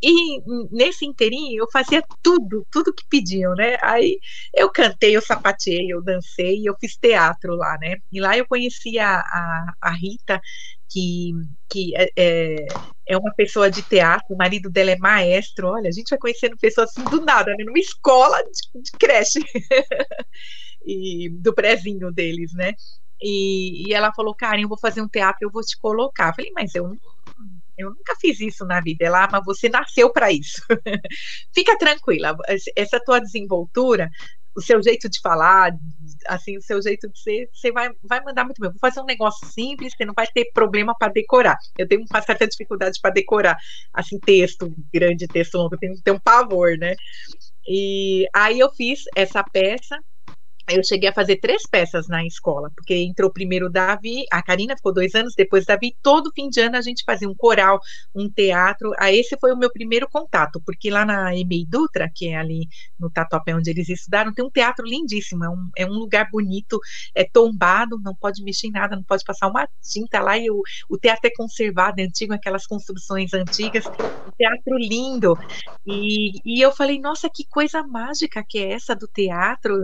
[0.00, 0.40] E
[0.70, 3.76] nesse inteirinho eu fazia tudo, tudo que pediam, né?
[3.82, 4.20] Aí
[4.54, 7.96] eu cantei, eu sapateei, eu dancei, eu fiz teatro lá, né?
[8.12, 10.40] E lá eu conheci a, a, a Rita
[10.88, 11.32] que,
[11.68, 12.66] que é, é,
[13.08, 15.68] é uma pessoa de teatro, o marido dela é maestro.
[15.68, 17.64] Olha, a gente vai conhecendo pessoas assim do nada, né?
[17.64, 19.40] numa escola de, de creche
[20.84, 22.72] e do prezinho deles, né?
[23.20, 26.28] E, e ela falou, Karen, eu vou fazer um teatro, eu vou te colocar.
[26.28, 26.92] Eu falei, mas eu
[27.78, 29.06] eu nunca fiz isso na vida.
[29.06, 30.60] Ela, ah, mas você nasceu para isso.
[31.54, 32.36] Fica tranquila.
[32.76, 34.10] Essa tua desenvoltura
[34.56, 35.72] o seu jeito de falar,
[36.26, 38.70] assim, o seu jeito de ser, você vai, vai mandar muito bem.
[38.70, 41.56] Vou fazer um negócio simples, você não vai ter problema para decorar.
[41.76, 43.56] Eu tenho uma certa dificuldade para decorar,
[43.92, 46.94] assim, texto, grande texto longo, eu tenho ter um pavor, né?
[47.66, 49.98] E aí eu fiz essa peça
[50.68, 54.76] eu cheguei a fazer três peças na escola, porque entrou primeiro o Davi, a Karina
[54.76, 57.80] ficou dois anos, depois o Davi, todo fim de ano a gente fazia um coral,
[58.14, 62.28] um teatro, aí esse foi o meu primeiro contato, porque lá na EMEI Dutra, que
[62.28, 62.68] é ali
[62.98, 66.78] no Tatuapé onde eles estudaram, tem um teatro lindíssimo, é um, é um lugar bonito,
[67.14, 70.62] é tombado, não pode mexer em nada, não pode passar uma tinta lá, e o,
[70.88, 75.38] o teatro é conservado, é antigo, aquelas construções antigas, um teatro lindo,
[75.86, 79.74] e, e eu falei, nossa, que coisa mágica que é essa do teatro,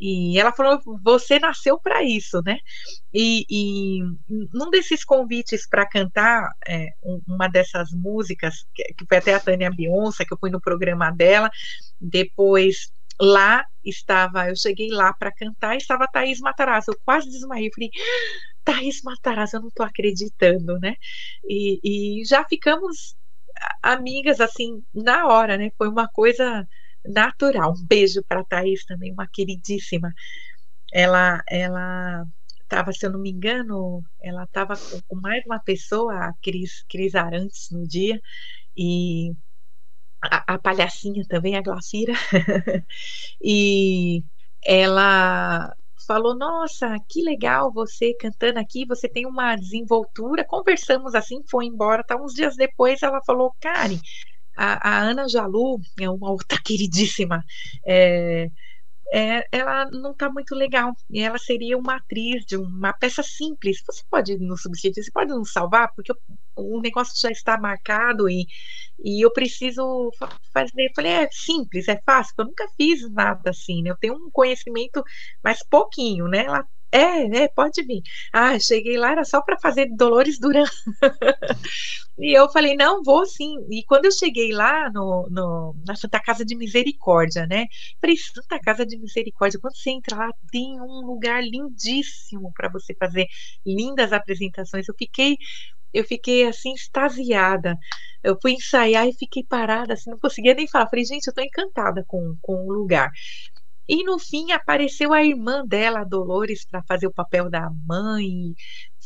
[0.00, 2.58] e ela falou: você nasceu para isso, né?
[3.12, 4.00] E, e
[4.52, 6.88] num desses convites para cantar é,
[7.28, 11.50] uma dessas músicas, que, foi até a Tânia Beyoncé, que eu fui no programa dela,
[12.00, 12.90] depois
[13.20, 17.90] lá estava, eu cheguei lá para cantar, estava a Thaís Matarazzo, eu quase desmaiei, falei,
[18.64, 20.94] Thaís Matarazzo, eu não estou acreditando, né?
[21.44, 23.14] E, e já ficamos
[23.82, 25.70] amigas, assim, na hora, né?
[25.76, 26.66] Foi uma coisa
[27.04, 27.72] natural.
[27.72, 30.12] Um beijo para a Thaís também, uma queridíssima.
[30.92, 32.24] Ela, ela
[32.62, 34.74] estava, se eu não me engano, ela estava
[35.08, 38.20] com mais uma pessoa, a Cris, Cris Arantes, no dia,
[38.76, 39.32] e
[40.22, 42.14] a, a palhacinha também, a Glacira.
[43.42, 44.22] e
[44.64, 45.74] ela
[46.06, 50.44] falou: Nossa, que legal você cantando aqui, você tem uma desenvoltura.
[50.44, 52.04] Conversamos assim, foi embora.
[52.04, 53.98] Tá, uns dias depois ela falou: Karen,
[54.60, 57.42] a, a Ana Jalu é uma outra queridíssima.
[57.86, 58.50] É,
[59.12, 60.92] é, ela não está muito legal.
[61.10, 63.82] E ela seria uma atriz de uma peça simples.
[63.86, 68.28] Você pode nos substituir, você pode nos salvar, porque o, o negócio já está marcado
[68.28, 68.46] e,
[69.02, 70.10] e eu preciso
[70.52, 70.72] fazer.
[70.76, 73.90] Eu falei, é simples, é fácil, eu nunca fiz nada assim, né?
[73.90, 75.02] Eu tenho um conhecimento,
[75.42, 76.44] mas pouquinho, né?
[76.44, 78.02] Ela é, é, pode vir.
[78.32, 80.64] Ah, cheguei lá, era só para fazer Dolores Duran.
[82.20, 83.56] e eu falei, não, vou sim.
[83.70, 87.66] E quando eu cheguei lá no, no, na Santa Casa de Misericórdia, né?
[88.00, 92.94] Falei, Santa Casa de Misericórdia, quando você entra lá, tem um lugar lindíssimo para você
[92.94, 93.26] fazer
[93.66, 94.88] lindas apresentações.
[94.88, 95.36] Eu fiquei
[95.92, 97.76] eu fiquei assim extasiada.
[98.22, 100.88] Eu fui ensaiar e fiquei parada, assim, não conseguia nem falar.
[100.88, 103.10] Falei, gente, eu estou encantada com, com o lugar.
[103.90, 108.54] E no fim apareceu a irmã dela, Dolores, para fazer o papel da mãe.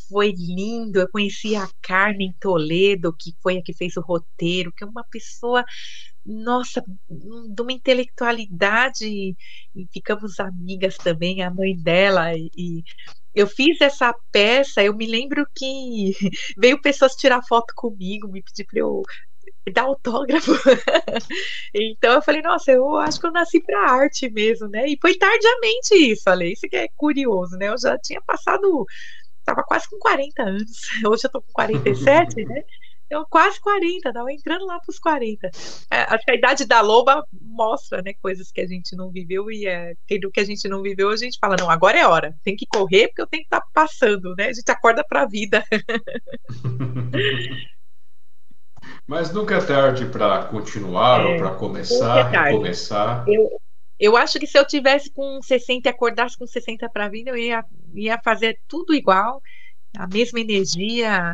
[0.07, 0.99] Foi lindo.
[0.99, 5.03] Eu conheci a Carmen Toledo, que foi a que fez o roteiro, que é uma
[5.09, 5.65] pessoa,
[6.23, 9.07] nossa, de uma intelectualidade.
[9.07, 12.33] E ficamos amigas também, a mãe dela.
[12.35, 12.83] E
[13.33, 16.11] eu fiz essa peça, eu me lembro que
[16.59, 19.01] veio pessoas tirar foto comigo, me pedir para eu
[19.73, 20.51] dar autógrafo.
[21.73, 24.87] então eu falei, nossa, eu acho que eu nasci para arte mesmo, né?
[24.87, 27.69] E foi tardiamente isso, falei, isso que é curioso, né?
[27.69, 28.85] Eu já tinha passado,
[29.43, 30.71] tava quase com 40 anos,
[31.05, 32.63] hoje eu tô com 47, né?
[33.05, 35.47] Então, quase 40, tava entrando lá para os 40.
[35.91, 39.51] É, acho que a idade da loba mostra, né, coisas que a gente não viveu
[39.51, 42.35] e é, tendo que a gente não viveu, a gente fala, não, agora é hora,
[42.43, 44.47] tem que correr porque eu tenho que estar tá passando, né?
[44.47, 45.63] A gente acorda para a vida.
[49.07, 53.23] Mas nunca é tarde para continuar é, ou para começar, é recomeçar.
[53.27, 53.49] Eu,
[53.99, 57.37] eu acho que se eu tivesse com 60 e acordasse com 60 para vida, eu
[57.37, 57.63] ia,
[57.93, 59.41] ia fazer tudo igual,
[59.95, 61.33] a mesma energia, é,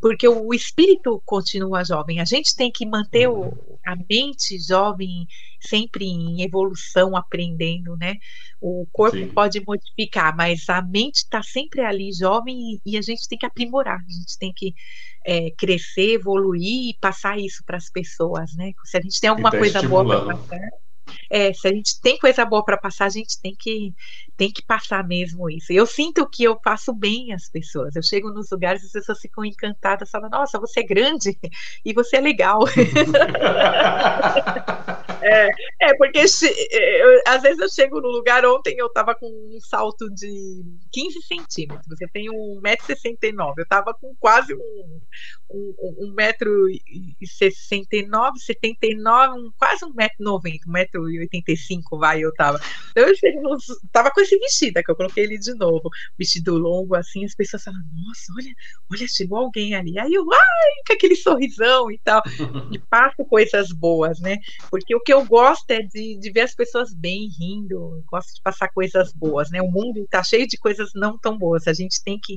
[0.00, 2.20] porque o espírito continua jovem.
[2.20, 5.26] A gente tem que manter o, a mente jovem
[5.60, 8.14] sempre em evolução, aprendendo, né?
[8.60, 9.28] O corpo Sim.
[9.28, 13.98] pode modificar, mas a mente está sempre ali jovem e, a gente tem que aprimorar.
[13.98, 14.74] A gente tem que
[15.24, 18.72] é, crescer, evoluir e passar isso para as pessoas, né?
[18.84, 20.85] Se a gente tem alguma coisa boa para passar
[21.30, 23.94] é, se a gente tem coisa boa para passar, a gente tem que,
[24.36, 25.72] tem que passar mesmo isso.
[25.72, 27.96] Eu sinto que eu passo bem as pessoas.
[27.96, 31.38] Eu chego nos lugares e as pessoas ficam encantadas, falam: Nossa, você é grande
[31.84, 32.64] e você é legal.
[35.22, 35.50] é,
[35.80, 38.44] é, porque se, eu, às vezes eu chego no lugar.
[38.44, 42.00] Ontem eu estava com um salto de 15 centímetros.
[42.00, 43.54] Eu tenho 1,69m.
[43.56, 45.00] Eu estava com quase um,
[45.50, 52.60] um, 1,69m, 79 um, quase 1,90m, 1,85m vai, eu tava.
[52.90, 53.40] Então eu cheguei
[53.92, 57.64] tava com esse vestido, que eu coloquei ele de novo, vestido longo, assim, as pessoas
[57.64, 58.52] falam, nossa, olha,
[58.92, 59.98] olha, chegou alguém ali.
[59.98, 62.22] Aí eu, ai, com aquele sorrisão e tal.
[62.72, 64.38] E passo coisas boas, né?
[64.70, 68.42] Porque o que eu gosto é de, de ver as pessoas bem, rindo, gosto de
[68.42, 69.62] passar coisas boas, né?
[69.62, 72.36] O mundo tá cheio de coisas não tão boas, a gente tem que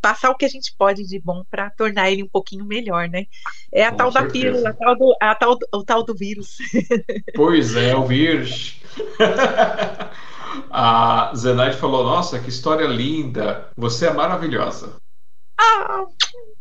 [0.00, 3.24] passar o que a gente pode de bom para tornar ele um pouquinho melhor, né?
[3.72, 4.26] É a Com tal certeza.
[4.26, 6.56] da pílula, a tal do, a tal, o tal do vírus.
[7.34, 8.80] Pois é, o vírus.
[10.70, 13.68] a Zenaide falou: Nossa, que história linda!
[13.76, 14.96] Você é maravilhosa.
[15.60, 16.06] Ah,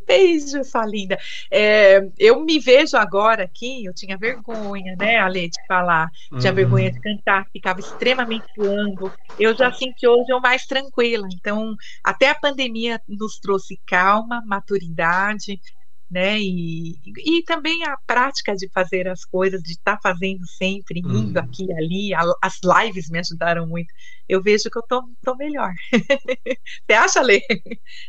[0.08, 1.18] beijo, sua linda.
[1.52, 6.10] É, eu me vejo agora aqui, eu tinha vergonha, né, Ale, de falar,
[6.40, 6.56] tinha uhum.
[6.56, 9.14] vergonha de cantar, ficava extremamente suando.
[9.38, 11.28] Eu já sinto hoje eu mais tranquila.
[11.32, 15.60] Então, até a pandemia nos trouxe calma, maturidade,
[16.10, 16.40] né?
[16.40, 21.38] E, e também a prática de fazer as coisas, de estar tá fazendo sempre, indo
[21.38, 21.46] uhum.
[21.46, 22.14] aqui e ali.
[22.14, 23.94] A, as lives me ajudaram muito.
[24.28, 25.72] Eu vejo que eu tô, tô melhor.
[26.88, 27.42] Você acha, Lê?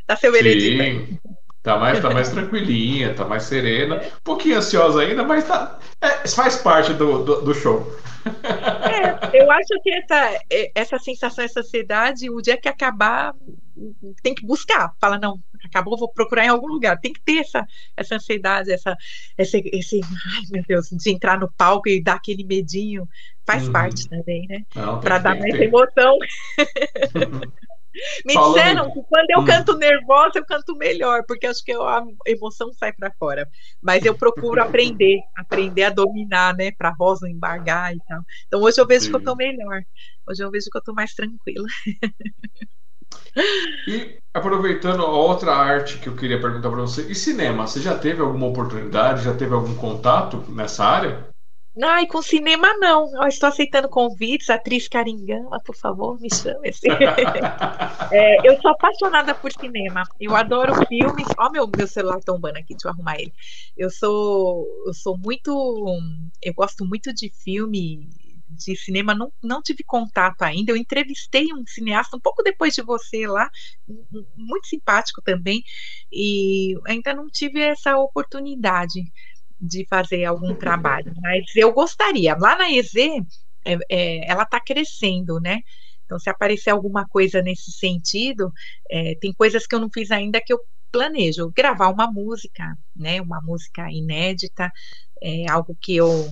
[0.06, 1.20] Tá seu veredito?
[1.62, 3.96] Tá mais, tá mais tranquilinha, tá mais serena.
[3.96, 7.86] Um pouquinho ansiosa ainda, mas tá, é, faz parte do, do, do show.
[8.26, 10.40] É, eu acho que essa,
[10.74, 13.34] essa sensação, essa ansiedade, o dia que acabar,
[14.22, 14.92] tem que buscar.
[15.00, 16.98] Fala, não, acabou, vou procurar em algum lugar.
[17.00, 17.64] Tem que ter essa,
[17.96, 18.96] essa ansiedade, essa,
[19.36, 23.08] esse, esse, ai meu Deus, de entrar no palco e dar aquele medinho.
[23.46, 23.72] Faz uhum.
[23.72, 24.62] parte também, né?
[25.00, 25.64] Para dar mais ter.
[25.64, 26.18] emoção.
[28.24, 29.44] Me Falando disseram que quando eu hum.
[29.44, 33.48] canto nervosa, eu canto melhor, porque acho que eu, a emoção sai para fora.
[33.82, 36.70] Mas eu procuro aprender, aprender a dominar, né?
[36.76, 38.20] Para Rosa embargar e tal.
[38.46, 39.10] Então hoje eu vejo Sim.
[39.10, 39.82] que eu tô melhor.
[40.28, 41.66] Hoje eu vejo que eu tô mais tranquila.
[43.88, 47.66] E aproveitando a outra arte que eu queria perguntar para você, e cinema?
[47.66, 51.28] Você já teve alguma oportunidade, já teve algum contato nessa área?
[51.82, 53.10] Ai, com cinema não.
[53.22, 54.50] Eu estou aceitando convites.
[54.50, 56.70] Atriz Caringama, por favor, me chame.
[58.10, 60.02] é, eu sou apaixonada por cinema.
[60.20, 61.26] Eu adoro filmes.
[61.38, 63.32] Ó, oh, meu, meu celular tombando aqui, deixa eu arrumar ele.
[63.76, 65.86] Eu sou, eu sou muito.
[66.42, 68.08] Eu gosto muito de filme
[68.50, 70.72] de cinema, não, não tive contato ainda.
[70.72, 73.50] Eu entrevistei um cineasta um pouco depois de você lá,
[74.36, 75.62] muito simpático também,
[76.10, 79.02] e ainda não tive essa oportunidade
[79.60, 82.36] de fazer algum trabalho, mas eu gostaria.
[82.36, 82.94] Lá na EZ,
[83.64, 85.60] é, é, ela está crescendo, né?
[86.04, 88.52] Então, se aparecer alguma coisa nesse sentido,
[88.90, 90.60] é, tem coisas que eu não fiz ainda que eu
[90.90, 91.52] planejo.
[91.54, 92.64] Gravar uma música,
[92.96, 93.20] né?
[93.20, 94.72] Uma música inédita,
[95.22, 96.30] é algo que eu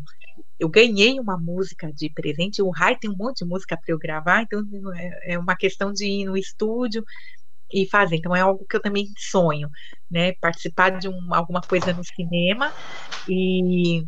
[0.59, 2.63] eu ganhei uma música de presente.
[2.63, 4.63] O Rai tem um monte de música para eu gravar, então
[4.95, 7.05] é, é uma questão de ir no estúdio
[7.73, 8.17] e fazer.
[8.17, 9.69] Então é algo que eu também sonho,
[10.11, 10.33] né?
[10.41, 12.73] Participar de um, alguma coisa no cinema
[13.29, 14.05] e,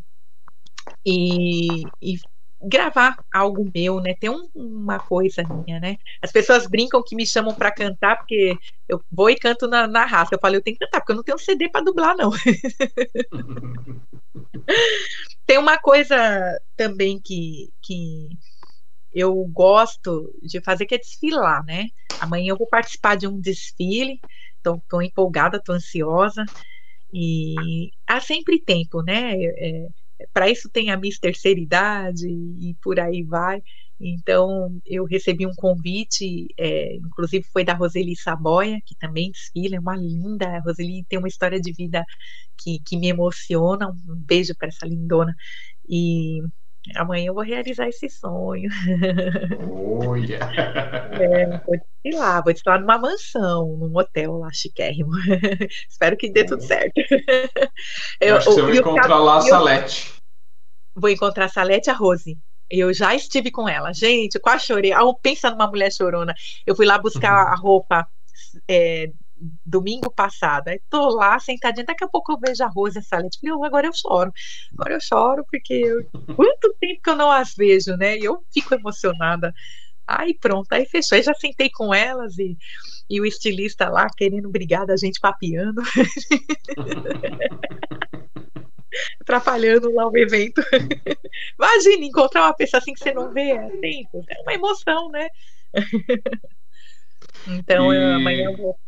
[1.05, 2.19] e, e
[2.61, 4.15] gravar algo meu, né?
[4.15, 5.97] Ter um, uma coisa minha, né?
[6.23, 8.57] As pessoas brincam que me chamam para cantar porque
[8.89, 10.35] eu vou e canto na, na raça.
[10.35, 12.31] Eu falei, eu tenho que cantar porque eu não tenho CD para dublar, não.
[15.47, 18.29] Tem uma coisa também que, que
[19.13, 21.87] eu gosto de fazer que é desfilar, né?
[22.21, 24.21] Amanhã eu vou participar de um desfile,
[24.57, 26.45] estou empolgada, estou ansiosa.
[27.13, 29.35] E há sempre tempo, né?
[29.35, 29.89] É,
[30.33, 33.63] Para isso tem a Miss Terceira Idade e por aí vai.
[34.01, 39.81] Então, eu recebi um convite, é, inclusive foi da Roseli Saboia, que também desfila, é
[39.81, 40.47] uma linda.
[40.49, 42.05] A Roseli tem uma história de vida
[42.57, 43.89] que, que me emociona.
[43.89, 45.35] Um beijo para essa lindona.
[45.89, 46.41] E
[46.95, 48.71] amanhã eu vou realizar esse sonho.
[50.07, 50.39] Olha!
[51.21, 55.13] é, vou desfilar, vou desfilar numa mansão, num hotel lá chiquérrimo.
[55.89, 57.01] Espero que dê tudo certo.
[58.21, 60.15] Eu, eu acho que você vai encontrar lá a Salete.
[60.95, 62.39] Vou encontrar a Salete e a Rose.
[62.71, 63.93] Eu já estive com ela.
[63.93, 64.93] Gente, quase chorei.
[64.93, 66.35] Ah, pensa numa mulher chorona.
[66.67, 67.53] Eu fui lá buscar uhum.
[67.53, 68.09] a roupa
[68.69, 69.11] é,
[69.65, 70.69] domingo passado.
[70.69, 71.87] Aí tô lá sentadinha.
[71.87, 73.39] Daqui a pouco eu vejo a Rose e a Salete.
[73.41, 74.33] Falei, oh, agora eu choro.
[74.73, 76.05] Agora eu choro porque eu,
[76.35, 78.17] quanto tempo que eu não as vejo, né?
[78.19, 79.53] E eu fico emocionada.
[80.07, 81.17] Aí pronto, aí fechou.
[81.17, 82.57] Aí já sentei com elas e,
[83.11, 85.83] e o estilista lá querendo brigar da gente papiando.
[89.21, 90.63] atrapalhando lá o evento.
[91.59, 94.25] Imagina encontrar uma pessoa assim que você não vê há tempo.
[94.29, 95.29] É uma emoção, né?
[97.47, 98.15] então, e...
[98.15, 98.79] amanhã eu vou.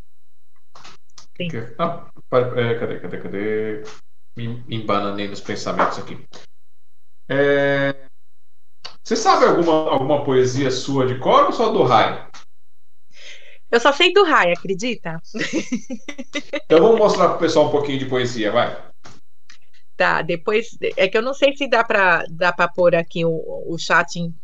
[1.40, 1.48] Sim.
[1.78, 2.10] Ah,
[2.56, 3.82] é, cadê, cadê, cadê?
[4.36, 6.26] Me embananei nos pensamentos aqui.
[7.28, 8.06] É...
[9.02, 12.28] Você sabe alguma, alguma poesia sua de cor ou só do Rai?
[13.70, 15.20] Eu só sei do Rai, acredita?
[16.64, 18.90] Então vamos mostrar para o pessoal um pouquinho de poesia, vai.
[19.96, 20.78] Tá, depois.
[20.96, 24.16] É que eu não sei se dá para dá para pôr aqui o, o chat
[24.16, 24.34] em,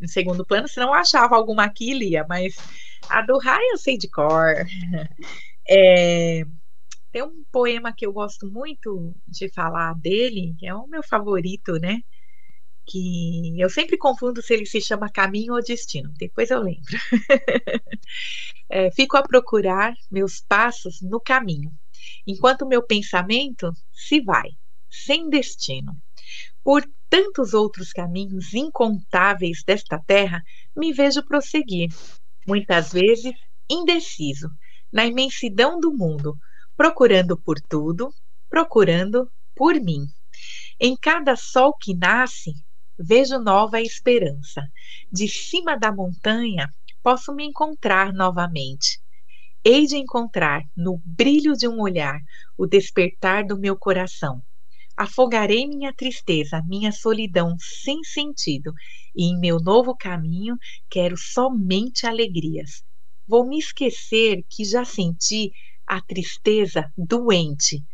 [0.00, 2.56] em, segundo plano, senão eu achava alguma aqui, Lia, mas
[3.08, 4.54] a do Rai eu sei de cor.
[5.68, 6.44] É,
[7.12, 12.00] tem um poema que eu gosto muito de falar dele, é o meu favorito, né?
[12.86, 16.84] Que eu sempre confundo se ele se chama Caminho ou Destino, depois eu lembro.
[18.70, 21.72] é, fico a procurar meus passos no caminho,
[22.26, 24.50] enquanto meu pensamento se vai
[24.90, 25.96] sem destino.
[26.62, 30.42] Por tantos outros caminhos incontáveis desta terra,
[30.76, 31.88] me vejo prosseguir,
[32.46, 33.32] muitas vezes
[33.70, 34.48] indeciso,
[34.96, 36.38] na imensidão do mundo,
[36.74, 38.08] procurando por tudo,
[38.48, 40.06] procurando por mim.
[40.80, 42.54] Em cada sol que nasce,
[42.98, 44.62] vejo nova esperança.
[45.12, 46.66] De cima da montanha,
[47.02, 48.98] posso me encontrar novamente.
[49.62, 52.18] Hei de encontrar, no brilho de um olhar,
[52.56, 54.42] o despertar do meu coração
[54.96, 58.72] Afogarei minha tristeza, minha solidão sem sentido,
[59.14, 60.56] e em meu novo caminho
[60.88, 62.82] quero somente alegrias.
[63.26, 65.52] Vou me esquecer que já senti
[65.86, 67.84] a tristeza doente.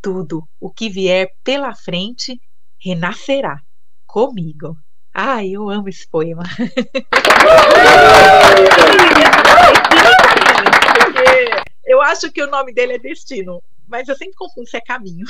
[0.00, 2.40] Tudo o que vier pela frente
[2.82, 3.60] renascerá
[4.06, 4.76] comigo.
[5.12, 6.44] Ai, eu amo esse poema.
[11.84, 15.24] eu acho que o nome dele é Destino mas eu sempre confundo se é caminho.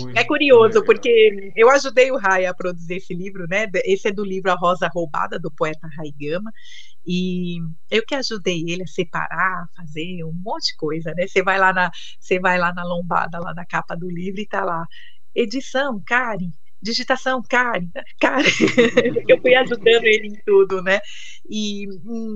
[0.00, 0.84] Muito é curioso, legal.
[0.84, 3.70] porque eu ajudei o Rai a produzir esse livro, né?
[3.84, 6.50] Esse é do livro A Rosa Roubada, do poeta Rai Gama.
[7.06, 7.58] E
[7.90, 11.26] eu que ajudei ele a separar, fazer um monte de coisa, né?
[11.26, 14.46] Você vai lá na, você vai lá na lombada, lá na capa do livro, e
[14.46, 14.84] tá lá.
[15.34, 16.50] Edição, Karen,
[16.82, 17.88] digitação, Karen,
[18.20, 18.44] Karen,
[19.28, 21.00] eu fui ajudando ele em tudo, né?
[21.48, 21.86] E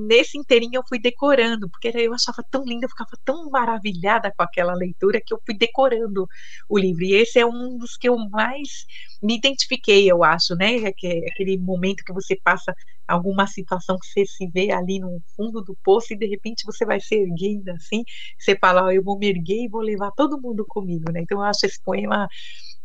[0.07, 4.43] nesse inteirinho eu fui decorando, porque eu achava tão lindo, eu ficava tão maravilhada com
[4.43, 6.27] aquela leitura que eu fui decorando
[6.69, 7.05] o livro.
[7.05, 8.87] E esse é um dos que eu mais
[9.23, 10.77] me identifiquei, eu acho, né?
[10.77, 12.75] É aquele momento que você passa
[13.07, 16.85] alguma situação que você se vê ali no fundo do poço e de repente você
[16.85, 18.03] vai se erguendo assim,
[18.39, 21.21] você fala, oh, eu vou me erguer e vou levar todo mundo comigo, né?
[21.21, 22.29] Então eu acho esse poema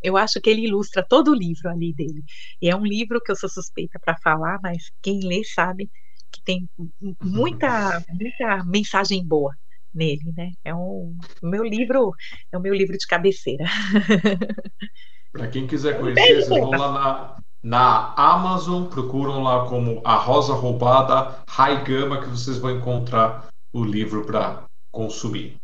[0.01, 2.23] eu acho que ele ilustra todo o livro ali dele.
[2.61, 5.89] E é um livro que eu sou suspeita para falar, mas quem lê sabe
[6.31, 6.67] que tem
[7.21, 9.53] muita, muita mensagem boa
[9.93, 10.51] nele, né?
[10.63, 12.13] É um meu livro,
[12.51, 13.65] é o meu livro de cabeceira.
[15.31, 20.53] Para quem quiser conhecer, vocês vão lá na, na Amazon, procuram lá como A Rosa
[20.53, 25.61] Roubada, High Gama, que vocês vão encontrar o livro para consumir.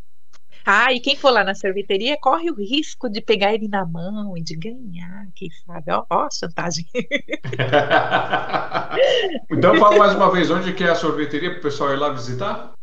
[0.70, 4.38] Ah, e quem for lá na sorveteria corre o risco de pegar ele na mão
[4.38, 5.90] e de ganhar, quem sabe?
[5.92, 6.86] Ó, ó chantagem.
[9.50, 12.10] então fala mais uma vez, onde que é a sorveteria para o pessoal ir lá
[12.10, 12.74] visitar?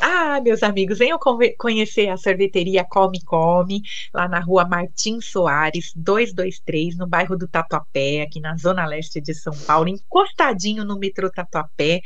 [0.00, 1.18] Ah, meus amigos, venham
[1.56, 3.80] conhecer a sorveteria Come Come,
[4.12, 9.32] lá na rua Martins Soares, 223, no bairro do Tatuapé, aqui na zona leste de
[9.32, 12.00] São Paulo, encostadinho no metrô Tatuapé.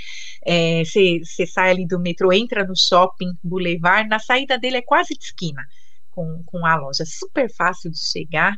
[0.85, 5.15] Você é, sai ali do metrô, entra no shopping Boulevard, na saída dele é quase
[5.15, 5.67] de esquina
[6.11, 8.57] com, com a loja, super fácil de chegar.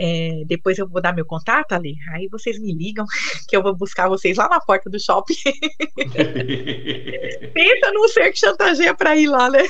[0.00, 3.04] É, depois eu vou dar meu contato ali, aí vocês me ligam
[3.48, 5.34] que eu vou buscar vocês lá na porta do shopping.
[7.52, 9.64] Pensa num ser que chantageia para ir lá, né?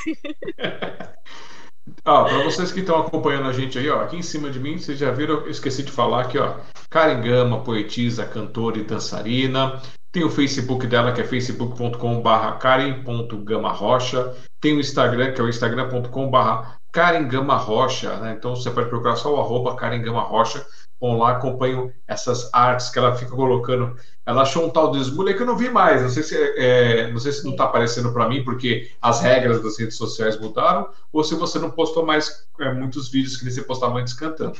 [2.05, 4.77] Ah, para vocês que estão acompanhando a gente aí, ó, aqui em cima de mim,
[4.77, 6.57] vocês já viram, eu esqueci de falar aqui, ó,
[6.91, 9.81] Karen Gama, poetisa, cantora e dançarina.
[10.13, 14.35] Tem o Facebook dela, que é facebook.com.br karen.gamarocha.
[14.61, 18.35] Tem o Instagram, que é o instagram.com.br Karen Gama Rocha, né?
[18.37, 20.65] Então você pode procurar só o arroba Karen Gama Rocha.
[21.01, 23.95] Vão lá, acompanham essas artes que ela fica colocando.
[24.27, 26.03] Ela achou um tal de esmulha que eu não vi mais.
[26.03, 29.63] Não sei se, é, não sei se não está aparecendo para mim porque as regras
[29.63, 33.63] das redes sociais mudaram ou se você não postou mais é, muitos vídeos que você
[33.63, 34.59] postava antes cantando.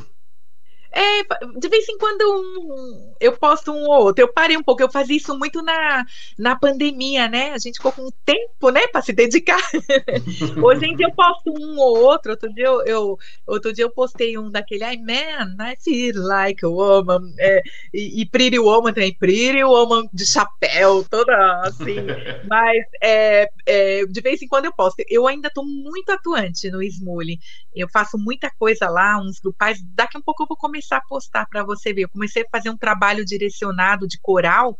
[0.91, 1.23] É,
[1.59, 4.25] de vez em quando um, eu posto um ou outro.
[4.25, 6.05] Eu parei um pouco, eu fazia isso muito na,
[6.39, 7.51] na pandemia, né?
[7.51, 9.61] A gente ficou com tempo, né, para se dedicar.
[10.63, 12.33] Hoje em dia eu posto um ou outro.
[12.33, 16.65] Outro dia eu, eu, outro dia eu postei um daquele, I man, I feel like
[16.65, 17.33] a woman.
[17.39, 17.63] É,
[17.93, 21.97] e, e Pretty Woman também, Pretty Woman de chapéu, toda assim.
[22.49, 25.03] Mas é, é, de vez em quando eu posto.
[25.09, 27.39] Eu ainda estou muito atuante no Smule.
[27.75, 29.81] Eu faço muita coisa lá, uns grupais.
[29.95, 32.03] Daqui a um pouco eu vou começar começar a postar para você ver.
[32.03, 34.79] Eu comecei a fazer um trabalho direcionado de coral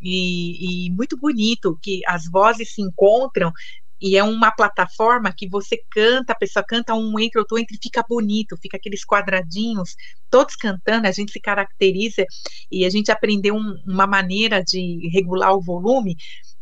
[0.00, 3.52] e, e muito bonito, que as vozes se encontram
[4.00, 8.04] e é uma plataforma que você canta, a pessoa canta um entre outro entre, fica
[8.08, 9.96] bonito, fica aqueles quadradinhos,
[10.30, 12.24] todos cantando, a gente se caracteriza
[12.70, 16.16] e a gente aprendeu um, uma maneira de regular o volume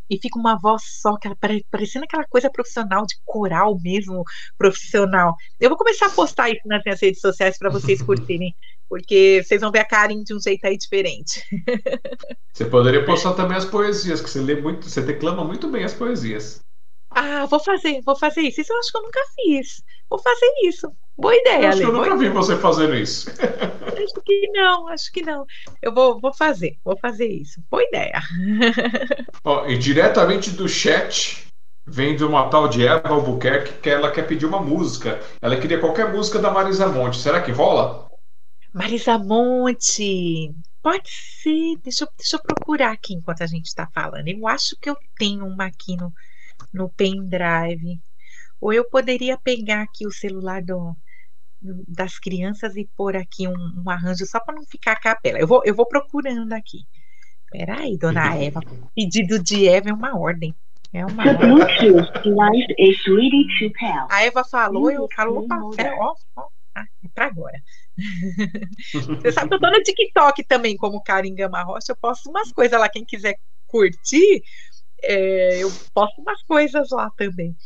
[0.08, 1.28] e fica uma voz só, que
[1.70, 4.22] parecendo aquela coisa profissional, de coral mesmo,
[4.56, 5.34] profissional.
[5.60, 8.54] Eu vou começar a postar isso nas minhas redes sociais para vocês curtirem,
[8.88, 11.42] porque vocês vão ver a Karen de um jeito aí diferente.
[12.52, 15.92] Você poderia postar também as poesias, que você lê muito, você declama muito bem as
[15.92, 16.60] poesias.
[17.10, 18.62] Ah, vou fazer, vou fazer isso.
[18.62, 19.82] Isso eu acho que eu nunca fiz.
[20.08, 20.90] Vou fazer isso.
[21.18, 23.30] Boa ideia, Acho que eu nunca vi você fazendo isso.
[23.30, 25.46] Acho que não, acho que não.
[25.80, 27.62] Eu vou, vou fazer, vou fazer isso.
[27.70, 28.20] Boa ideia.
[29.42, 31.46] Ó, e diretamente do chat
[31.86, 35.18] vem de uma tal de Eva Albuquerque que ela quer pedir uma música.
[35.40, 37.16] Ela queria qualquer música da Marisa Monte.
[37.16, 38.10] Será que rola?
[38.74, 40.54] Marisa Monte.
[40.82, 41.78] Pode ser.
[41.82, 44.28] Deixa eu, deixa eu procurar aqui enquanto a gente está falando.
[44.28, 46.12] Eu acho que eu tenho uma aqui no,
[46.74, 47.98] no pendrive.
[48.60, 50.96] Ou eu poderia pegar aqui o celular do,
[51.86, 55.38] das crianças e pôr aqui um, um arranjo só para não ficar a capela.
[55.38, 56.80] Eu vou, eu vou procurando aqui.
[57.50, 58.60] Peraí, dona Eva.
[58.94, 60.54] Pedido de Eva é uma ordem.
[60.92, 61.24] É uma
[63.70, 64.06] pair.
[64.10, 65.58] A Eva falou, eu falo, opa,
[65.98, 67.60] ó, ó, ah, é para agora.
[68.92, 72.52] Você sabe que eu tô no TikTok também, como Karen Gama Rocha, eu posto umas
[72.52, 73.36] coisas lá, quem quiser
[73.66, 74.42] curtir,
[75.02, 77.56] é, eu posto umas coisas lá também.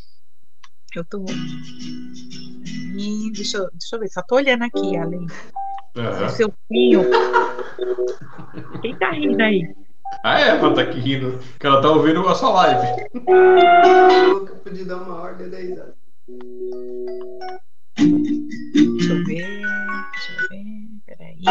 [0.95, 1.25] Eu tô.
[2.97, 5.27] Ih, deixa, eu, deixa eu ver, só tô olhando aqui, além.
[5.97, 6.27] Uhum.
[6.27, 7.03] O seu filho.
[8.81, 9.75] Quem tá rindo aí?
[10.25, 13.07] A Eva tá aqui rindo, que ela tá ouvindo a sua live.
[14.49, 15.75] Eu podia dar uma ordem daí.
[17.97, 19.63] Deixa eu ver.
[20.13, 20.89] Deixa eu ver.
[21.07, 21.43] Peraí.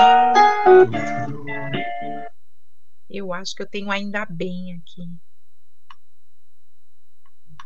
[3.09, 5.09] Eu acho que eu tenho ainda bem aqui.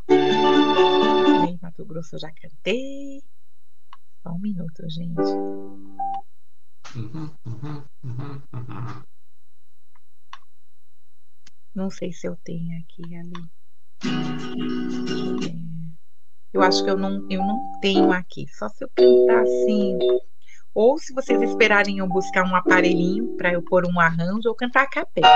[0.08, 3.22] Bem, Mato Grosso eu já cantei.
[4.24, 5.20] Só um minuto, gente.
[6.96, 9.04] Uhum, uhum, uhum.
[11.76, 13.50] Não sei se eu tenho aqui ali.
[16.54, 18.48] Eu acho que eu não, eu não tenho aqui.
[18.48, 19.98] Só se eu cantar assim.
[20.74, 24.84] Ou se vocês esperarem eu buscar um aparelhinho para eu pôr um arranjo ou cantar
[24.84, 25.28] a capela.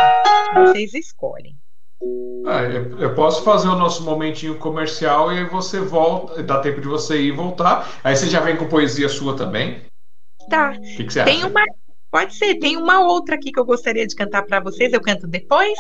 [0.66, 1.60] Vocês escolhem.
[2.46, 6.80] Ah, eu, eu posso fazer o nosso momentinho comercial e aí você volta, dá tempo
[6.80, 8.00] de você ir e voltar.
[8.04, 9.82] Aí você já vem com poesia sua também.
[10.50, 10.72] Tá.
[10.72, 11.48] O que, que você Tem acha?
[11.48, 11.62] uma.
[12.10, 14.94] Pode ser, tem uma outra aqui que eu gostaria de cantar para vocês.
[14.94, 15.78] Eu canto depois?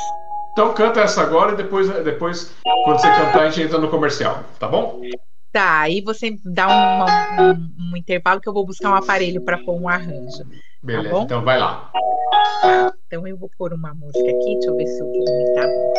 [0.51, 2.51] Então canta essa agora e depois, depois,
[2.83, 5.01] quando você cantar, a gente entra no comercial, tá bom?
[5.51, 9.57] Tá, aí você dá uma- um, um intervalo que eu vou buscar um aparelho para
[9.57, 10.43] pôr um arranjo.
[10.83, 11.23] Beleza, bom?
[11.23, 11.91] então vai lá.
[13.07, 15.93] Então eu vou pôr uma música aqui, deixa eu ver se o volume tá bom.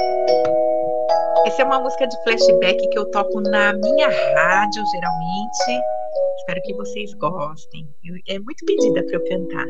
[1.47, 5.83] Essa é uma música de flashback que eu toco na minha rádio, geralmente.
[6.41, 7.89] Espero que vocês gostem.
[8.05, 9.67] Eu- é muito pedida para eu cantar.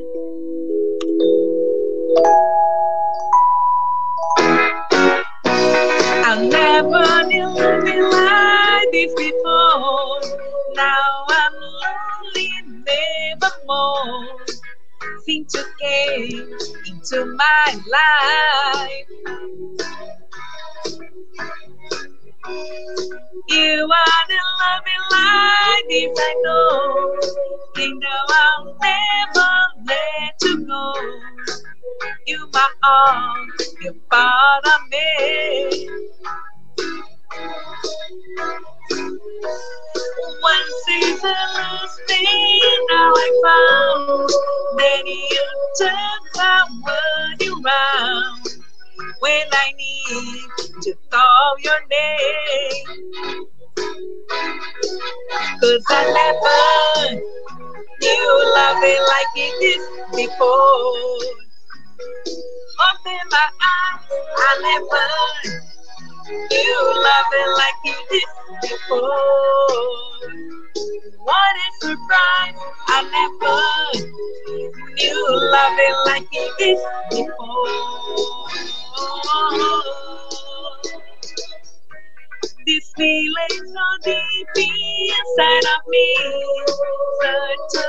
[6.31, 8.58] I never like
[8.93, 10.21] this before.
[10.75, 12.51] Now I'm lonely,
[12.87, 14.47] nevermore.
[15.27, 19.09] Since you came into my life.
[23.49, 27.17] You are the loving light, if I know.
[27.77, 29.51] You know I'll never
[29.87, 30.95] let you go.
[32.27, 33.47] You my all,
[33.83, 35.89] you're part of me.
[37.31, 37.45] One
[40.87, 44.31] season lost me, now I found
[44.79, 45.47] that you
[45.79, 48.49] turned my world around.
[49.21, 52.87] When I need to call your name,
[55.61, 56.05] cause I
[57.13, 57.23] never
[58.01, 59.85] knew loving like it is
[60.17, 61.19] before.
[62.81, 64.03] Open my eyes,
[64.39, 65.68] I never
[66.29, 70.19] knew loving like it is before.
[71.25, 72.61] What a surprise!
[72.89, 73.61] I never
[74.95, 75.23] knew
[75.53, 76.81] loving like it is
[77.11, 78.49] before.
[82.67, 86.09] This feeling so deep inside of me,
[87.23, 87.89] such a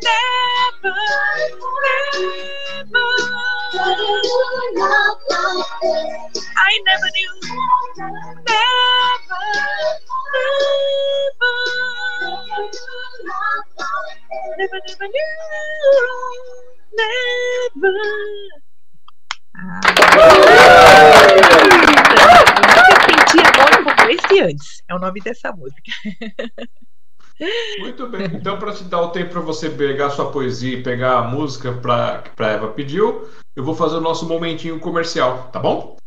[0.03, 0.93] Never,
[2.91, 3.05] never.
[6.57, 7.33] I never knew.
[8.47, 9.43] Never,
[10.35, 11.53] never.
[14.57, 15.31] Never, never knew.
[16.97, 18.64] Never.
[19.57, 19.81] Ah.
[22.87, 24.83] Eu sentia bom como esse antes.
[24.87, 25.91] É o nome dessa música.
[27.79, 28.25] Muito bem.
[28.25, 31.73] Então, para te dar o tempo para você pegar sua poesia e pegar a música
[31.73, 35.97] para que a Eva pediu, eu vou fazer o nosso momentinho comercial, tá bom?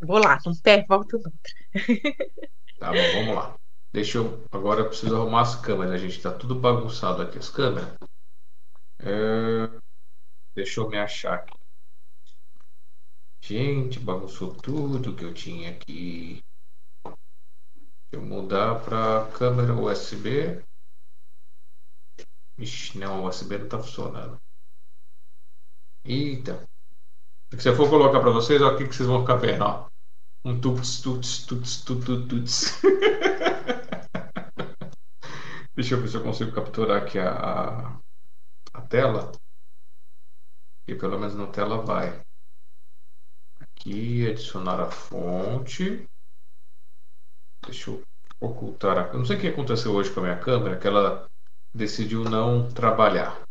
[0.00, 2.12] Vou lá, um pé, volto no outro.
[2.78, 3.54] Tá bom, vamos lá.
[3.92, 4.44] Deixa eu.
[4.50, 6.20] Agora eu preciso arrumar as câmeras, gente.
[6.20, 7.94] Tá tudo bagunçado aqui as câmeras.
[8.98, 9.68] É,
[10.54, 11.61] Deixa eu me achar aqui.
[13.44, 16.40] Gente, bagunçou tudo que eu tinha aqui.
[17.04, 17.16] Deixa
[18.12, 20.62] eu mudar para câmera USB.
[22.56, 24.40] Ixi, não, o USB não tá funcionando.
[26.04, 26.64] Eita.
[27.58, 29.88] Se eu for colocar para vocês, olha o que, vocês vão ficar vendo, ó.
[30.44, 32.80] Um tuts, tuts, tuts, tuts, tuts.
[35.74, 37.98] Deixa eu ver se eu consigo capturar aqui a, a,
[38.72, 39.32] a tela.
[40.86, 42.22] E pelo menos na tela vai.
[43.82, 46.08] Aqui, adicionar a fonte.
[47.66, 48.00] Deixa eu
[48.40, 49.08] ocultar a.
[49.08, 51.28] Eu não sei o que aconteceu hoje com a minha câmera, que ela
[51.74, 53.42] decidiu não trabalhar.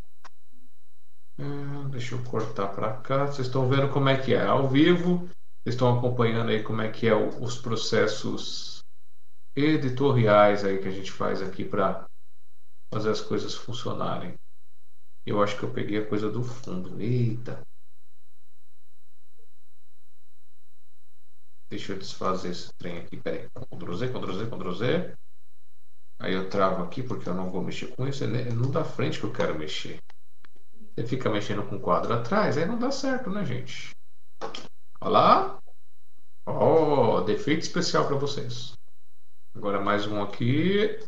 [1.38, 3.26] Hum, deixa eu cortar para cá.
[3.26, 5.28] Vocês estão vendo como é que é ao vivo.
[5.64, 8.80] Vocês estão acompanhando aí como é que é o, os processos
[9.54, 12.06] editoriais aí que a gente faz aqui para
[12.94, 14.36] fazer as coisas funcionarem.
[15.26, 17.02] Eu acho que eu peguei a coisa do fundo.
[17.02, 17.62] Eita.
[21.72, 23.16] Deixa eu desfazer esse trem aqui.
[23.16, 23.48] Peraí.
[23.50, 25.14] Ctrl Z, Ctrl Z, Ctrl Z.
[26.20, 28.26] Aí eu travo aqui porque eu não vou mexer com isso.
[28.26, 29.98] É não da frente que eu quero mexer.
[30.94, 33.96] Você fica mexendo com o quadro atrás, aí não dá certo, né, gente?
[35.00, 35.60] Olha lá.
[36.46, 38.74] Ó, oh, defeito especial para vocês.
[39.56, 41.00] Agora mais um aqui.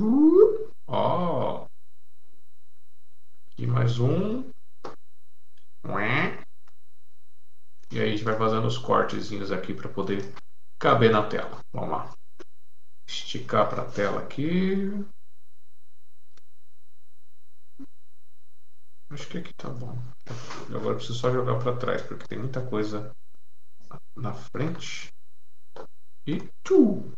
[0.00, 1.64] Uh, ó.
[1.64, 1.66] Oh.
[3.52, 4.48] Aqui mais um.
[7.90, 10.34] E aí a gente vai fazendo os cortezinhos aqui para poder
[10.78, 11.58] caber na tela.
[11.72, 12.14] Vamos lá.
[13.06, 14.90] Esticar para a tela aqui.
[19.10, 19.98] Acho que aqui tá bom.
[20.68, 23.10] Agora eu preciso só jogar para trás, porque tem muita coisa
[24.14, 25.10] na frente.
[26.26, 27.10] E tu.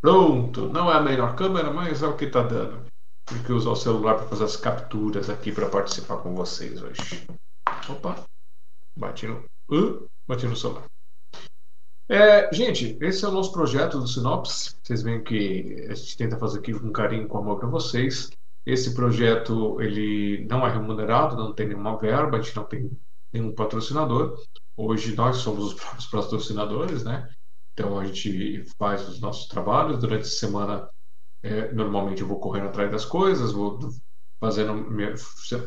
[0.00, 0.70] Pronto.
[0.70, 2.86] Não é a melhor câmera, mas é o que tá dando.
[3.26, 7.26] Tive que usar o celular para fazer as capturas aqui para participar com vocês hoje.
[7.88, 8.24] Opa.
[8.96, 10.84] Bati no, uh, bati no celular.
[12.08, 14.76] É, gente, esse é o nosso projeto do Sinopse.
[14.82, 18.30] Vocês veem que a gente tenta fazer aqui com carinho, com amor para vocês.
[18.66, 22.90] Esse projeto ele não é remunerado, não tem nenhuma verba, a gente não tem
[23.32, 24.38] nenhum patrocinador.
[24.76, 27.28] Hoje nós somos os próprios patrocinadores, né?
[27.72, 29.98] Então a gente faz os nossos trabalhos.
[29.98, 30.88] Durante a semana,
[31.42, 33.78] é, normalmente eu vou correndo atrás das coisas, vou
[34.40, 34.74] fazendo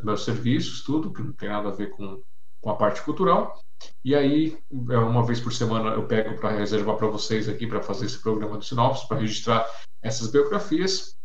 [0.03, 2.21] meus serviços, tudo que não tem nada a ver com,
[2.61, 3.59] com a parte cultural.
[4.03, 4.57] E aí,
[4.89, 8.19] é, uma vez por semana, eu pego para reservar para vocês aqui para fazer esse
[8.19, 9.67] programa do Sinopse, para registrar
[10.01, 11.15] essas biografias.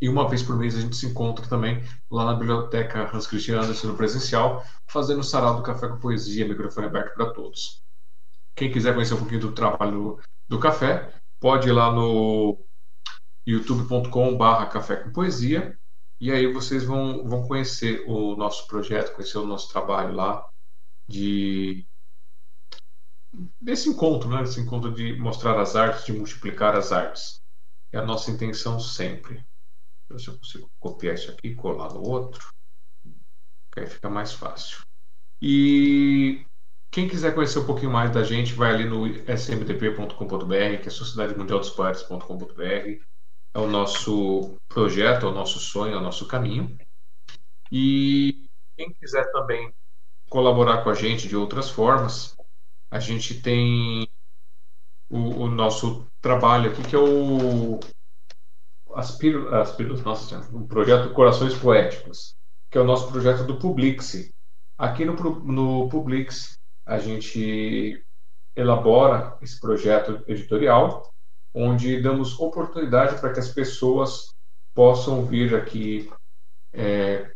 [0.00, 3.60] E uma vez por mês a gente se encontra também lá na biblioteca Hans Christian
[3.60, 7.82] Andersen no presencial, fazendo o sarau do Café com Poesia, microfone aberto para todos.
[8.56, 10.18] Quem quiser conhecer um pouquinho do trabalho
[10.48, 12.58] do café, pode ir lá no
[13.46, 15.76] youtube.com/barra café com poesia
[16.20, 20.46] e aí vocês vão, vão conhecer o nosso projeto, conhecer o nosso trabalho lá
[21.08, 21.86] de
[23.60, 24.42] desse encontro, né?
[24.42, 27.42] Esse encontro de mostrar as artes, de multiplicar as artes.
[27.92, 29.44] É a nossa intenção sempre
[30.08, 32.48] ver se eu consigo copiar isso aqui colar no outro.
[33.72, 34.80] Que aí fica mais fácil.
[35.40, 36.46] E
[36.90, 41.36] quem quiser conhecer um pouquinho mais da gente, vai ali no smdp.com.br, que é Sociedade
[41.36, 43.02] Mundial dos Poetas.com.br.
[43.56, 46.76] É o nosso projeto, é o nosso sonho, é o nosso caminho.
[47.70, 49.72] E quem quiser também
[50.34, 52.36] colaborar com a gente de outras formas,
[52.90, 54.08] a gente tem
[55.08, 57.78] o, o nosso trabalho aqui, que é o
[58.96, 62.34] as pílulas, nossa, um projeto Corações Poéticos,
[62.68, 64.28] que é o nosso projeto do Publix.
[64.76, 68.04] Aqui no, no Publix, a gente
[68.56, 71.08] elabora esse projeto editorial,
[71.54, 74.34] onde damos oportunidade para que as pessoas
[74.74, 76.10] possam vir aqui
[76.72, 77.33] é,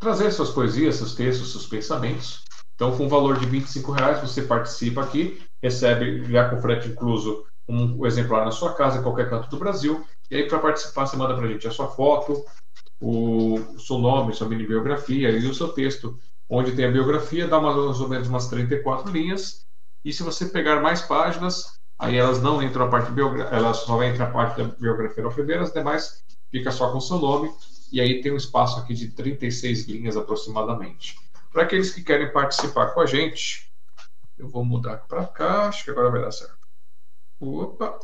[0.00, 2.42] trazer suas poesias, seus textos, seus pensamentos.
[2.74, 3.62] Então, com o valor de R$
[3.94, 9.02] reais você participa aqui, recebe já com frete incluso um exemplar na sua casa, em
[9.02, 11.88] qualquer canto do Brasil, e aí, para participar, você manda para a gente a sua
[11.88, 12.44] foto,
[13.00, 16.16] o, seu nome, sua mini biografia e o seu texto.
[16.48, 19.66] Onde tem a biografia, dá mais ou menos umas 34 linhas.
[20.04, 24.02] E se você pegar mais páginas, aí elas não entram a parte biográfica, elas só
[24.04, 27.50] entram a parte da biografia na primeira, as demais fica só com seu nome.
[27.92, 31.18] E aí tem um espaço aqui de 36 linhas aproximadamente.
[31.52, 33.70] Para aqueles que querem participar com a gente,
[34.38, 36.58] eu vou mudar para cá, acho que agora vai dar certo.
[37.40, 37.98] Opa!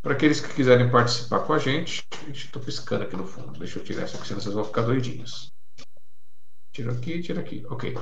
[0.00, 3.58] Para aqueles que quiserem participar com a gente, estou piscando aqui no fundo.
[3.58, 5.50] Deixa eu tirar essa aqui, senão vocês vão ficar doidinhos.
[6.72, 7.66] Tira aqui, tira aqui.
[7.68, 7.98] Ok.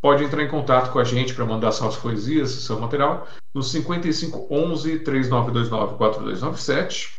[0.00, 5.00] Pode entrar em contato com a gente para mandar suas poesias, seu material, no 5511
[5.00, 7.16] 3929 4297.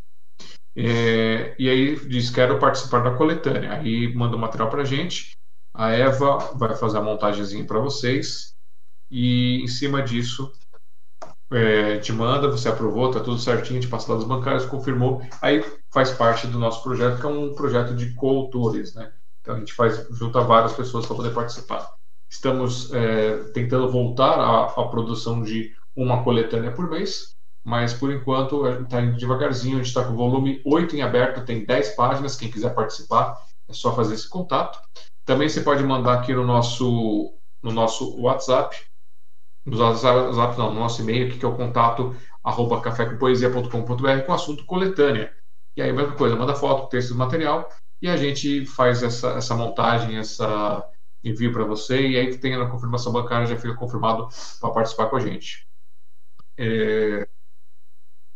[0.77, 3.73] É, e aí diz: Quero participar da coletânea.
[3.73, 5.31] Aí manda o material para gente.
[5.73, 8.55] A Eva vai fazer a montagemzinha para vocês.
[9.09, 10.51] E em cima disso,
[11.51, 15.63] é, te manda, você aprovou, tá tudo certinho, te passa dados bancários, confirmou, aí
[15.93, 19.13] faz parte do nosso projeto, que é um projeto de coautores, né?
[19.41, 21.89] Então a gente faz junto a várias pessoas para poder participar.
[22.29, 27.36] Estamos é, tentando voltar à, à, produção de uma coletânea por mês,
[27.67, 29.75] mas por enquanto está indo devagarzinho.
[29.75, 32.37] A gente está com o volume 8 em aberto, tem 10 páginas.
[32.37, 34.79] Quem quiser participar é só fazer esse contato.
[35.25, 38.73] Também você pode mandar aqui no nosso, no nosso WhatsApp,
[39.65, 45.33] no WhatsApp não, no nosso e-mail, que é o contato arroba cafécompoesia.com.br com assunto coletânea.
[45.75, 47.67] E aí, mesma coisa, manda foto, texto do material
[48.01, 50.89] e a gente faz essa, essa montagem, essa
[51.21, 54.29] envio para você e aí que tem a confirmação bancária já fica confirmado
[54.61, 55.67] para participar com a gente.
[56.57, 57.27] É...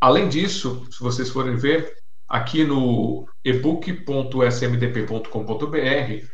[0.01, 1.95] Além disso, se vocês forem ver,
[2.27, 6.25] aqui no ebook.smdp.com.br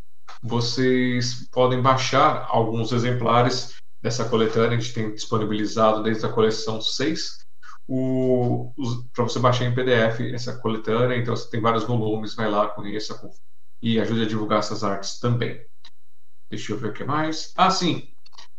[0.41, 7.45] vocês podem baixar alguns exemplares dessa coletânea, a gente tem disponibilizado desde a coleção 6
[9.13, 13.19] para você baixar em PDF essa coletânea, então você tem vários volumes, vai lá, conheça
[13.81, 15.61] e ajude a divulgar essas artes também.
[16.49, 17.51] Deixa eu ver o que mais.
[17.57, 18.07] Ah, sim.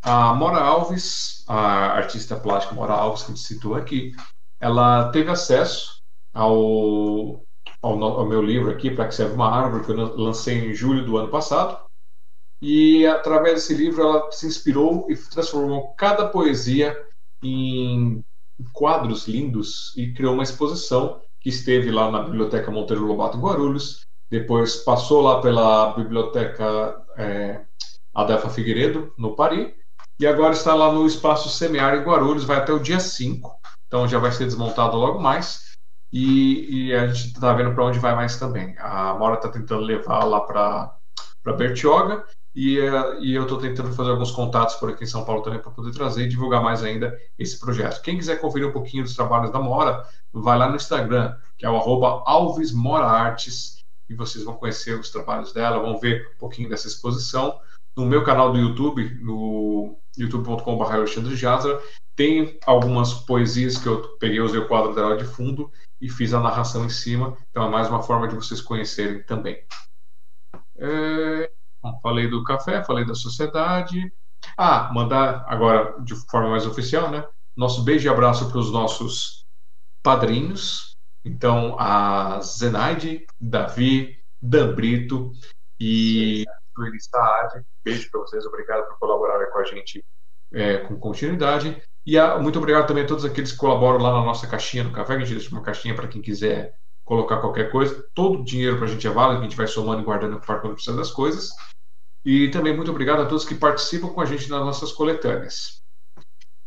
[0.02, 4.14] A Mora Alves, a artista plástica Mora Alves, que a gente citou aqui,
[4.60, 6.02] ela teve acesso
[6.32, 7.42] ao,
[7.82, 11.04] ao, ao meu livro aqui, Para que serve uma árvore, que eu lancei em julho
[11.04, 11.86] do ano passado.
[12.60, 16.96] E através desse livro ela se inspirou e transformou cada poesia
[17.42, 18.24] em
[18.72, 24.76] quadros lindos e criou uma exposição que esteve lá na Biblioteca Monteiro Lobato Guarulhos, depois
[24.76, 27.60] passou lá pela Biblioteca é,
[28.12, 29.72] Adelfa Figueiredo, no Paris,
[30.18, 33.57] e agora está lá no Espaço Semear em Guarulhos, vai até o dia 5,
[33.88, 35.72] então já vai ser desmontado logo mais,
[36.12, 38.76] e, e a gente está vendo para onde vai mais também.
[38.78, 42.24] A Mora está tentando levar lá para Bertioga,
[42.54, 45.60] e, uh, e eu estou tentando fazer alguns contatos por aqui em São Paulo também
[45.60, 48.02] para poder trazer e divulgar mais ainda esse projeto.
[48.02, 51.70] Quem quiser conferir um pouquinho dos trabalhos da Mora, vai lá no Instagram, que é
[51.70, 53.78] o arroba Alves Mora Artes,
[54.08, 57.60] e vocês vão conhecer os trabalhos dela, vão ver um pouquinho dessa exposição.
[57.96, 61.80] No meu canal do YouTube, no youtube.com.br Jazra,
[62.16, 65.70] tem algumas poesias que eu peguei, usei o quadro dela de fundo
[66.00, 69.62] e fiz a narração em cima, então é mais uma forma de vocês conhecerem também.
[70.76, 71.50] É...
[71.80, 74.12] Bom, falei do café, falei da sociedade.
[74.56, 77.24] Ah, mandar agora de forma mais oficial, né?
[77.56, 79.44] Nosso beijo e abraço para os nossos
[80.02, 80.96] padrinhos.
[81.24, 85.32] Então, a Zenaide, Davi, Dan Brito
[85.78, 86.44] e
[86.78, 87.62] Luiz Saad.
[87.84, 90.04] Beijo para vocês, obrigado por colaborarem com a gente
[90.52, 91.82] é, com continuidade.
[92.06, 94.92] E a, muito obrigado também a todos aqueles que colaboram lá na nossa caixinha no
[94.92, 96.74] café, que a gente deixa uma caixinha para quem quiser
[97.04, 98.04] colocar qualquer coisa.
[98.14, 100.58] Todo o dinheiro para a gente é válido, a gente vai somando e guardando para
[100.58, 101.50] quando precisa das coisas.
[102.24, 105.82] E também muito obrigado a todos que participam com a gente nas nossas coletâneas.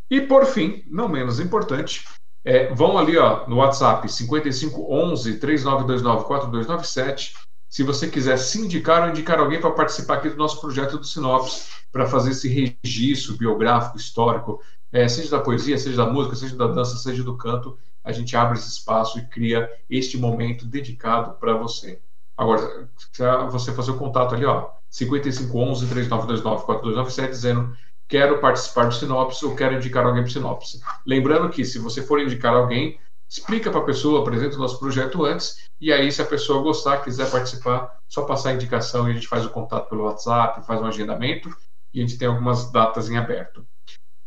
[0.09, 2.05] E por fim, não menos importante,
[2.43, 7.35] é, vão ali ó, no WhatsApp 5511 3929 4297.
[7.71, 11.05] Se você quiser se indicar ou indicar alguém para participar aqui do nosso projeto do
[11.05, 14.61] Sinopse, para fazer esse registro biográfico, histórico,
[14.91, 18.35] é, seja da poesia, seja da música, seja da dança, seja do canto, a gente
[18.35, 22.01] abre esse espaço e cria este momento dedicado para você.
[22.35, 28.93] Agora, se você fazer o contato ali, ó, 5511 3929 4297, dizendo quero participar do
[28.93, 30.81] Sinopse ou quero indicar alguém para Sinopse.
[31.05, 32.99] Lembrando que se você for indicar alguém,
[33.31, 36.97] explica para a pessoa, apresenta o nosso projeto antes, e aí se a pessoa gostar,
[36.97, 40.81] quiser participar, só passar a indicação e a gente faz o contato pelo WhatsApp, faz
[40.81, 41.49] um agendamento,
[41.93, 43.65] e a gente tem algumas datas em aberto.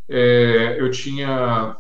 [0.09, 1.77] É, eu tinha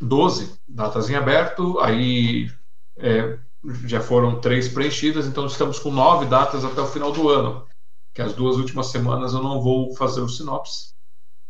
[0.00, 2.50] 12 datas em aberto, aí
[2.96, 3.38] é,
[3.84, 7.64] já foram três preenchidas, então estamos com nove datas até o final do ano.
[8.12, 10.95] Que as duas últimas semanas eu não vou fazer o sinopse.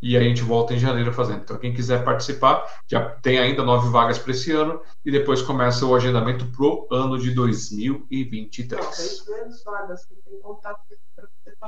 [0.01, 1.41] E aí a gente volta em janeiro fazendo.
[1.41, 4.81] Então, quem quiser participar, já tem ainda nove vagas para esse ano.
[5.03, 9.25] E depois começa o agendamento para o ano de 2023.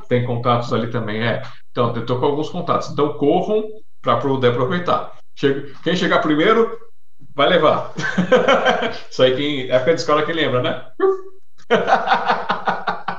[0.07, 1.41] Tem contatos ali também, é.
[1.71, 2.89] Então, eu estou com alguns contatos.
[2.89, 3.63] Então, corram
[4.01, 5.17] para poder aproveitar.
[5.83, 6.77] Quem chegar primeiro,
[7.35, 7.93] vai levar.
[9.09, 10.85] Isso aí, quem, época de escola, quem lembra, né?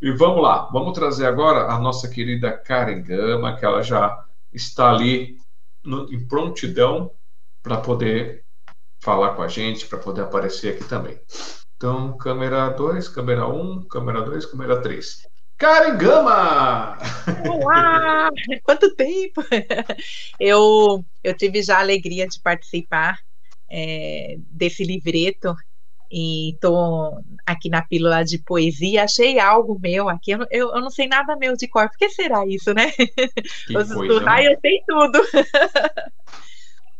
[0.00, 4.90] e vamos lá, vamos trazer agora a nossa querida Karen Gama, que ela já está
[4.90, 5.38] ali
[5.84, 7.10] no, em prontidão
[7.62, 8.44] para poder
[9.00, 11.18] falar com a gente, para poder aparecer aqui também.
[11.76, 15.28] Então, câmera 2, câmera 1, um, câmera 2, câmera 3.
[15.58, 16.98] Karen Gama!
[17.48, 18.30] Olá!
[18.62, 19.42] Quanto tempo!
[20.38, 23.18] Eu, eu tive já a alegria de participar
[23.70, 25.54] é, desse livreto
[26.18, 29.04] e estou aqui na pílula de poesia.
[29.04, 30.30] Achei algo meu aqui.
[30.30, 31.90] Eu, eu, eu, não sei nada meu de cor.
[31.90, 32.90] Por que será isso, né?
[33.76, 34.50] Os estudar né?
[34.50, 35.20] eu sei tudo.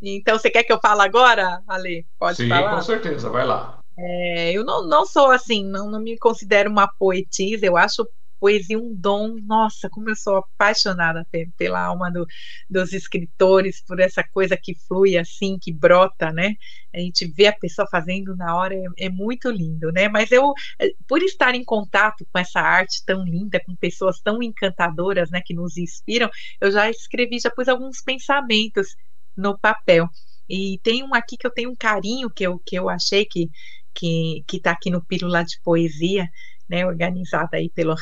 [0.03, 2.05] então, você quer que eu fale agora, Ale?
[2.19, 2.75] Pode Sim, falar?
[2.75, 3.31] com certeza.
[3.31, 3.79] Vai lá.
[3.99, 8.07] É, eu não, não sou assim, não, não me considero uma poetisa, eu acho
[8.47, 9.35] poesia um dom.
[9.43, 12.25] Nossa, como eu sou apaixonada pela alma do,
[12.71, 16.55] dos escritores, por essa coisa que flui assim, que brota, né?
[16.95, 20.09] A gente vê a pessoa fazendo na hora, é, é muito lindo, né?
[20.09, 24.41] Mas eu, eh, por estar em contato com essa arte tão linda, com pessoas tão
[24.41, 28.95] encantadoras, né, que nos inspiram, eu já escrevi, já pus alguns pensamentos
[29.37, 30.09] no papel.
[30.49, 33.51] E tem um aqui que eu tenho um carinho que eu, que eu achei que
[33.93, 36.29] que está aqui no Pílula de Poesia,
[36.69, 37.95] né, organizada aí pelo,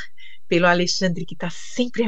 [0.48, 2.04] pelo Alexandre, que está sempre,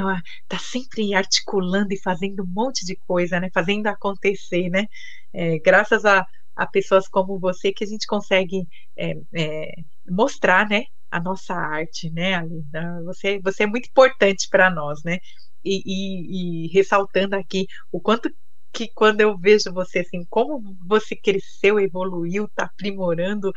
[0.49, 3.49] tá sempre articulando e fazendo um monte de coisa, né?
[3.53, 4.87] Fazendo acontecer, né?
[5.33, 9.75] É, graças a, a pessoas como você que a gente consegue é, é,
[10.09, 10.85] mostrar, né?
[11.11, 13.03] A nossa arte, né, Alinda?
[13.05, 15.19] Você, você é muito importante para nós, né?
[15.65, 18.31] E, e, e ressaltando aqui o quanto
[18.73, 23.51] que quando eu vejo você assim, como você cresceu, evoluiu, está aprimorando,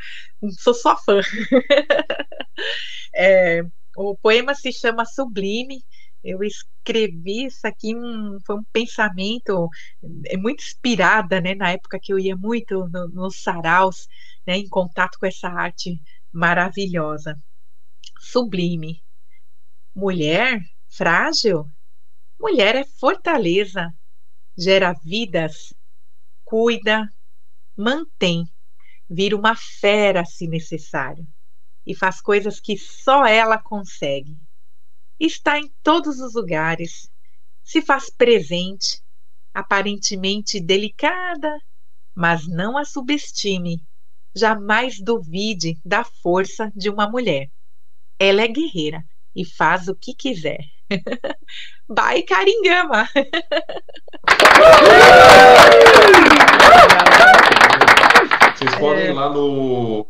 [0.58, 1.20] sou sua fã.
[3.14, 3.62] é,
[3.96, 5.82] o poema se chama Sublime.
[6.22, 9.68] Eu escrevi isso aqui, um, foi um pensamento
[10.26, 14.06] é muito inspirada, né, na época que eu ia muito nos no saraus,
[14.46, 16.00] né, em contato com essa arte
[16.32, 17.36] maravilhosa.
[18.20, 19.02] Sublime.
[19.94, 21.66] Mulher frágil?
[22.38, 23.90] Mulher é fortaleza,
[24.58, 25.74] gera vidas,
[26.44, 27.08] cuida,
[27.76, 28.44] mantém,
[29.08, 31.26] vira uma fera se necessário
[31.90, 34.38] e faz coisas que só ela consegue.
[35.18, 37.10] Está em todos os lugares,
[37.64, 39.02] se faz presente,
[39.52, 41.58] aparentemente delicada,
[42.14, 43.82] mas não a subestime.
[44.32, 47.50] Jamais duvide da força de uma mulher.
[48.20, 49.04] Ela é guerreira
[49.34, 50.60] e faz o que quiser.
[51.88, 53.08] Bye, Caringama!
[58.54, 60.06] Vocês podem ir lá no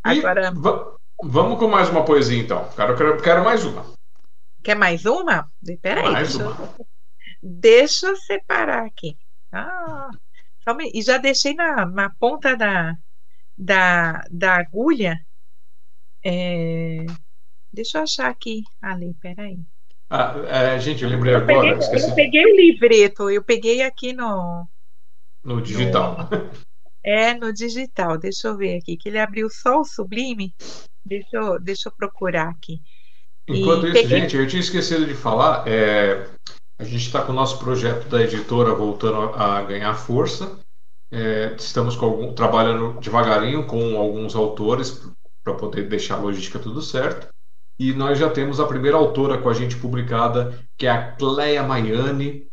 [0.02, 0.52] Agora.
[1.22, 2.68] Vamos com mais uma poesia, então.
[2.74, 3.92] Quero, quero, quero mais uma.
[4.64, 5.48] Quer mais uma?
[5.80, 6.10] Peraí.
[6.10, 6.74] Mais uma.
[6.76, 6.99] Eu...
[7.42, 9.16] Deixa eu separar aqui.
[9.52, 10.10] Ah,
[10.92, 12.94] e já deixei na, na ponta da,
[13.56, 15.18] da, da agulha.
[16.24, 17.06] É,
[17.72, 18.62] deixa eu achar aqui.
[18.80, 19.58] Ali, peraí.
[20.08, 21.78] Ah, é, gente, eu lembrei eu agora.
[21.78, 24.68] Peguei, eu peguei o livreto, eu peguei aqui no.
[25.42, 26.28] No digital.
[26.30, 26.50] No,
[27.02, 28.18] é, no digital.
[28.18, 30.54] Deixa eu ver aqui, que ele abriu só o sublime.
[31.04, 32.80] Deixa eu, deixa eu procurar aqui.
[33.48, 34.20] Enquanto e isso, peguei...
[34.20, 35.66] gente, eu tinha esquecido de falar.
[35.66, 36.28] É,
[36.80, 40.58] a gente está com o nosso projeto da editora voltando a ganhar força.
[41.12, 45.06] É, estamos algum, trabalhando devagarinho com alguns autores
[45.44, 47.28] para poder deixar a logística tudo certo.
[47.78, 51.62] E nós já temos a primeira autora com a gente publicada, que é a Cleia
[51.62, 52.46] Maiani,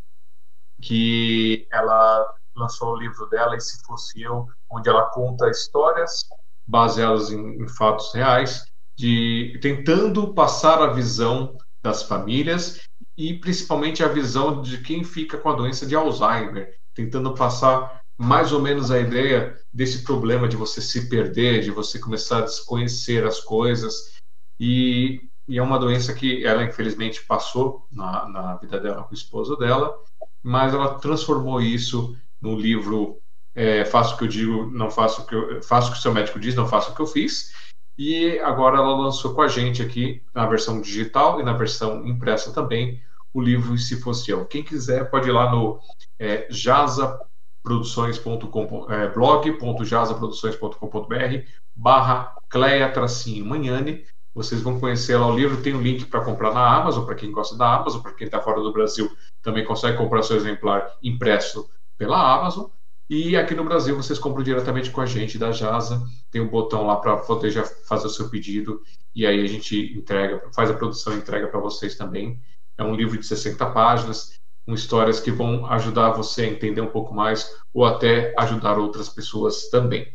[0.82, 6.28] que ela lançou o livro dela, E Se Fosse Eu, onde ela conta histórias
[6.68, 8.66] baseadas em, em fatos reais,
[8.98, 12.82] de tentando passar a visão das famílias
[13.18, 18.52] e principalmente a visão de quem fica com a doença de Alzheimer, tentando passar mais
[18.52, 23.26] ou menos a ideia desse problema de você se perder, de você começar a desconhecer
[23.26, 24.16] as coisas.
[24.60, 29.18] E, e é uma doença que ela, infelizmente, passou na, na vida dela com o
[29.18, 29.96] esposo dela,
[30.44, 33.20] mas ela transformou isso no livro
[33.58, 36.02] é, Faço o que eu digo, não faço o que eu, faço o que o
[36.02, 37.52] seu médico diz, não faço o que eu fiz.
[37.98, 42.54] E agora ela lançou com a gente aqui na versão digital e na versão impressa
[42.54, 43.02] também
[43.34, 44.46] o livro Se Fosse Eu.
[44.46, 45.80] Quem quiser pode ir lá no
[46.20, 51.46] é, jazaproduções.com, é, blog.jazaproduções.com.br
[51.76, 54.06] barra Cleia Tracinho Manhane.
[54.34, 57.32] Vocês vão conhecer lá o livro, tem um link para comprar na Amazon, para quem
[57.32, 59.10] gosta da Amazon, para quem está fora do Brasil
[59.48, 62.66] também consegue comprar seu exemplar impresso pela Amazon.
[63.10, 66.02] E aqui no Brasil vocês compram diretamente com a gente da Jasa.
[66.30, 68.82] Tem um botão lá para poder já fazer o seu pedido
[69.16, 72.40] e aí a gente entrega, faz a produção e entrega para vocês também.
[72.78, 76.92] É um livro de 60 páginas, com histórias que vão ajudar você a entender um
[76.92, 80.14] pouco mais ou até ajudar outras pessoas também.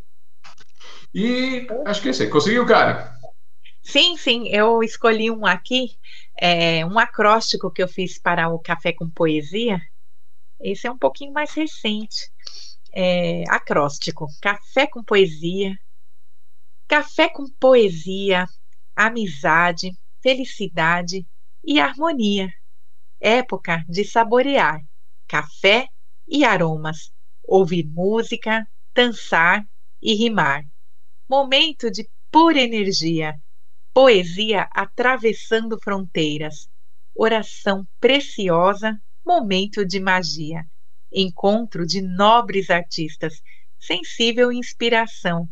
[1.14, 2.28] E acho que é isso aí.
[2.28, 3.10] Conseguiu, Karen?
[3.82, 4.48] Sim, sim.
[4.48, 5.96] Eu escolhi um aqui,
[6.38, 9.80] é, um acróstico que eu fiz para o Café com Poesia.
[10.60, 12.30] Esse é um pouquinho mais recente.
[12.94, 14.26] É, acróstico.
[14.40, 15.74] Café com poesia.
[16.88, 18.46] Café com poesia,
[18.94, 19.92] amizade,
[20.22, 21.26] felicidade
[21.64, 22.48] e harmonia.
[23.20, 24.80] Época de saborear
[25.32, 25.86] café
[26.28, 27.10] e aromas,
[27.42, 29.64] ouvir música, dançar
[30.02, 30.62] e rimar.
[31.26, 33.34] Momento de pura energia,
[33.94, 36.68] poesia atravessando fronteiras,
[37.14, 38.94] oração preciosa,
[39.24, 40.66] momento de magia,
[41.12, 43.40] encontro de nobres artistas,
[43.78, 45.48] sensível inspiração,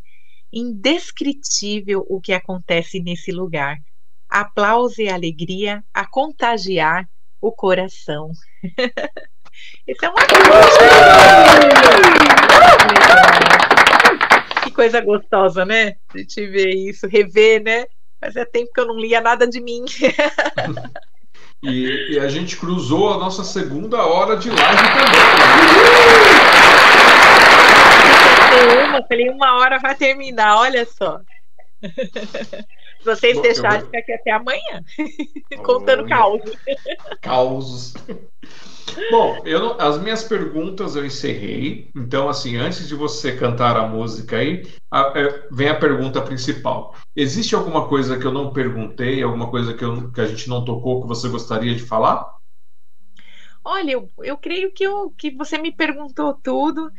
[0.52, 3.78] indescritível o que acontece nesse lugar.
[4.28, 7.08] Aplauso e alegria a contagiar
[7.40, 8.30] o coração.
[9.86, 10.20] Esse é uma
[14.62, 15.96] Que coisa gostosa, né?
[16.14, 17.86] A gente ver isso, rever, né?
[18.20, 19.84] Fazia tempo que eu não lia nada de mim.
[21.62, 25.20] E, e, a gente cruzou a nossa segunda hora de live também.
[28.88, 31.20] Uma, falei, uma hora vai terminar, olha só.
[33.00, 34.84] Se vocês Bom, deixarem, ficar aqui até amanhã,
[35.64, 36.56] contando causos.
[37.22, 37.94] Causos.
[39.10, 41.90] Bom, eu não, as minhas perguntas eu encerrei.
[41.96, 46.94] Então, assim, antes de você cantar a música aí, a, é, vem a pergunta principal.
[47.16, 50.64] Existe alguma coisa que eu não perguntei, alguma coisa que, eu, que a gente não
[50.64, 52.36] tocou que você gostaria de falar?
[53.64, 56.90] Olha, eu, eu creio que, eu, que você me perguntou tudo.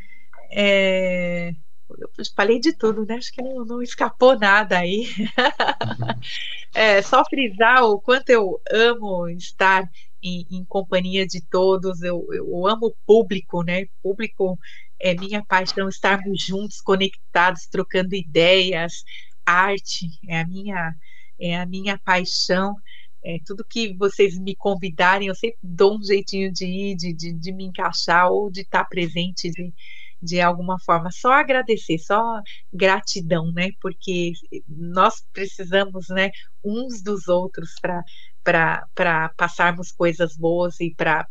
[0.52, 1.53] É,
[1.99, 3.15] eu falei de tudo, né?
[3.15, 5.07] Acho que não, não escapou nada aí.
[6.73, 9.84] é, só frisar o quanto eu amo estar
[10.22, 12.01] em, em companhia de todos.
[12.01, 13.85] Eu, eu amo o público, né?
[14.01, 14.57] Público
[14.99, 19.03] é minha paixão, estarmos juntos, conectados, trocando ideias.
[19.45, 20.95] Arte é a minha,
[21.39, 22.76] é a minha paixão.
[23.23, 27.34] É, tudo que vocês me convidarem, eu sempre dou um jeitinho de ir, de, de,
[27.34, 29.72] de me encaixar ou de estar presente de,
[30.22, 31.10] de alguma forma.
[31.11, 32.22] Só agradecer, só
[32.72, 33.69] gratidão, né?
[33.81, 34.34] Porque
[34.68, 36.30] nós precisamos, né,
[36.64, 37.72] uns dos outros
[38.43, 41.27] para passarmos coisas boas e para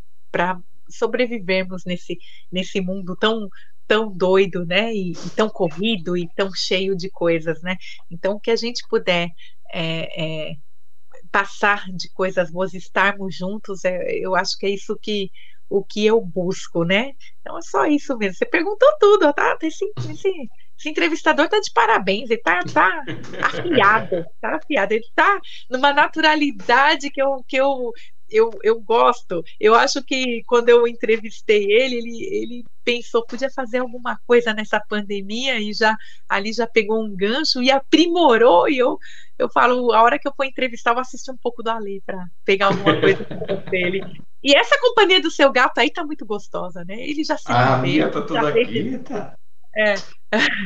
[0.88, 2.18] sobrevivermos nesse,
[2.50, 3.48] nesse mundo tão
[3.86, 7.74] tão doido, né, e, e, tão corrido e tão cheio de coisas, né?
[8.08, 9.28] Então, que a gente puder
[9.74, 10.54] é, é,
[11.32, 15.28] passar de coisas boas, estarmos juntos, é, eu acho que é isso que
[15.70, 17.12] o que eu busco, né?
[17.40, 18.34] Então é só isso mesmo.
[18.34, 19.56] Você perguntou tudo, tá?
[19.62, 20.28] Esse, esse,
[20.76, 23.04] esse entrevistador tá de parabéns, ele tá, tá
[23.40, 25.40] afiado, tá afiado, ele tá
[25.70, 27.92] numa naturalidade que eu, que eu,
[28.30, 29.42] eu, eu gosto.
[29.58, 34.80] Eu acho que quando eu entrevistei ele, ele, ele pensou podia fazer alguma coisa nessa
[34.80, 35.96] pandemia e já
[36.28, 38.68] ali já pegou um gancho e aprimorou.
[38.68, 38.98] E eu,
[39.38, 42.02] eu falo, a hora que eu for entrevistar, eu vou assistir um pouco do Ali
[42.04, 43.24] para pegar alguma coisa
[43.70, 44.02] dele.
[44.42, 46.94] E essa companhia do seu gato aí tá muito gostosa, né?
[46.98, 49.34] Ele já se Ah, a minha tá tudo aqui, tá.
[49.76, 49.94] É.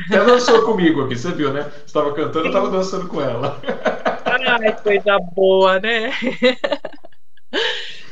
[0.07, 1.63] Até dançou comigo aqui, você viu, né?
[1.63, 3.61] Você estava cantando, eu estava dançando com ela.
[4.25, 6.11] Ai, coisa boa, né?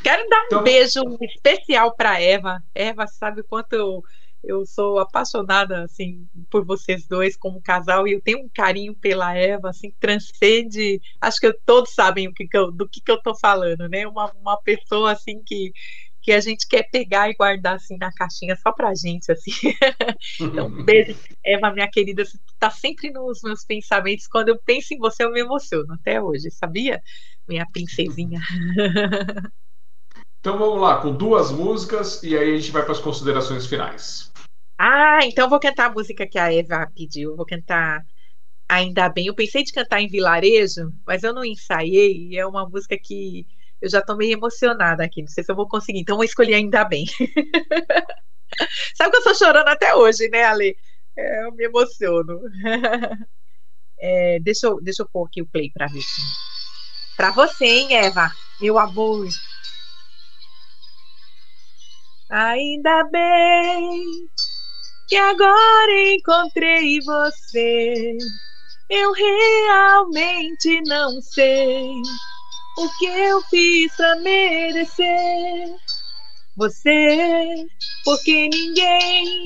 [0.04, 0.64] Quero dar um então...
[0.64, 2.64] beijo especial para Eva.
[2.74, 4.02] Eva sabe o quanto eu,
[4.44, 9.36] eu sou apaixonada assim por vocês dois como casal e eu tenho um carinho pela
[9.36, 11.02] Eva, assim, transcende.
[11.22, 14.06] Acho que todos sabem o que, que eu, do que, que eu tô falando, né?
[14.08, 15.72] Uma, uma pessoa assim que
[16.24, 19.52] que a gente quer pegar e guardar assim na caixinha só pra gente, assim.
[20.40, 24.26] então, um beijo, Eva, minha querida, você tá sempre nos meus pensamentos.
[24.28, 27.04] Quando eu penso em você, eu me emociono até hoje, sabia?
[27.48, 28.40] Minha princesinha.
[30.40, 34.32] então vamos lá, com duas músicas e aí a gente vai para as considerações finais.
[34.78, 37.36] Ah, então vou cantar a música que a Eva pediu.
[37.36, 38.06] Vou cantar
[38.68, 39.28] Ainda Bem.
[39.28, 42.30] Eu pensei de cantar em vilarejo, mas eu não ensaiei.
[42.30, 43.46] E é uma música que
[43.82, 46.54] eu já tô meio emocionada aqui, não sei se eu vou conseguir, então vou escolher
[46.54, 47.06] ainda bem.
[48.96, 50.78] Sabe que eu estou chorando até hoje, né, Ale?
[51.18, 52.42] É, eu me emociono.
[54.06, 56.02] É, deixa, eu, deixa eu pôr aqui o play para ver.
[57.16, 58.32] Para você, hein, Eva?
[58.60, 59.28] Meu amor.
[62.30, 64.28] Ainda bem
[65.08, 68.18] que agora encontrei você.
[68.90, 72.02] Eu realmente não sei
[72.78, 75.76] o que eu fiz pra merecer
[76.56, 77.56] você,
[78.04, 79.46] porque ninguém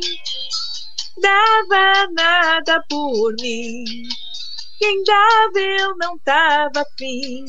[1.22, 3.84] dava nada por mim.
[4.80, 7.46] Quem dava eu não tava afim,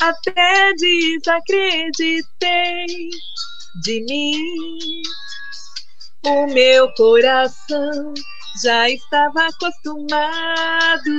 [0.00, 2.86] até desacreditei
[3.82, 5.02] de mim.
[6.26, 8.12] O meu coração
[8.62, 11.10] já estava acostumado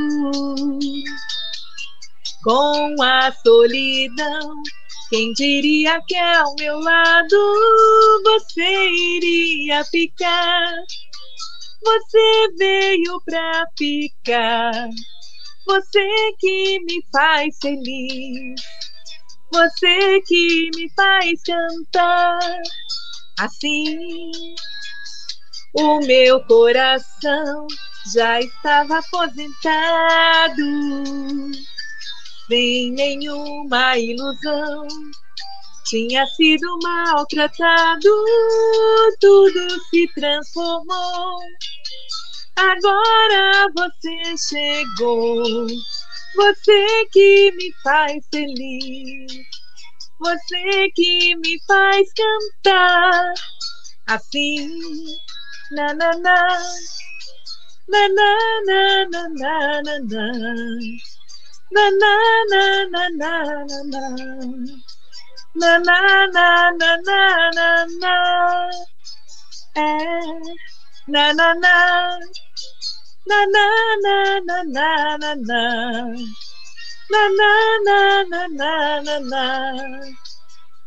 [2.43, 4.61] com a solidão
[5.09, 7.37] Quem diria que ao meu lado
[8.23, 10.71] você iria ficar?
[11.83, 14.89] Você veio pra ficar.
[15.65, 18.61] Você que me faz feliz.
[19.51, 22.39] Você que me faz cantar.
[23.39, 23.99] Assim,
[25.73, 27.65] o meu coração
[28.13, 30.55] já estava aposentado,
[32.47, 34.87] sem nenhuma ilusão.
[35.91, 38.09] Tinha sido maltratado,
[39.19, 41.41] tudo se transformou.
[42.55, 45.67] Agora você chegou,
[46.33, 49.33] você que me faz feliz,
[50.17, 53.33] você que me faz cantar
[54.07, 54.69] assim,
[55.71, 56.57] na na na,
[57.89, 60.31] na na na na na na,
[61.73, 62.09] na na
[62.49, 63.83] na na na na.
[63.83, 65.00] na.
[65.53, 68.69] Na, na, na, na, na, na, na.
[69.75, 69.83] É.
[71.07, 72.19] Na, na, na.
[73.27, 73.65] Na, na,
[74.01, 75.61] na, na, na, na, na.
[77.11, 77.51] Na, na,
[77.83, 79.45] na, na, na, na, na.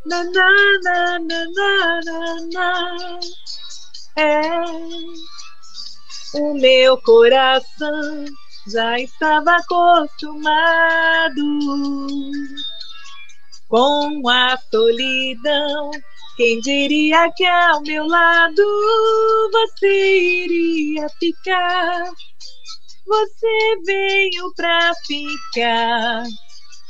[0.07, 0.49] Na, na,
[0.83, 2.21] na, na, na,
[2.55, 3.21] na,
[4.17, 4.41] É.
[6.35, 8.25] O meu coração
[8.67, 11.43] já estava acostumado
[13.75, 15.91] com a solidão.
[16.37, 18.63] Quem diria que ao meu lado
[19.51, 22.05] você iria ficar?
[23.05, 26.23] Você veio pra ficar.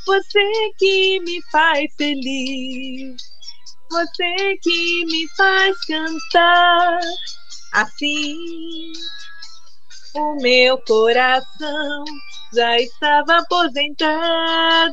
[0.07, 3.17] Você que me faz feliz.
[3.91, 7.01] Você que me faz cantar.
[7.73, 8.93] Assim,
[10.15, 12.05] o meu coração
[12.53, 14.93] já estava aposentado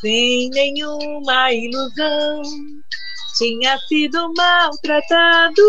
[0.00, 2.42] sem nenhuma ilusão.
[3.36, 5.62] Tinha sido maltratado,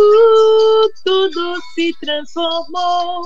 [1.05, 3.23] tudo se transformou.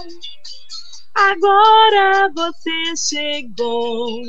[1.16, 4.22] Agora você chegou,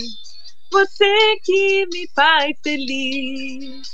[0.70, 3.88] você que me faz feliz,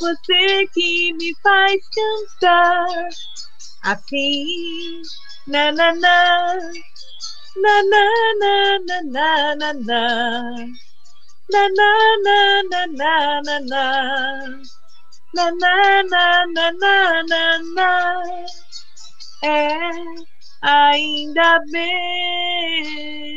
[0.00, 3.08] você que me faz cantar.
[3.82, 5.02] Assim,
[5.46, 6.54] na na na,
[7.56, 8.04] na na
[8.38, 10.89] na na na na na
[11.52, 11.90] na na
[12.24, 13.84] na na na na na
[15.34, 15.74] na na
[16.04, 16.24] na
[16.54, 16.94] na na
[17.28, 17.42] na
[17.74, 17.90] na
[19.42, 19.78] é
[20.62, 23.30] ainda bem.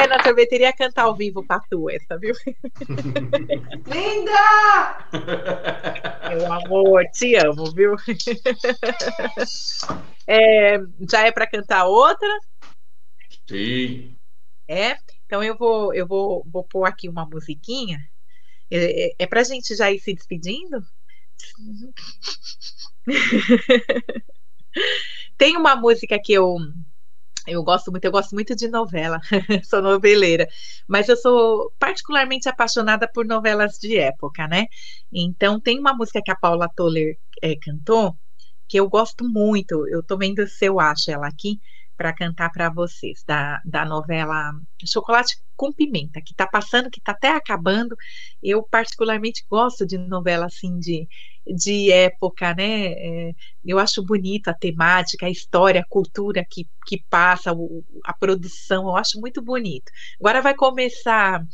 [0.00, 2.34] Vier na sorveteria cantar ao vivo pra tu essa, viu?
[3.86, 5.06] Linda!
[6.30, 7.96] Meu amor, te amo, viu?
[10.26, 10.78] É,
[11.10, 12.28] já é para cantar outra?
[13.46, 14.16] Sim.
[14.66, 14.96] É?
[15.26, 17.98] Então eu vou, eu vou, vou pôr aqui uma musiquinha.
[18.70, 20.82] É, é, é pra gente já ir se despedindo?
[25.36, 26.56] Tem uma música que eu
[27.46, 29.20] eu gosto muito, eu gosto muito de novela,
[29.64, 30.46] sou noveleira,
[30.88, 34.66] mas eu sou particularmente apaixonada por novelas de época, né?
[35.12, 38.16] Então tem uma música que a Paula Toller é, cantou
[38.68, 39.86] que eu gosto muito.
[39.88, 41.60] Eu tô vendo se eu acho ela aqui
[42.00, 44.54] para cantar para vocês, da, da novela
[44.86, 47.94] Chocolate com Pimenta, que está passando, que está até acabando.
[48.42, 51.06] Eu particularmente gosto de novela assim de,
[51.46, 52.92] de época, né?
[52.92, 53.32] É,
[53.62, 58.84] eu acho bonita a temática, a história, a cultura que, que passa, o, a produção,
[58.84, 59.92] eu acho muito bonito.
[60.18, 61.44] Agora vai começar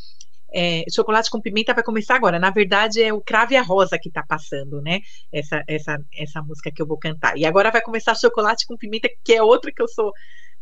[0.56, 2.38] é, Chocolate com Pimenta vai começar agora.
[2.38, 5.00] Na verdade, é o Crave a Rosa que está passando, né?
[5.30, 7.36] Essa, essa, essa música que eu vou cantar.
[7.36, 10.10] E agora vai começar Chocolate com Pimenta, que é outra que eu sou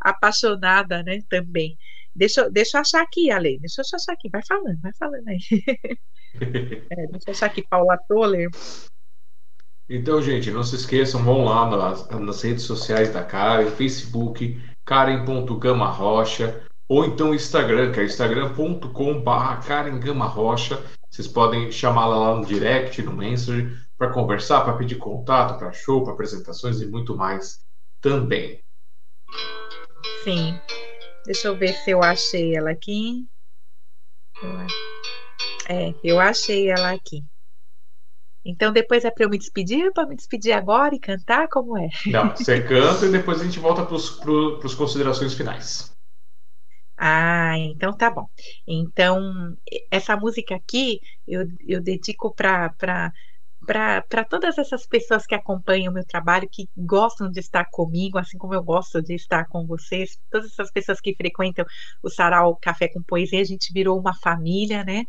[0.01, 1.21] apaixonada, né?
[1.29, 1.79] Também.
[2.13, 3.57] Deixa, deixa eu achar aqui, Ale.
[3.61, 4.29] Deixa eu achar aqui.
[4.29, 5.39] Vai falando, vai falando aí.
[6.91, 8.51] é, deixa eu achar aqui, Paula Toller.
[9.89, 16.65] Então, gente, não se esqueçam, vão lá nas, nas redes sociais da Karen, Facebook, karen.gamarrocha,
[16.89, 20.83] ou então o Instagram, que é instagram.com.br Karen Gama Rocha.
[21.11, 26.03] Vocês podem chamá-la lá no direct, no Messenger, para conversar, para pedir contato, para show,
[26.03, 27.61] para apresentações e muito mais
[28.01, 28.61] também.
[30.25, 30.59] Sim.
[31.25, 33.27] Deixa eu ver se eu achei ela aqui.
[35.69, 37.25] É, eu achei ela aqui.
[38.45, 41.89] Então depois é para eu me despedir, para me despedir agora e cantar, como é?
[42.07, 45.94] Não, você canta e depois a gente volta para as considerações finais.
[46.97, 48.27] Ah, então tá bom.
[48.67, 49.57] Então,
[49.91, 52.73] essa música aqui eu, eu dedico para
[53.67, 58.37] para todas essas pessoas que acompanham o meu trabalho, que gostam de estar comigo, assim
[58.37, 61.65] como eu gosto de estar com vocês, todas essas pessoas que frequentam
[62.03, 65.05] o Sarau Café com Poesia, a gente virou uma família, né?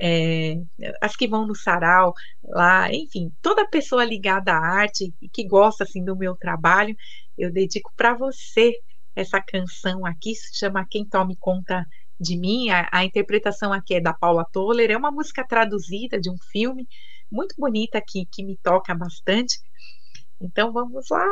[0.00, 0.56] É,
[1.00, 2.14] as que vão no sarau
[2.44, 6.96] lá, enfim, toda pessoa ligada à arte e que gosta assim do meu trabalho,
[7.38, 8.72] eu dedico para você
[9.14, 11.86] essa canção aqui, se chama Quem Tome Conta
[12.18, 12.70] de Mim.
[12.70, 16.88] A, a interpretação aqui é da Paula Toller, é uma música traduzida de um filme
[17.30, 19.58] muito bonita que, que me toca bastante.
[20.40, 21.24] Então vamos lá.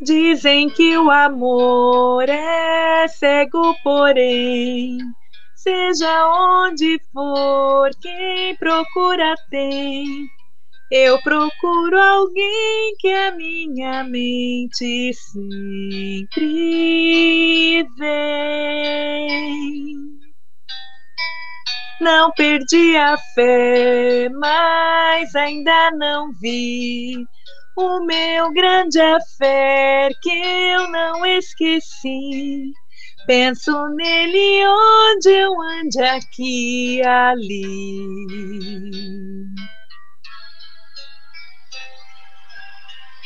[0.00, 4.98] Dizem que o amor é cego, porém,
[5.64, 10.04] seja onde for, quem procura tem
[10.90, 16.38] eu procuro alguém que a minha mente sempre
[17.98, 19.96] vem.
[22.00, 27.16] Não perdi a fé, mas ainda não vi
[27.76, 32.72] o meu grande afé que eu não esqueci.
[33.26, 37.96] Penso nele onde eu ande aqui e ali.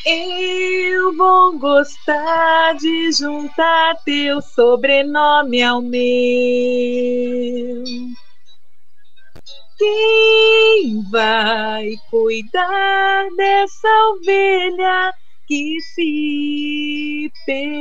[0.06, 5.98] Eu vou gostar de juntar teu sobrenome ao meu.
[9.76, 15.12] Quem vai cuidar dessa ovelha
[15.48, 17.78] que se perdeu?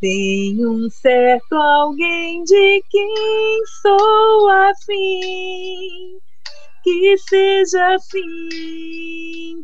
[0.00, 6.18] Tem um certo alguém de quem sou afim
[6.82, 7.98] que seja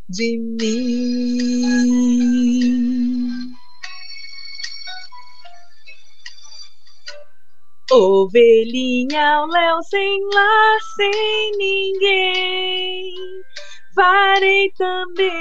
[0.08, 1.70] de mim.
[7.92, 13.12] Ovelhinha ao léu sem lá, sem ninguém
[13.94, 15.34] farei também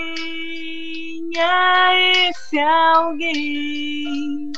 [1.37, 1.93] a
[2.27, 4.51] esse alguém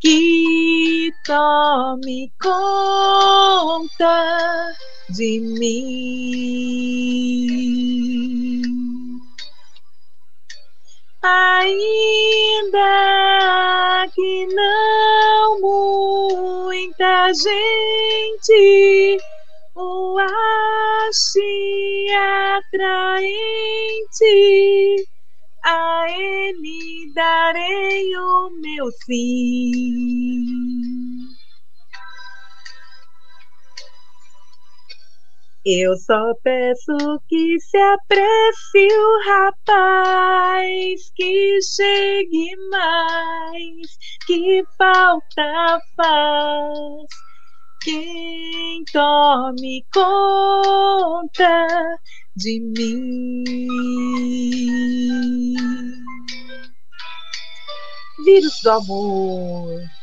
[0.00, 4.16] que tome conta
[5.10, 5.80] de mim.
[11.22, 12.80] Ainda
[14.14, 19.18] que não muita gente
[19.74, 22.08] o ache
[22.56, 23.36] atraente,
[25.62, 30.40] a ele darei o meu sim.
[35.64, 43.88] Eu só peço que se apresse o rapaz, que chegue mais,
[44.26, 47.08] que falta faz
[47.82, 51.66] quem tome conta
[52.36, 53.44] de mim.
[58.24, 59.99] Vírus do amor.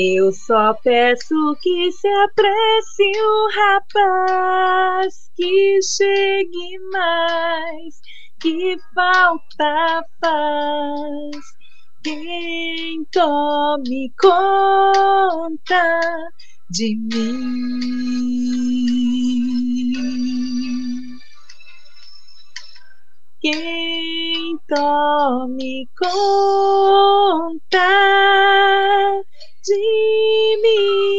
[0.00, 8.00] Eu só peço que se apresse o rapaz, que chegue mais,
[8.40, 11.44] que falta faz.
[12.04, 16.00] Quem tome conta
[16.70, 17.98] de mim.
[23.40, 26.38] Quem tome conta
[29.68, 29.74] de
[30.62, 31.18] mim.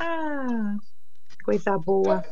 [0.00, 0.76] ah,
[1.44, 2.24] coisa boa.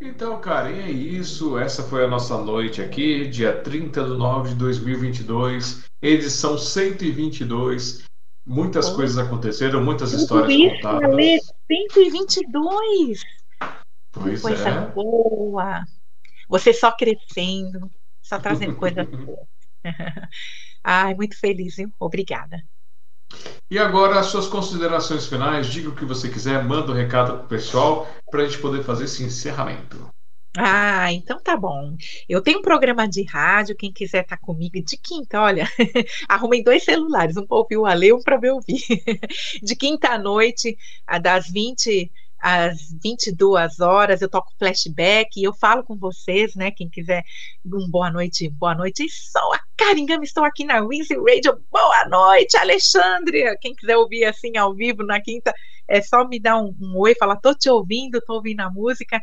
[0.00, 1.58] Então, cara, e é isso.
[1.58, 8.10] Essa foi a nossa noite aqui, dia 30 de nove de 2022, edição 122.
[8.44, 8.96] Muitas Oh.
[8.96, 11.04] coisas aconteceram, muitas histórias isso, contadas.
[11.04, 13.22] Ale, 122.
[14.10, 14.86] Pois coisa é.
[14.88, 15.84] boa.
[16.48, 17.90] Você só crescendo,
[18.20, 19.46] só trazendo coisas boas.
[20.84, 21.92] Ai, muito feliz, viu?
[21.98, 22.62] Obrigada.
[23.70, 27.38] E agora, as suas considerações finais, diga o que você quiser, manda o um recado
[27.38, 30.08] pro pessoal para a gente poder fazer esse encerramento.
[30.56, 31.96] Ah, então tá bom.
[32.28, 35.66] Eu tenho um programa de rádio, quem quiser estar tá comigo de quinta, olha,
[36.28, 38.82] arrumei dois celulares, um para ouvir o Ale, um para me ouvir.
[39.62, 40.76] De quinta à noite,
[41.22, 42.10] das 20
[42.42, 46.72] às 22 horas, eu toco flashback e eu falo com vocês, né?
[46.72, 47.22] Quem quiser
[47.64, 49.08] um boa noite, boa noite.
[49.08, 51.62] Sou a Caringama, estou aqui na Winzy Radio.
[51.70, 53.56] Boa noite, Alexandre.
[53.60, 55.54] Quem quiser ouvir assim ao vivo na quinta,
[55.88, 59.20] é só me dar um, um oi, falar, tô te ouvindo, tô ouvindo a música.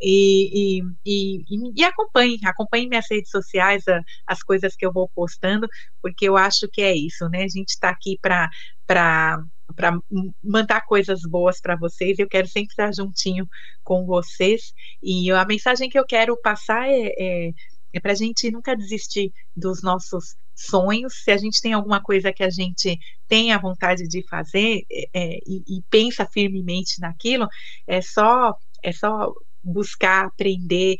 [0.00, 5.08] E, e, e, e acompanhe, acompanhe minhas redes sociais, a, as coisas que eu vou
[5.14, 5.68] postando,
[6.00, 7.44] porque eu acho que é isso, né?
[7.44, 8.48] A gente está aqui para
[8.92, 9.98] para
[10.42, 12.18] mandar coisas boas para vocês.
[12.18, 13.48] Eu quero sempre estar juntinho
[13.82, 14.72] com vocês.
[15.02, 17.50] E a mensagem que eu quero passar é, é,
[17.92, 21.22] é para a gente nunca desistir dos nossos sonhos.
[21.22, 22.98] Se a gente tem alguma coisa que a gente
[23.28, 27.48] tem a vontade de fazer é, é, e, e pensa firmemente naquilo,
[27.86, 29.32] é só é só
[29.62, 30.96] buscar aprender,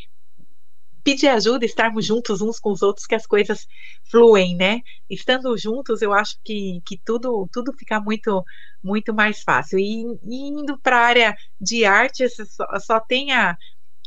[1.02, 3.66] pedir ajuda, estarmos juntos uns com os outros, que as coisas
[4.10, 4.81] fluem, né?
[5.10, 8.44] Estando juntos, eu acho que, que tudo, tudo fica muito,
[8.82, 9.78] muito mais fácil.
[9.78, 13.01] E, e indo para a área de arte, só, só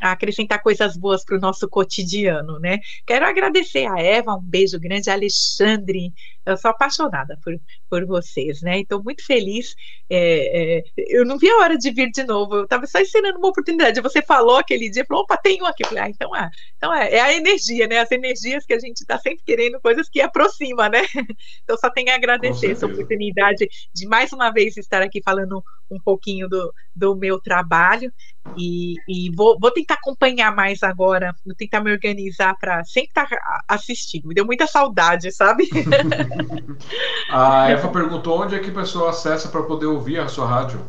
[0.01, 2.79] a acrescentar coisas boas para o nosso cotidiano, né?
[3.05, 6.13] Quero agradecer a Eva, um beijo grande, Alexandre,
[6.45, 7.53] eu sou apaixonada por,
[7.89, 8.81] por vocês, né?
[8.81, 9.75] Estou muito feliz.
[10.09, 13.39] É, é, eu não vi a hora de vir de novo, eu estava só ensinando
[13.39, 14.01] uma oportunidade.
[14.01, 15.83] Você falou aquele dia, falou, opa, tem um aqui.
[15.85, 17.99] falei, ah, então, é, então é, é a energia, né?
[17.99, 21.01] As energias que a gente está sempre querendo, coisas que aproxima, né?
[21.63, 25.99] Então só tenho a agradecer essa oportunidade de mais uma vez estar aqui falando um
[25.99, 28.11] pouquinho do, do meu trabalho
[28.57, 33.27] e, e vou, vou tentar acompanhar mais agora, vou tentar me organizar para sempre estar
[33.67, 34.27] assistindo.
[34.27, 35.67] Me deu muita saudade, sabe?
[37.29, 40.79] a Eva perguntou onde é que a pessoa acessa para poder ouvir a sua rádio.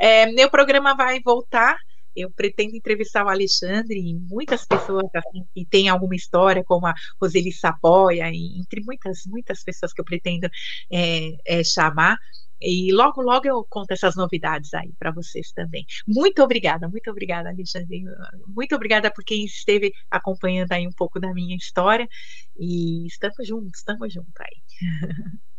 [0.00, 1.76] é, meu programa vai voltar
[2.14, 6.94] eu pretendo entrevistar o Alexandre e muitas pessoas assim, que têm alguma história, como a
[7.20, 10.48] Roseli Sapoia, e, entre muitas, muitas pessoas que eu pretendo
[10.90, 12.16] é, é, chamar.
[12.60, 15.84] E logo, logo eu conto essas novidades aí para vocês também.
[16.06, 18.04] Muito obrigada, muito obrigada, Alexandre.
[18.46, 22.08] Muito obrigada por quem esteve acompanhando aí um pouco da minha história.
[22.56, 24.62] E estamos juntos, estamos juntos aí.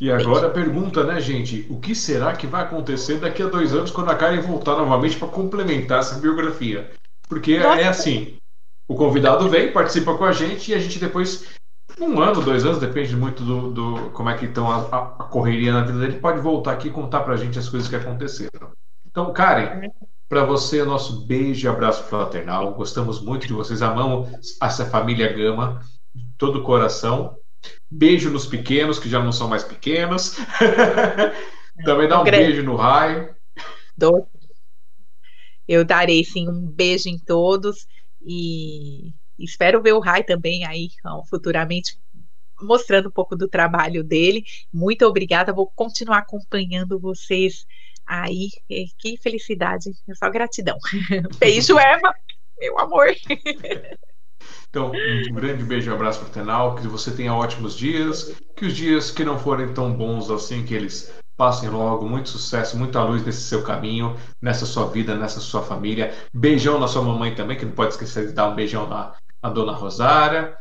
[0.00, 1.66] E agora a pergunta, né, gente?
[1.70, 5.18] O que será que vai acontecer daqui a dois anos quando a Karen voltar novamente
[5.18, 6.90] para complementar essa biografia?
[7.28, 7.80] Porque Nossa.
[7.80, 8.36] é assim:
[8.86, 11.46] o convidado vem, participa com a gente e a gente depois,
[11.98, 15.72] um ano, dois anos, depende muito do, do como é que estão a, a, correria
[15.72, 18.72] na vida dele, pode voltar aqui e contar para a gente as coisas que aconteceram.
[19.06, 19.88] Então, Karen,
[20.28, 22.74] para você, nosso beijo e abraço fraternal.
[22.74, 24.28] Gostamos muito de vocês, amamos
[24.60, 25.80] essa família Gama,
[26.36, 27.36] todo o coração.
[27.90, 30.36] Beijo nos pequenos, que já não são mais pequenos.
[31.84, 33.34] Também dá um beijo no raio.
[35.68, 37.86] Eu darei sim um beijo em todos
[38.22, 40.88] e espero ver o Rai também aí
[41.28, 41.98] futuramente
[42.62, 44.44] mostrando um pouco do trabalho dele.
[44.72, 47.66] Muito obrigada, vou continuar acompanhando vocês
[48.06, 48.48] aí.
[48.98, 50.78] Que felicidade, é só gratidão.
[51.38, 52.14] Beijo, Eva,
[52.58, 53.08] meu amor.
[54.68, 54.92] Então,
[55.30, 59.24] um grande beijo e abraço fraternal, que você tenha ótimos dias, que os dias que
[59.24, 63.62] não forem tão bons assim, que eles passem logo, muito sucesso, muita luz nesse seu
[63.62, 66.14] caminho, nessa sua vida, nessa sua família.
[66.32, 69.50] Beijão na sua mamãe também, que não pode esquecer de dar um beijão na, na
[69.50, 70.56] dona Rosária.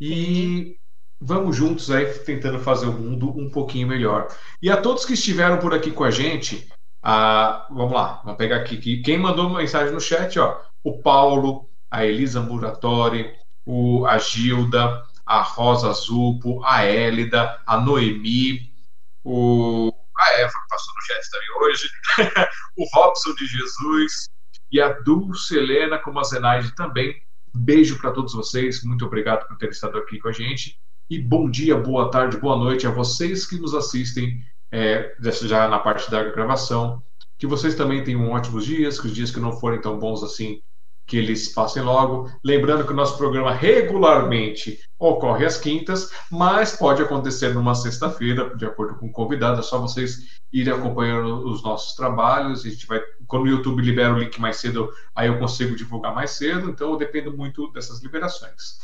[0.00, 0.76] E
[1.20, 4.28] vamos juntos aí tentando fazer o mundo um pouquinho melhor.
[4.62, 6.68] E a todos que estiveram por aqui com a gente,
[7.02, 9.02] a, vamos lá, vamos pegar aqui.
[9.02, 13.30] Quem mandou mensagem no chat, ó, o Paulo, a Elisa Muratori,
[13.64, 18.70] o, a Gilda, a Rosa Zupo, a Hélida, a Noemi,
[19.22, 21.88] o, a Eva, que passou no chat também hoje,
[22.76, 24.28] o Robson de Jesus
[24.70, 27.14] e a Dulce Helena, como a Zenaide também.
[27.54, 30.76] Beijo para todos vocês, muito obrigado por terem estado aqui com a gente.
[31.08, 35.78] E bom dia, boa tarde, boa noite a vocês que nos assistem é, já na
[35.78, 37.02] parte da gravação.
[37.38, 40.60] Que vocês também tenham ótimos dias, que os dias que não forem tão bons assim
[41.06, 42.30] que eles passem logo.
[42.42, 48.64] Lembrando que o nosso programa regularmente ocorre às quintas, mas pode acontecer numa sexta-feira, de
[48.64, 49.60] acordo com o convidado.
[49.60, 52.64] É só vocês irem acompanhando os nossos trabalhos.
[52.64, 56.14] A gente vai, quando o YouTube libera o link mais cedo, aí eu consigo divulgar
[56.14, 56.70] mais cedo.
[56.70, 58.78] Então eu dependo muito dessas liberações.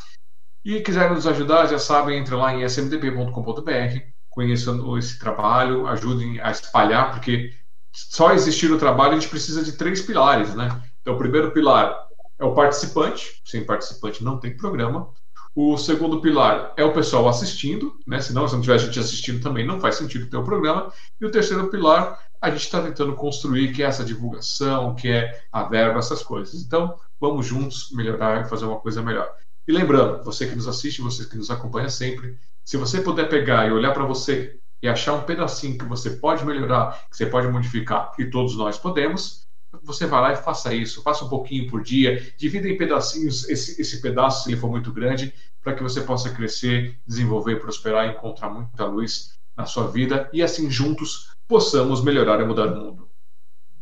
[0.63, 6.51] E quiserem nos ajudar, já sabem, entre lá em smdb.com.br, conheçam esse trabalho, ajudem a
[6.51, 7.55] espalhar, porque
[7.93, 10.83] só existir o trabalho a gente precisa de três pilares, né?
[11.01, 12.10] Então, o primeiro pilar
[12.41, 15.11] é o participante, sem participante não tem programa.
[15.55, 18.21] O segundo pilar é o pessoal assistindo, né?
[18.21, 20.93] Senão, se não tiver gente assistindo também, não faz sentido ter o programa.
[21.21, 25.43] E o terceiro pilar, a gente está tentando construir, que é essa divulgação, que é
[25.53, 26.63] a verba, essas coisas.
[26.63, 29.31] Então, vamos juntos melhorar e fazer uma coisa melhor.
[29.69, 33.69] E lembrando, você que nos assiste, você que nos acompanha sempre, se você puder pegar
[33.69, 37.49] e olhar para você e achar um pedacinho que você pode melhorar, que você pode
[37.49, 39.47] modificar, e todos nós podemos,
[39.83, 43.81] você vai lá e faça isso, faça um pouquinho por dia, divida em pedacinhos esse,
[43.81, 45.33] esse pedaço, se ele for muito grande,
[45.63, 50.71] para que você possa crescer, desenvolver, prosperar encontrar muita luz na sua vida e assim
[50.71, 53.09] juntos possamos melhorar e mudar o mundo.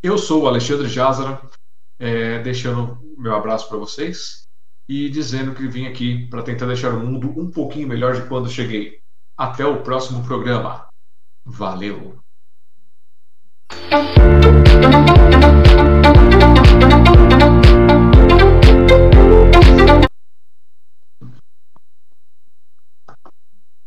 [0.03, 1.41] Eu sou o Alexandre Jazara,
[1.99, 4.45] é, deixando meu abraço para vocês
[4.89, 8.49] e dizendo que vim aqui para tentar deixar o mundo um pouquinho melhor de quando
[8.49, 9.01] cheguei.
[9.37, 10.89] Até o próximo programa.
[11.45, 12.28] Valeu!
[13.71, 14.17] Thank
[16.33, 16.38] you.